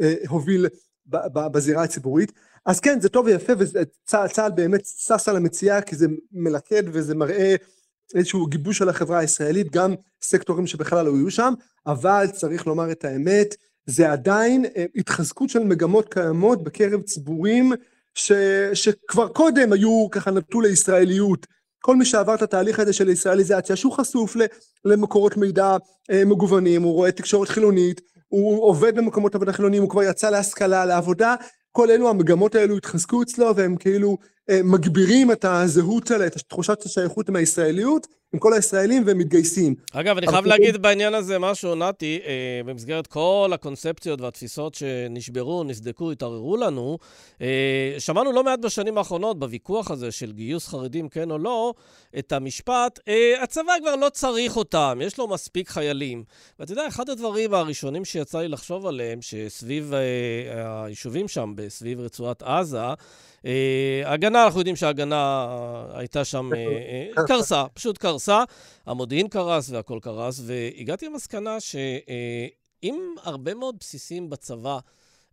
אה, 0.00 0.14
הוביל 0.28 0.66
ב, 1.06 1.16
ב, 1.16 1.46
בזירה 1.52 1.82
הציבורית, 1.82 2.32
אז 2.66 2.80
כן 2.80 3.00
זה 3.00 3.08
טוב 3.08 3.26
ויפה 3.26 3.52
וצה"ל 3.58 4.50
באמת 4.54 4.80
שש 4.86 5.28
על 5.28 5.36
המציאה 5.36 5.82
כי 5.82 5.96
זה 5.96 6.06
מלכד 6.32 6.82
וזה 6.86 7.14
מראה 7.14 7.56
איזשהו 8.14 8.46
גיבוש 8.46 8.78
של 8.78 8.88
החברה 8.88 9.18
הישראלית, 9.18 9.72
גם 9.72 9.94
סקטורים 10.22 10.66
שבכלל 10.66 11.06
לא 11.06 11.14
היו 11.14 11.30
שם, 11.30 11.54
אבל 11.86 12.26
צריך 12.32 12.66
לומר 12.66 12.92
את 12.92 13.04
האמת, 13.04 13.54
זה 13.86 14.12
עדיין 14.12 14.64
אה, 14.76 14.84
התחזקות 14.96 15.50
של 15.50 15.64
מגמות 15.64 16.14
קיימות 16.14 16.64
בקרב 16.64 17.02
ציבורים 17.02 17.72
ש, 18.14 18.32
שכבר 18.74 19.28
קודם 19.28 19.72
היו 19.72 20.08
ככה 20.10 20.30
נטו 20.30 20.60
לישראליות. 20.60 21.46
כל 21.82 21.96
מי 21.96 22.04
שעבר 22.04 22.34
את 22.34 22.42
התהליך 22.42 22.78
הזה 22.80 22.92
של 22.92 23.08
ישראליזציה, 23.08 23.76
שהוא 23.76 23.92
חשוף 23.92 24.36
למקורות 24.84 25.36
מידע 25.36 25.76
אה, 26.10 26.24
מגוונים, 26.24 26.82
הוא 26.82 26.92
רואה 26.92 27.12
תקשורת 27.12 27.48
חילונית, 27.48 28.00
הוא 28.28 28.64
עובד 28.64 28.96
במקומות 28.96 29.34
עבודה 29.34 29.52
חילוניים, 29.52 29.82
הוא 29.82 29.90
כבר 29.90 30.02
יצא 30.02 30.30
להשכלה, 30.30 30.86
לעבודה, 30.86 31.34
כל 31.72 31.90
אלו 31.90 32.10
המגמות 32.10 32.54
האלו 32.54 32.76
התחזקו 32.76 33.22
אצלו 33.22 33.56
והם 33.56 33.76
כאילו 33.76 34.18
אה, 34.50 34.60
מגבירים 34.64 35.32
את 35.32 35.44
הזהות 35.44 36.12
את 36.12 36.36
תחושת 36.48 36.82
השייכות 36.82 37.28
עם 37.28 37.36
הישראליות, 37.36 38.06
עם 38.32 38.40
כל 38.40 38.52
הישראלים 38.52 39.02
והם 39.06 39.18
מתגייסים. 39.18 39.74
אגב, 39.92 40.18
אני 40.18 40.26
חייב 40.26 40.46
להגיד 40.46 40.76
בעניין 40.76 41.14
הזה 41.14 41.38
משהו, 41.38 41.74
נתי, 41.74 42.20
אה, 42.26 42.60
במסגרת 42.64 43.06
כל 43.06 43.50
הקונספציות 43.54 44.20
והתפיסות 44.20 44.74
שנשברו, 44.74 45.64
נסדקו, 45.64 46.10
התערערו 46.10 46.56
לנו, 46.56 46.98
אה, 47.40 47.94
שמענו 47.98 48.32
לא 48.32 48.44
מעט 48.44 48.58
בשנים 48.58 48.98
האחרונות, 48.98 49.38
בוויכוח 49.38 49.90
הזה 49.90 50.12
של 50.12 50.32
גיוס 50.32 50.68
חרדים 50.68 51.08
כן 51.08 51.30
או 51.30 51.38
לא, 51.38 51.74
את 52.18 52.32
המשפט, 52.32 52.98
אה, 53.08 53.42
הצבא 53.42 53.72
כבר 53.80 53.96
לא 53.96 54.08
צריך 54.08 54.56
אותם, 54.56 54.98
יש 55.02 55.18
לו 55.18 55.28
מספיק 55.28 55.68
חיילים. 55.68 56.24
ואתה 56.58 56.72
יודע, 56.72 56.88
אחד 56.88 57.10
הדברים 57.10 57.54
הראשונים 57.54 58.04
שיצא 58.04 58.38
לי 58.38 58.48
לחשוב 58.48 58.86
עליהם, 58.86 59.22
שסביב 59.22 59.94
אה, 59.94 60.84
היישובים 60.84 61.28
שם, 61.28 61.54
סביב 61.68 62.00
רצועת 62.00 62.42
עזה, 62.42 62.94
הגנה, 64.04 64.44
אנחנו 64.44 64.60
יודעים 64.60 64.76
שההגנה 64.76 65.46
הייתה 65.94 66.24
שם, 66.24 66.50
אה, 66.54 66.58
אה, 67.18 67.26
קרסה, 67.26 67.64
פשוט 67.74 67.98
קרסה. 67.98 68.44
המודיעין 68.86 69.28
קרס 69.28 69.70
והכל 69.70 69.98
קרס, 70.02 70.40
והגעתי 70.44 71.06
למסקנה 71.06 71.60
שאם 71.60 73.14
הרבה 73.22 73.54
מאוד 73.54 73.76
בסיסים 73.80 74.30
בצבא, 74.30 74.78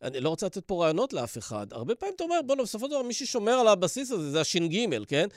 אני 0.03 0.19
לא 0.19 0.29
רוצה 0.29 0.45
לתת 0.45 0.63
פה 0.65 0.83
רעיונות 0.83 1.13
לאף 1.13 1.37
אחד, 1.37 1.67
הרבה 1.71 1.95
פעמים 1.95 2.15
אתה 2.15 2.23
אומר, 2.23 2.39
בוא'נה, 2.45 2.63
בסופו 2.63 2.85
של 2.85 2.91
דבר 2.91 3.01
מי 3.01 3.13
ששומר 3.13 3.51
על 3.51 3.67
הבסיס 3.67 4.11
הזה 4.11 4.31
זה 4.31 4.41
הש"ג, 4.41 4.87
כן? 5.07 5.27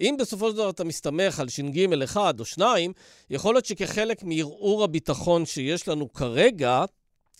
אם 0.00 0.16
בסופו 0.18 0.50
של 0.50 0.56
דבר 0.56 0.70
אתה 0.70 0.84
מסתמך 0.84 1.40
על 1.40 1.48
ש"ג 1.48 2.02
אחד 2.04 2.40
או 2.40 2.44
שניים, 2.44 2.92
יכול 3.30 3.54
להיות 3.54 3.64
שכחלק 3.64 4.22
מערעור 4.22 4.84
הביטחון 4.84 5.46
שיש 5.46 5.88
לנו 5.88 6.12
כרגע, 6.12 6.84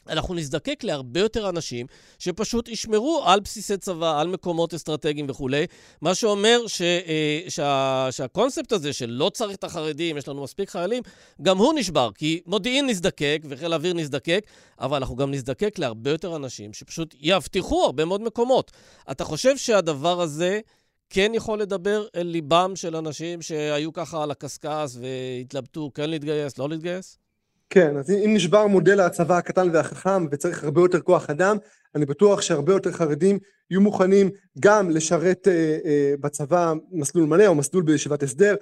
אנחנו 0.09 0.35
נזדקק 0.35 0.85
להרבה 0.85 1.21
יותר 1.21 1.49
אנשים 1.49 1.87
שפשוט 2.19 2.69
ישמרו 2.69 3.23
על 3.25 3.41
בסיסי 3.41 3.77
צבא, 3.77 4.21
על 4.21 4.29
מקומות 4.29 4.75
אסטרטגיים 4.75 5.27
וכולי, 5.29 5.67
מה 6.01 6.15
שאומר 6.15 6.67
ש, 6.67 6.83
אה, 6.83 7.41
שה, 7.49 8.09
שהקונספט 8.11 8.73
הזה 8.73 8.93
של 8.93 9.11
לא 9.11 9.31
צריך 9.35 9.57
את 9.57 9.65
החרדים, 9.65 10.17
יש 10.17 10.29
לנו 10.29 10.43
מספיק 10.43 10.71
חיילים, 10.71 11.03
גם 11.43 11.59
הוא 11.59 11.75
נשבר, 11.75 12.11
כי 12.15 12.41
מודיעין 12.47 12.87
נזדקק 12.87 13.43
וחיל 13.49 13.73
האוויר 13.73 13.95
נזדקק, 13.95 14.47
אבל 14.81 14.97
אנחנו 14.97 15.17
גם 15.17 15.31
נזדקק 15.31 15.79
להרבה 15.79 16.11
יותר 16.11 16.37
אנשים 16.37 16.73
שפשוט 16.73 17.15
יאבטחו 17.21 17.85
הרבה 17.85 18.05
מאוד 18.05 18.21
מקומות. 18.21 18.73
אתה 19.11 19.25
חושב 19.25 19.57
שהדבר 19.57 20.21
הזה... 20.21 20.61
כן 21.11 21.33
יכול 21.35 21.61
לדבר 21.61 22.07
אל 22.17 22.27
ליבם 22.27 22.73
של 22.75 22.97
אנשים 22.97 23.43
שהיו 23.43 23.93
ככה 23.93 24.23
על 24.23 24.31
הקשקש 24.31 24.97
והתלבטו 25.01 25.91
כן 25.95 26.11
להתגייס, 26.11 26.59
לא 26.59 26.69
להתגייס? 26.69 27.19
כן, 27.71 27.97
אז 27.97 28.11
אם 28.11 28.31
נשבר 28.35 28.67
מודל 28.67 29.01
הצבא 29.01 29.37
הקטן 29.37 29.69
והחכם 29.73 30.27
וצריך 30.31 30.65
הרבה 30.65 30.81
יותר 30.81 31.01
כוח 31.01 31.31
אדם, 31.31 31.57
אני 31.95 32.07
בטוח 32.07 32.41
שהרבה 32.41 32.73
יותר 32.73 32.93
חרדים 32.93 33.39
יהיו 33.71 33.81
מוכנים 33.81 34.31
גם 34.61 34.91
לשרת 34.91 35.49
אה, 35.49 35.79
אה, 35.85 36.15
בצבא 36.21 36.73
מסלול 36.93 37.25
מלא 37.27 37.47
או 37.47 37.55
מסלול 37.55 37.83
בישיבת 37.83 38.23
הסדר 38.23 38.55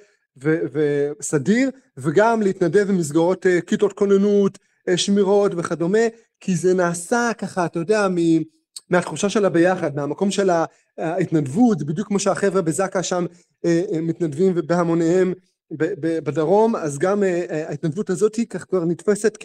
ו- 0.43 0.61
וסדיר, 0.73 1.71
וגם 1.97 2.43
להתנדב 2.43 2.89
במסגרות 2.89 3.47
אה, 3.47 3.61
כיתות 3.61 3.93
כוננות, 3.93 4.59
אה, 4.89 4.97
שמירות 4.97 5.53
וכדומה, 5.57 6.07
כי 6.41 6.57
זה 6.57 6.75
נעשה 6.75 7.31
ככה, 7.39 7.67
אתה 7.67 7.79
יודע, 7.79 8.09
מ- 8.09 8.43
מהתחושה 8.91 9.29
של 9.29 9.45
הביחד, 9.45 9.97
מהמקום 9.97 10.31
של 10.31 10.51
ההתנדבות, 10.99 11.83
בדיוק 11.83 12.09
כמו 12.09 12.19
שהחבר'ה 12.19 12.63
בזק"א 12.63 13.03
שם 13.03 13.27
אה, 13.65 13.83
אה, 13.93 14.01
מתנדבים 14.01 14.55
בהמוניהם 14.67 15.33
בדרום, 15.71 16.77
אז 16.77 16.99
גם 16.99 17.23
אה, 17.23 17.45
אה, 17.51 17.69
ההתנדבות 17.69 18.11
הזאת 18.11 18.35
היא 18.35 18.47
כך 18.47 18.65
כבר 18.65 18.85
נתפסת 18.85 19.37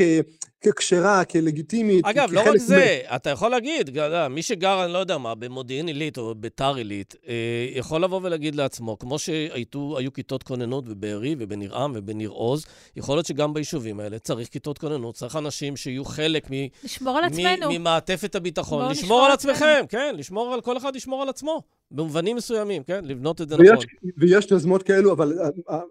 ככשרה, 0.66 1.26
כלגיטימית. 1.26 2.06
אגב, 2.06 2.30
לא 2.32 2.40
רק 2.40 2.58
זה, 2.58 3.00
אתה 3.16 3.30
יכול 3.30 3.52
להגיד, 3.52 3.98
מי 4.30 4.42
שגר, 4.42 4.86
אני 4.86 4.94
לא 4.94 4.98
יודע 4.98 5.18
מה, 5.18 5.36
במודיעין 5.36 5.88
עילית 5.88 6.18
או 6.18 6.36
ביתר 6.36 6.76
עילית, 6.76 7.16
אה, 7.28 7.34
יכול 7.76 8.04
לבוא 8.04 8.20
ולהגיד 8.24 8.56
לעצמו, 8.56 9.00
כמו 9.00 9.20
שהיו 9.20 10.14
כיתות 10.14 10.44
כוננות 10.44 10.86
בבארי 10.86 11.36
ובניר 11.40 11.78
עם 11.78 11.92
ובניר 11.96 12.30
עוז, 12.30 12.66
יכול 12.96 13.16
להיות 13.16 13.26
שגם 13.26 13.54
ביישובים 13.54 14.00
האלה 14.00 14.20
צריך 14.20 14.48
כיתות 14.48 14.78
כוננות, 14.78 15.16
צריך 15.16 15.36
אנשים 15.36 15.78
שיהיו 15.78 16.06
חלק 16.06 16.52
מ... 16.52 16.54
לשמור 16.84 17.18
על 17.18 17.24
עצמנו. 17.24 17.68
ממעטפת 17.72 18.36
הביטחון. 18.36 18.92
לשמור 18.92 19.26
על 19.26 19.32
עצמכם, 19.32 19.86
כן, 19.90 20.16
לשמור 20.18 20.54
על, 20.54 20.62
כל 20.62 20.78
אחד 20.78 20.96
ישמור 20.96 21.22
על 21.22 21.30
עצמו. 21.30 21.62
במובנים 21.92 22.36
מסוימים, 22.36 22.84
כן? 22.84 23.06
לבנות 23.06 23.42
את 23.42 23.50
זה 23.50 23.56
ויש, 23.56 23.70
נכון. 23.70 23.86
ויש 24.18 24.52
יוזמות 24.52 24.84
כאלו, 24.84 25.12
אבל 25.12 25.34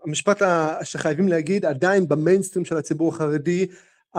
המשפט 0.05 0.43
שחייבים 0.83 1.29
להגיד, 1.29 1.65
עדיין 1.65 2.09
במיינסטרים 2.09 2.65
של 2.65 2.77
הציבור 2.77 3.15
החרדי, 3.15 3.67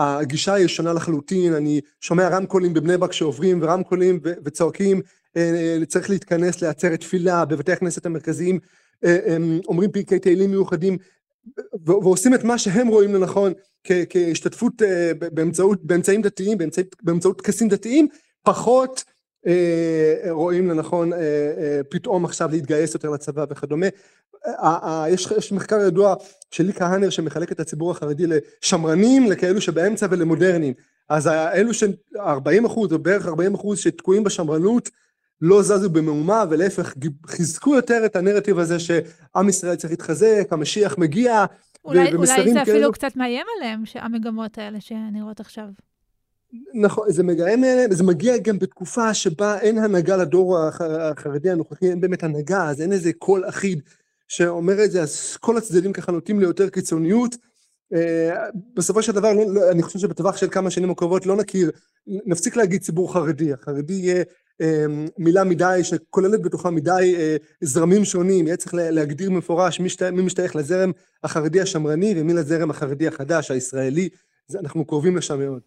הגישה 0.00 0.54
היא 0.54 0.66
שונה 0.66 0.92
לחלוטין, 0.92 1.54
אני 1.54 1.80
שומע 2.00 2.28
רמקולים 2.28 2.74
בבני 2.74 2.96
ברק 2.96 3.12
שעוברים 3.12 3.62
ורמקולים 3.62 4.20
וצועקים 4.44 5.00
צריך 5.86 6.10
להתכנס 6.10 6.62
לעצרת 6.62 7.00
תפילה 7.00 7.44
בבתי 7.44 7.72
הכנסת 7.72 8.06
המרכזיים, 8.06 8.58
אומרים 9.68 9.90
פרקי 9.90 10.18
תהילים 10.18 10.50
מיוחדים 10.50 10.96
ועושים 11.84 12.34
את 12.34 12.44
מה 12.44 12.58
שהם 12.58 12.88
רואים 12.88 13.14
לנכון 13.14 13.52
כהשתתפות 13.84 14.82
באמצעות, 15.32 15.84
באמצעים 15.84 16.22
דתיים, 16.22 16.58
באמצעות 17.02 17.38
טקסים 17.38 17.68
דתיים, 17.68 18.08
פחות 18.42 19.04
רואים 20.30 20.70
לנכון 20.70 21.10
פתאום 21.88 22.24
עכשיו 22.24 22.50
להתגייס 22.50 22.94
יותר 22.94 23.10
לצבא 23.10 23.44
וכדומה. 23.50 23.86
יש, 25.08 25.28
יש 25.38 25.52
מחקר 25.52 25.80
ידוע 25.80 26.14
של 26.50 26.64
לי 26.64 26.72
כהנר 26.72 27.10
שמחלק 27.10 27.52
את 27.52 27.60
הציבור 27.60 27.90
החרדי 27.90 28.24
לשמרנים, 28.26 29.30
לכאלו 29.30 29.60
שבאמצע 29.60 30.06
ולמודרניים. 30.10 30.74
אז 31.08 31.26
האלו 31.26 31.74
ש... 31.74 31.84
40 32.16 32.64
אחוז, 32.64 32.92
או 32.92 32.98
בערך 32.98 33.26
40 33.26 33.54
אחוז 33.54 33.78
שתקועים 33.78 34.24
בשמרנות, 34.24 34.90
לא 35.40 35.62
זזו 35.62 35.90
במהומה, 35.90 36.44
ולהפך 36.50 36.94
חיזקו 37.26 37.74
יותר 37.74 38.02
את 38.04 38.16
הנרטיב 38.16 38.58
הזה 38.58 38.78
שעם 38.78 39.48
ישראל 39.48 39.76
צריך 39.76 39.90
להתחזק, 39.90 40.48
המשיח 40.50 40.98
מגיע, 40.98 41.44
אולי, 41.84 42.14
אולי 42.14 42.26
זה 42.26 42.34
כאלו... 42.36 42.62
אפילו 42.62 42.92
קצת 42.92 43.16
מאיים 43.16 43.46
עליהם, 43.56 43.82
המגמות 43.94 44.58
האלה 44.58 44.80
שנראות 44.80 45.40
עכשיו. 45.40 45.64
נכון, 46.74 47.12
זה 47.12 47.22
מגיע, 47.22 47.46
זה 47.90 48.04
מגיע 48.04 48.38
גם 48.38 48.58
בתקופה 48.58 49.14
שבה 49.14 49.58
אין 49.58 49.78
הנהגה 49.78 50.16
לדור 50.16 50.58
החרדי 50.58 51.50
הנוכחי, 51.50 51.90
אין 51.90 52.00
באמת 52.00 52.22
הנהגה, 52.22 52.68
אז 52.68 52.80
אין 52.80 52.92
איזה 52.92 53.12
קול 53.12 53.48
אחיד 53.48 53.80
שאומר 54.28 54.84
את 54.84 54.90
זה, 54.90 55.02
אז 55.02 55.36
כל 55.36 55.56
הצדדים 55.56 55.92
ככה 55.92 56.12
נוטים 56.12 56.40
ליותר 56.40 56.68
קיצוניות. 56.68 57.36
אה, 57.94 58.46
בסופו 58.74 59.02
של 59.02 59.12
דבר, 59.12 59.32
לא, 59.32 59.54
לא, 59.54 59.70
אני 59.70 59.82
חושב 59.82 59.98
שבטווח 59.98 60.36
של 60.36 60.48
כמה 60.50 60.70
שנים 60.70 60.90
הקרובות 60.90 61.26
לא 61.26 61.36
נכיר, 61.36 61.70
נפסיק 62.06 62.56
להגיד 62.56 62.82
ציבור 62.82 63.12
חרדי, 63.12 63.52
החרדי 63.52 63.92
יהיה 63.92 64.24
אה, 64.60 64.84
מילה 65.18 65.44
מדי 65.44 65.80
שכוללת 65.82 66.42
בתוכה 66.42 66.70
מדי 66.70 67.14
אה, 67.18 67.36
זרמים 67.60 68.04
שונים, 68.04 68.46
יהיה 68.46 68.56
צריך 68.56 68.74
להגדיר 68.74 69.30
מפורש 69.30 69.80
מי, 69.80 69.88
שתי, 69.88 70.10
מי 70.10 70.22
משתייך 70.22 70.56
לזרם 70.56 70.90
החרדי 71.24 71.60
השמרני 71.60 72.14
ומי 72.16 72.34
לזרם 72.34 72.70
החרדי 72.70 73.08
החדש, 73.08 73.50
הישראלי, 73.50 74.08
אנחנו 74.56 74.84
קרובים 74.84 75.16
לשם 75.16 75.38
מאוד. 75.38 75.60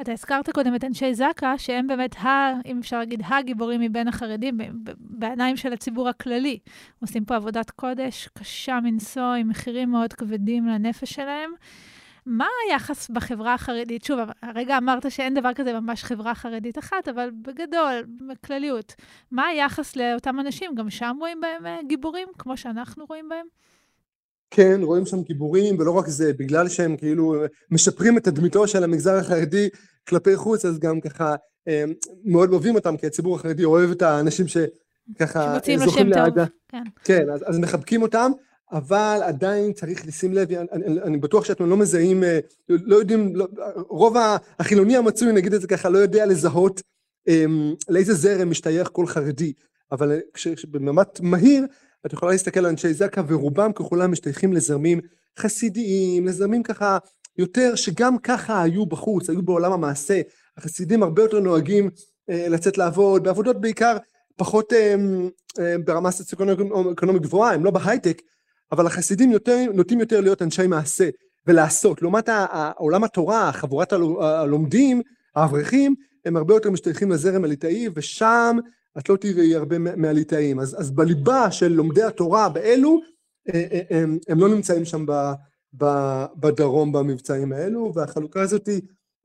אתה 0.00 0.12
הזכרת 0.12 0.50
קודם 0.50 0.74
את 0.74 0.84
אנשי 0.84 1.14
זק"א, 1.14 1.56
שהם 1.56 1.86
באמת, 1.86 2.16
ה, 2.16 2.52
אם 2.66 2.78
אפשר 2.78 2.98
להגיד, 2.98 3.22
הגיבורים 3.24 3.80
מבין 3.80 4.08
החרדים, 4.08 4.58
בעיניים 5.00 5.56
של 5.56 5.72
הציבור 5.72 6.08
הכללי. 6.08 6.58
עושים 7.00 7.24
פה 7.24 7.36
עבודת 7.36 7.70
קודש 7.70 8.28
קשה 8.38 8.78
מנשוא, 8.82 9.34
עם 9.34 9.48
מחירים 9.48 9.90
מאוד 9.90 10.12
כבדים 10.12 10.66
לנפש 10.66 11.12
שלהם. 11.14 11.50
מה 12.26 12.46
היחס 12.68 13.10
בחברה 13.10 13.54
החרדית? 13.54 14.04
שוב, 14.04 14.18
הרגע 14.42 14.78
אמרת 14.78 15.10
שאין 15.10 15.34
דבר 15.34 15.54
כזה 15.54 15.80
ממש 15.80 16.04
חברה 16.04 16.34
חרדית 16.34 16.78
אחת, 16.78 17.08
אבל 17.08 17.30
בגדול, 17.42 18.04
בכלליות, 18.28 18.94
מה 19.30 19.46
היחס 19.46 19.96
לאותם 19.96 20.40
אנשים? 20.40 20.74
גם 20.74 20.90
שם 20.90 21.16
רואים 21.20 21.40
בהם 21.40 21.66
אה, 21.66 21.78
גיבורים, 21.86 22.28
כמו 22.38 22.56
שאנחנו 22.56 23.04
רואים 23.08 23.28
בהם? 23.28 23.46
כן, 24.50 24.80
רואים 24.82 25.06
שם 25.06 25.22
גיבורים, 25.22 25.78
ולא 25.78 25.90
רק 25.90 26.08
זה, 26.08 26.32
בגלל 26.32 26.68
שהם 26.68 26.96
כאילו 26.96 27.34
משפרים 27.70 28.18
את 28.18 28.24
תדמיתו 28.24 28.68
של 28.68 28.84
המגזר 28.84 29.14
החרדי 29.14 29.68
כלפי 30.08 30.36
חוץ, 30.36 30.64
אז 30.64 30.78
גם 30.78 31.00
ככה 31.00 31.34
אה, 31.68 31.84
מאוד 32.24 32.50
אוהבים 32.52 32.74
אותם, 32.74 32.96
כי 32.96 33.06
הציבור 33.06 33.36
החרדי 33.36 33.64
אוהב 33.64 33.90
את 33.90 34.02
האנשים 34.02 34.46
שככה 34.48 35.58
זוכים 35.78 36.08
לאהדה. 36.08 36.44
כן, 36.68 36.82
כן 37.04 37.30
אז, 37.30 37.44
אז 37.46 37.58
מחבקים 37.58 38.02
אותם, 38.02 38.30
אבל 38.72 39.20
עדיין 39.24 39.72
צריך 39.72 40.06
לשים 40.06 40.34
לב, 40.34 40.52
אני, 40.52 40.68
אני, 40.72 41.00
אני 41.00 41.18
בטוח 41.18 41.44
שאתם 41.44 41.70
לא 41.70 41.76
מזהים, 41.76 42.24
אה, 42.24 42.38
לא 42.68 42.96
יודעים, 42.96 43.36
לא, 43.36 43.48
רוב 43.88 44.16
החילוני 44.58 44.96
המצוי, 44.96 45.32
נגיד 45.32 45.54
את 45.54 45.60
זה 45.60 45.66
ככה, 45.66 45.88
לא 45.88 45.98
יודע 45.98 46.26
לזהות 46.26 46.82
um, 47.28 47.32
לאיזה 47.88 48.14
זרם 48.14 48.50
משתייך 48.50 48.88
כל 48.92 49.06
חרדי, 49.06 49.52
אבל 49.92 50.20
כשבמבט 50.34 51.20
מהיר, 51.20 51.64
את 52.06 52.12
יכולה 52.12 52.32
להסתכל 52.32 52.60
על 52.60 52.66
אנשי 52.66 52.94
זק"א 52.94 53.22
ורובם 53.28 53.72
ככולם 53.72 54.12
משתייכים 54.12 54.52
לזרמים 54.52 55.00
חסידיים, 55.38 56.26
לזרמים 56.26 56.62
ככה 56.62 56.98
יותר 57.38 57.74
שגם 57.74 58.18
ככה 58.18 58.62
היו 58.62 58.86
בחוץ, 58.86 59.30
היו 59.30 59.42
בעולם 59.42 59.72
המעשה, 59.72 60.20
החסידים 60.56 61.02
הרבה 61.02 61.22
יותר 61.22 61.40
נוהגים 61.40 61.90
אה, 62.30 62.48
לצאת 62.48 62.78
לעבוד, 62.78 63.24
בעבודות 63.24 63.60
בעיקר 63.60 63.96
פחות 64.36 64.72
אה, 64.72 64.94
אה, 65.58 65.74
ברמה 65.84 66.10
סוציו-אקונומית 66.10 67.22
גבוהה, 67.22 67.54
הם 67.54 67.64
לא 67.64 67.70
בהייטק, 67.70 68.22
אבל 68.72 68.86
החסידים 68.86 69.32
יותר, 69.32 69.64
נוטים 69.74 70.00
יותר 70.00 70.20
להיות 70.20 70.42
אנשי 70.42 70.66
מעשה 70.66 71.08
ולעשות, 71.46 72.02
לעומת 72.02 72.28
עולם 72.76 73.04
התורה, 73.04 73.52
חבורת 73.52 73.92
הלומדים, 73.92 75.02
האברכים, 75.36 75.94
הם 76.24 76.36
הרבה 76.36 76.54
יותר 76.54 76.70
משתייכים 76.70 77.10
לזרם 77.10 77.44
הליטאי 77.44 77.88
ושם 77.94 78.56
את 78.98 79.08
לא 79.08 79.16
תראי 79.16 79.54
הרבה 79.54 79.78
מהליטאים. 79.78 80.60
אז, 80.60 80.80
אז 80.80 80.90
בליבה 80.90 81.50
של 81.50 81.68
לומדי 81.68 82.02
התורה 82.02 82.48
באלו, 82.48 83.00
אה, 83.54 83.66
אה, 83.72 83.98
הם, 84.02 84.18
הם 84.28 84.40
לא 84.40 84.48
נמצאים 84.48 84.84
שם 84.84 85.06
ב, 85.06 85.12
ב, 85.78 85.84
בדרום 86.36 86.92
במבצעים 86.92 87.52
האלו, 87.52 87.92
והחלוקה 87.94 88.42
הזאת 88.42 88.68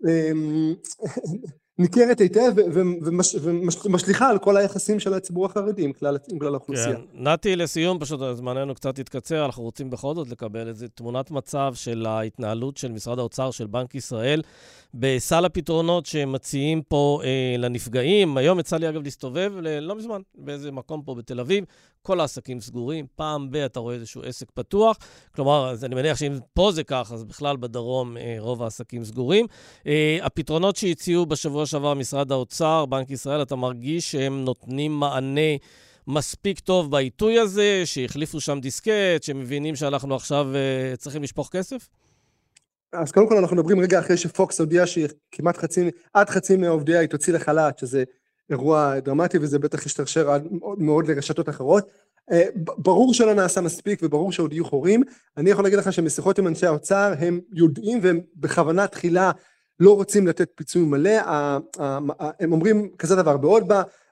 אמ, 0.08 0.74
ניכרת 1.78 2.20
היטב 2.20 2.52
ומשליכה 3.86 4.30
על 4.30 4.40
כל 4.40 4.58
היחסים 4.58 5.00
של 5.00 5.14
הציבור 5.14 5.46
החרדי 5.46 5.84
עם 5.84 5.94
כלל, 5.94 6.18
עם 6.32 6.40
כלל 6.40 6.54
האוכלוסייה. 6.54 6.96
כן. 6.96 7.02
נתי, 7.14 7.56
לסיום, 7.56 8.00
פשוט 8.00 8.20
זמננו 8.34 8.76
קצת 8.76 9.00
התקצר, 9.00 9.46
אנחנו 9.46 9.64
רוצים 9.64 9.90
בכל 9.90 10.16
זאת 10.16 10.30
לקבל 10.30 10.68
איזו 10.68 10.86
תמונת 10.96 11.32
מצב 11.32 11.74
של 11.76 12.06
ההתנהלות 12.06 12.78
של 12.78 12.92
משרד 12.92 13.20
האוצר, 13.20 13.52
של 13.52 13.68
בנק 13.68 13.96
ישראל, 13.96 14.42
בסל 14.94 15.46
הפתרונות 15.46 16.06
שמציעים 16.06 16.82
פה 16.82 17.22
אה, 17.24 17.56
לנפגעים. 17.58 18.38
היום 18.38 18.60
יצא 18.60 18.78
לי, 18.78 18.90
אגב, 18.90 19.04
להסתובב, 19.04 19.54
לא 19.82 19.96
מזמן, 19.96 20.22
באיזה 20.36 20.72
מקום 20.72 21.02
פה 21.02 21.16
בתל 21.16 21.40
אביב, 21.40 21.66
כל 22.02 22.20
העסקים 22.20 22.62
סגורים, 22.62 23.06
פעם 23.16 23.52
ב- 23.52 23.56
אתה 23.56 23.80
רואה 23.80 23.96
איזשהו 23.96 24.22
עסק 24.24 24.52
פתוח. 24.54 24.98
כלומר, 25.36 25.70
אז 25.70 25.86
אני 25.86 25.96
מניח 25.96 26.18
שאם 26.18 26.34
פה 26.54 26.72
זה 26.72 26.84
כך, 26.84 27.12
אז 27.14 27.24
בכלל 27.24 27.58
בדרום 27.58 28.18
אה, 28.18 28.36
רוב 28.40 28.64
העסקים 28.64 29.06
סגורים. 29.06 29.46
אה, 29.88 30.18
הפתרונות 30.22 30.76
שהציעו 30.76 31.26
בשבוע 31.26 31.63
שעבר 31.66 31.94
משרד 31.94 32.32
האוצר, 32.32 32.86
בנק 32.86 33.12
ישראל, 33.12 33.42
אתה 33.42 33.56
מרגיש 33.56 34.12
שהם 34.12 34.46
נותנים 34.46 34.92
מענה 35.00 35.52
מספיק 36.08 36.60
טוב 36.60 36.92
בעיתוי 36.92 37.40
הזה, 37.40 37.82
שהחליפו 37.86 38.40
שם 38.40 38.60
דיסקט, 38.60 39.24
שמבינים 39.24 39.76
שאנחנו 39.76 40.16
עכשיו 40.16 40.48
אה, 40.56 40.96
צריכים 40.98 41.24
לשפוך 41.24 41.50
כסף? 41.52 41.90
אז 42.94 43.12
קודם 43.12 43.30
כל 43.30 43.38
אנחנו 43.38 43.56
מדברים 43.56 43.80
רגע 43.80 44.00
אחרי 44.00 44.18
שפוקס 44.18 44.60
הודיע 44.60 44.84
שכמעט 44.88 45.58
חצי, 45.58 45.90
עד 46.14 46.30
חצי 46.30 46.58
מעובדיה 46.58 47.00
היא 47.00 47.10
תוציא 47.10 47.34
לחל"ת, 47.34 47.78
שזה 47.78 48.04
אירוע 48.50 49.00
דרמטי 49.00 49.38
וזה 49.38 49.60
בטח 49.60 49.86
ישתרשר 49.86 50.38
מאוד 50.78 51.08
לרשתות 51.08 51.50
אחרות. 51.50 51.88
אה, 52.32 52.44
ברור 52.56 53.14
שלא 53.14 53.34
נעשה 53.34 53.62
מספיק 53.62 54.00
וברור 54.04 54.32
שעוד 54.32 54.54
יהיו 54.54 54.66
חורים. 54.66 55.02
אני 55.38 55.50
יכול 55.50 55.64
להגיד 55.64 55.80
לך 55.80 55.94
שמשיחות 55.94 56.40
עם 56.40 56.48
אנשי 56.48 56.66
האוצר 56.66 57.14
הם 57.20 57.40
יודעים 57.54 58.00
והם 58.02 58.20
בכוונה 58.36 58.88
תחילה 58.88 59.32
לא 59.80 59.96
רוצים 59.96 60.28
לתת 60.28 60.50
פיצוי 60.56 60.84
מלא. 60.84 61.22
הם 62.40 62.52
אומרים 62.52 62.90
כזה 62.98 63.16
דבר, 63.16 63.38
בעוד 63.38 63.64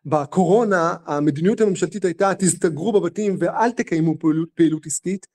בקורונה 0.06 0.96
המדיניות 1.06 1.62
הממשלתית 1.62 2.06
הייתה 2.06 2.36
תסתגרו 2.36 2.92
בבתים 2.92 3.36
ואל 3.40 3.72
תקיימו 3.72 4.20
פעילות, 4.20 4.50
פעילות 4.56 4.86
עסקית. 4.86 5.28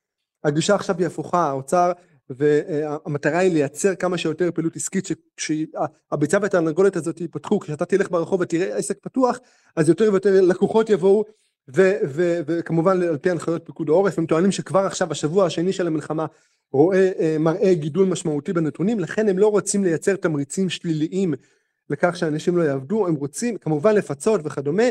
הגישה 0.45 0.75
עכשיו 0.75 0.99
היא 0.99 1.07
הפוכה, 1.07 1.49
האוצר 1.49 1.93
והמטרה 2.31 3.39
היא 3.39 3.53
לייצר 3.53 3.95
כמה 3.95 4.19
שיותר 4.19 4.51
פעילות 4.55 4.77
עסקית 4.77 5.09
שהביצה 5.37 6.39
והתרנגולת 6.43 6.97
הזאת 6.97 7.21
ייפתחו 7.21 7.61
כשאתה 7.61 7.85
תלך 7.85 8.11
ברחוב 8.11 8.41
ותראה 8.41 8.77
עסק 8.77 8.99
פתוח 9.03 9.39
אז 9.77 9.89
יותר 9.89 10.09
ויותר 10.11 10.41
לקוחות 10.41 10.91
יבואו 10.91 11.25
וכמובן 11.69 13.03
על 13.03 13.19
פי 13.19 13.31
הנחיות 13.31 13.67
פיקוד 13.67 13.89
העורף 13.89 14.19
הם 14.19 14.27
טוענים 14.27 14.53
שכבר 14.53 14.81
עכשיו 14.81 15.11
השבוע 15.11 15.47
השני 15.47 15.73
של 15.73 15.87
המלחמה 15.87 16.27
רואה 16.73 17.11
אה, 17.19 17.37
מראה 17.41 17.75
גידול 17.75 18.07
משמעותי 18.07 18.53
בנתונים 18.53 19.01
לכן 19.01 19.29
הם 19.29 19.39
לא 19.39 19.47
רוצים 19.47 19.85
לייצר 19.85 20.17
תמריצים 20.17 20.69
שליליים 20.69 21.35
לכך 21.91 22.17
שאנשים 22.17 22.57
לא 22.57 22.63
יעבדו 22.63 23.07
הם 23.07 23.15
רוצים 23.15 23.57
כמובן 23.57 23.95
לפצות 23.95 24.41
וכדומה 24.45 24.83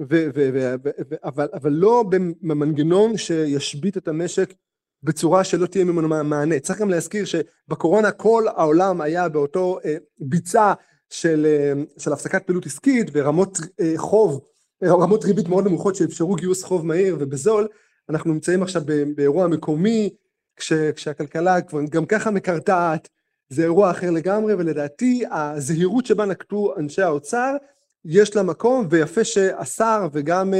ו- 0.00 0.28
ו- 0.34 0.50
ו- 0.54 0.74
ו- 0.84 1.14
אבל, 1.24 1.48
אבל 1.54 1.72
לא 1.72 2.04
במנגנון 2.42 3.16
שישבית 3.16 3.96
את 3.96 4.08
המשק 4.08 4.54
בצורה 5.02 5.44
שלא 5.44 5.66
תהיה 5.66 5.84
ממנו 5.84 6.24
מענה. 6.24 6.60
צריך 6.60 6.80
גם 6.80 6.90
להזכיר 6.90 7.24
שבקורונה 7.24 8.10
כל 8.10 8.44
העולם 8.56 9.00
היה 9.00 9.28
באותו 9.28 9.78
אה, 9.84 9.96
ביצה 10.18 10.72
של, 11.10 11.46
אה, 11.46 11.82
של 11.98 12.12
הפסקת 12.12 12.42
פעילות 12.46 12.66
עסקית 12.66 13.10
ורמות 13.12 13.58
חוב, 13.96 14.40
רמות 14.84 15.24
ריבית 15.24 15.48
מאוד 15.48 15.66
נמוכות 15.66 15.94
שאפשרו 15.94 16.34
גיוס 16.34 16.64
חוב 16.64 16.86
מהיר 16.86 17.16
ובזול. 17.20 17.68
אנחנו 18.08 18.32
נמצאים 18.32 18.62
עכשיו 18.62 18.82
באירוע 19.16 19.46
מקומי, 19.46 20.10
כש, 20.56 20.72
כשהכלכלה 20.72 21.60
כבר 21.60 21.80
גם 21.90 22.06
ככה 22.06 22.30
מקרטעת, 22.30 23.08
זה 23.48 23.62
אירוע 23.62 23.90
אחר 23.90 24.10
לגמרי, 24.10 24.54
ולדעתי 24.54 25.24
הזהירות 25.30 26.06
שבה 26.06 26.24
נקטו 26.24 26.74
אנשי 26.78 27.02
האוצר, 27.02 27.56
יש 28.04 28.36
לה 28.36 28.42
מקום, 28.42 28.86
ויפה 28.90 29.24
שהשר 29.24 30.08
וגם 30.12 30.54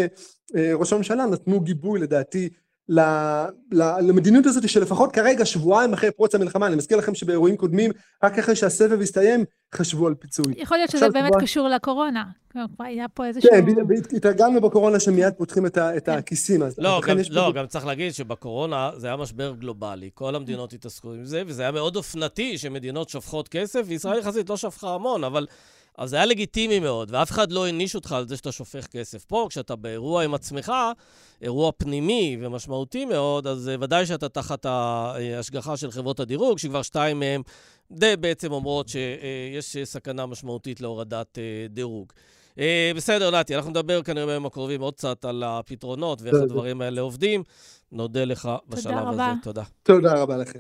ראש 0.75 0.93
הממשלה 0.93 1.27
נתנו 1.27 1.61
גיבוי 1.61 2.01
לדעתי 2.01 2.49
למדיניות 4.03 4.47
הזאת 4.47 4.69
שלפחות 4.69 5.13
כרגע, 5.13 5.45
שבועיים 5.45 5.93
אחרי 5.93 6.11
פרוץ 6.11 6.35
המלחמה, 6.35 6.67
אני 6.67 6.77
מזכיר 6.77 6.99
לכם 6.99 7.15
שבאירועים 7.15 7.57
קודמים, 7.57 7.91
רק 8.25 8.39
אחרי 8.39 8.57
שהסבב 8.57 9.01
הסתיים, 9.01 9.45
חשבו 9.75 10.07
על 10.07 10.15
פיצוי. 10.15 10.55
יכול 10.57 10.77
להיות 10.77 10.91
שזה 10.91 11.09
באמת 11.09 11.27
שבוע... 11.27 11.41
קשור 11.41 11.69
לקורונה. 11.69 12.25
היה 12.79 13.09
פה 13.09 13.27
איזשהו... 13.27 13.51
כן, 13.51 13.65
התרגלנו 14.17 14.61
בקורונה 14.61 15.01
שמיד 15.01 15.35
פותחים 15.35 15.67
את, 15.67 15.79
את 15.79 16.07
כן. 16.07 16.13
הכיסים. 16.13 16.63
אז 16.63 16.75
לא, 16.79 17.01
גם, 17.07 17.17
לא. 17.31 17.53
גם 17.53 17.67
צריך 17.67 17.87
להגיד 17.87 18.15
שבקורונה 18.15 18.91
זה 18.97 19.07
היה 19.07 19.17
משבר 19.17 19.55
גלובלי. 19.59 20.11
כל 20.15 20.35
המדינות 20.35 20.73
התעסקו 20.73 21.13
עם 21.13 21.25
זה, 21.25 21.43
וזה 21.47 21.63
היה 21.63 21.73
מאוד 21.73 21.97
אופנתי 21.97 22.59
שמדינות 22.59 23.09
שופכות 23.09 23.49
כסף, 23.49 23.83
וישראל 23.87 24.19
יחסית 24.19 24.51
לא 24.51 24.57
שפכה 24.57 24.95
המון, 24.95 25.25
אבל... 25.25 25.47
אז 25.99 26.11
זה 26.11 26.17
היה 26.17 26.27
לגיטימי 26.27 26.79
מאוד, 26.79 27.09
ואף 27.13 27.31
אחד 27.31 27.53
לא 27.53 27.65
העניש 27.65 27.95
אותך 27.95 28.13
על 28.13 28.29
זה 28.29 28.37
שאתה 28.37 28.53
שופך 28.53 28.87
כסף. 28.87 29.25
פה, 29.25 29.47
כשאתה 29.51 29.77
באירוע 29.77 30.25
עם 30.25 30.35
עצמך, 30.35 30.73
אירוע 31.43 31.73
פנימי 31.77 32.37
ומשמעותי 32.41 33.05
מאוד, 33.05 33.47
אז 33.47 33.71
uh, 33.75 33.83
ודאי 33.85 34.07
שאתה 34.07 34.29
תחת 34.29 34.67
ההשגחה 34.67 35.77
של 35.77 35.91
חברות 35.91 36.21
הדירוג, 36.21 36.59
שכבר 36.59 36.83
שתיים 36.83 37.19
מהן 37.19 37.43
די 37.91 38.17
בעצם 38.17 38.53
אומרות 38.53 38.89
שיש 38.89 39.77
uh, 39.77 39.85
סכנה 39.85 40.27
משמעותית 40.27 40.81
להורדת 40.81 41.39
דירוג. 41.71 42.13
בסדר, 42.97 43.31
נתי, 43.31 43.57
אנחנו 43.57 43.71
נדבר 43.71 44.03
כנראה 44.03 44.27
בימים 44.27 44.47
הקרובים 44.47 44.81
עוד 44.81 44.95
קצת 44.95 45.25
על 45.25 45.43
הפתרונות 45.43 46.23
ואיך 46.23 46.35
הדברים 46.35 46.81
האלה 46.81 47.01
עובדים. 47.01 47.43
נודה 47.93 48.25
לך 48.25 48.49
בשלב 48.69 49.09
הזה. 49.09 49.11
תודה 49.11 49.11
רבה. 49.11 49.35
תודה. 49.43 49.63
תודה 49.83 50.13
רבה 50.15 50.37
לכם. 50.37 50.59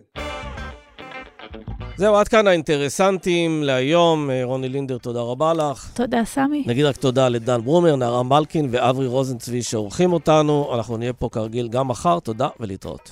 זהו, 1.97 2.16
עד 2.16 2.28
כאן 2.28 2.47
האינטרסנטים 2.47 3.62
להיום. 3.62 4.30
אה, 4.30 4.45
רוני 4.45 4.68
לינדר, 4.68 4.99
תודה 4.99 5.20
רבה 5.20 5.53
לך. 5.55 5.90
תודה, 5.95 6.24
סמי. 6.24 6.64
נגיד 6.66 6.84
רק 6.84 6.97
תודה 6.97 7.28
לדן 7.28 7.61
ברומר, 7.61 7.97
נערה 7.97 8.22
מלקין 8.22 8.68
ואברי 8.70 9.07
רוזנצבי 9.07 9.62
שעורכים 9.62 10.12
אותנו. 10.12 10.70
אנחנו 10.74 10.97
נהיה 10.97 11.12
פה 11.12 11.28
כרגיל 11.32 11.68
גם 11.68 11.88
מחר. 11.88 12.20
תודה 12.20 12.49
ולהתראות. 12.61 13.11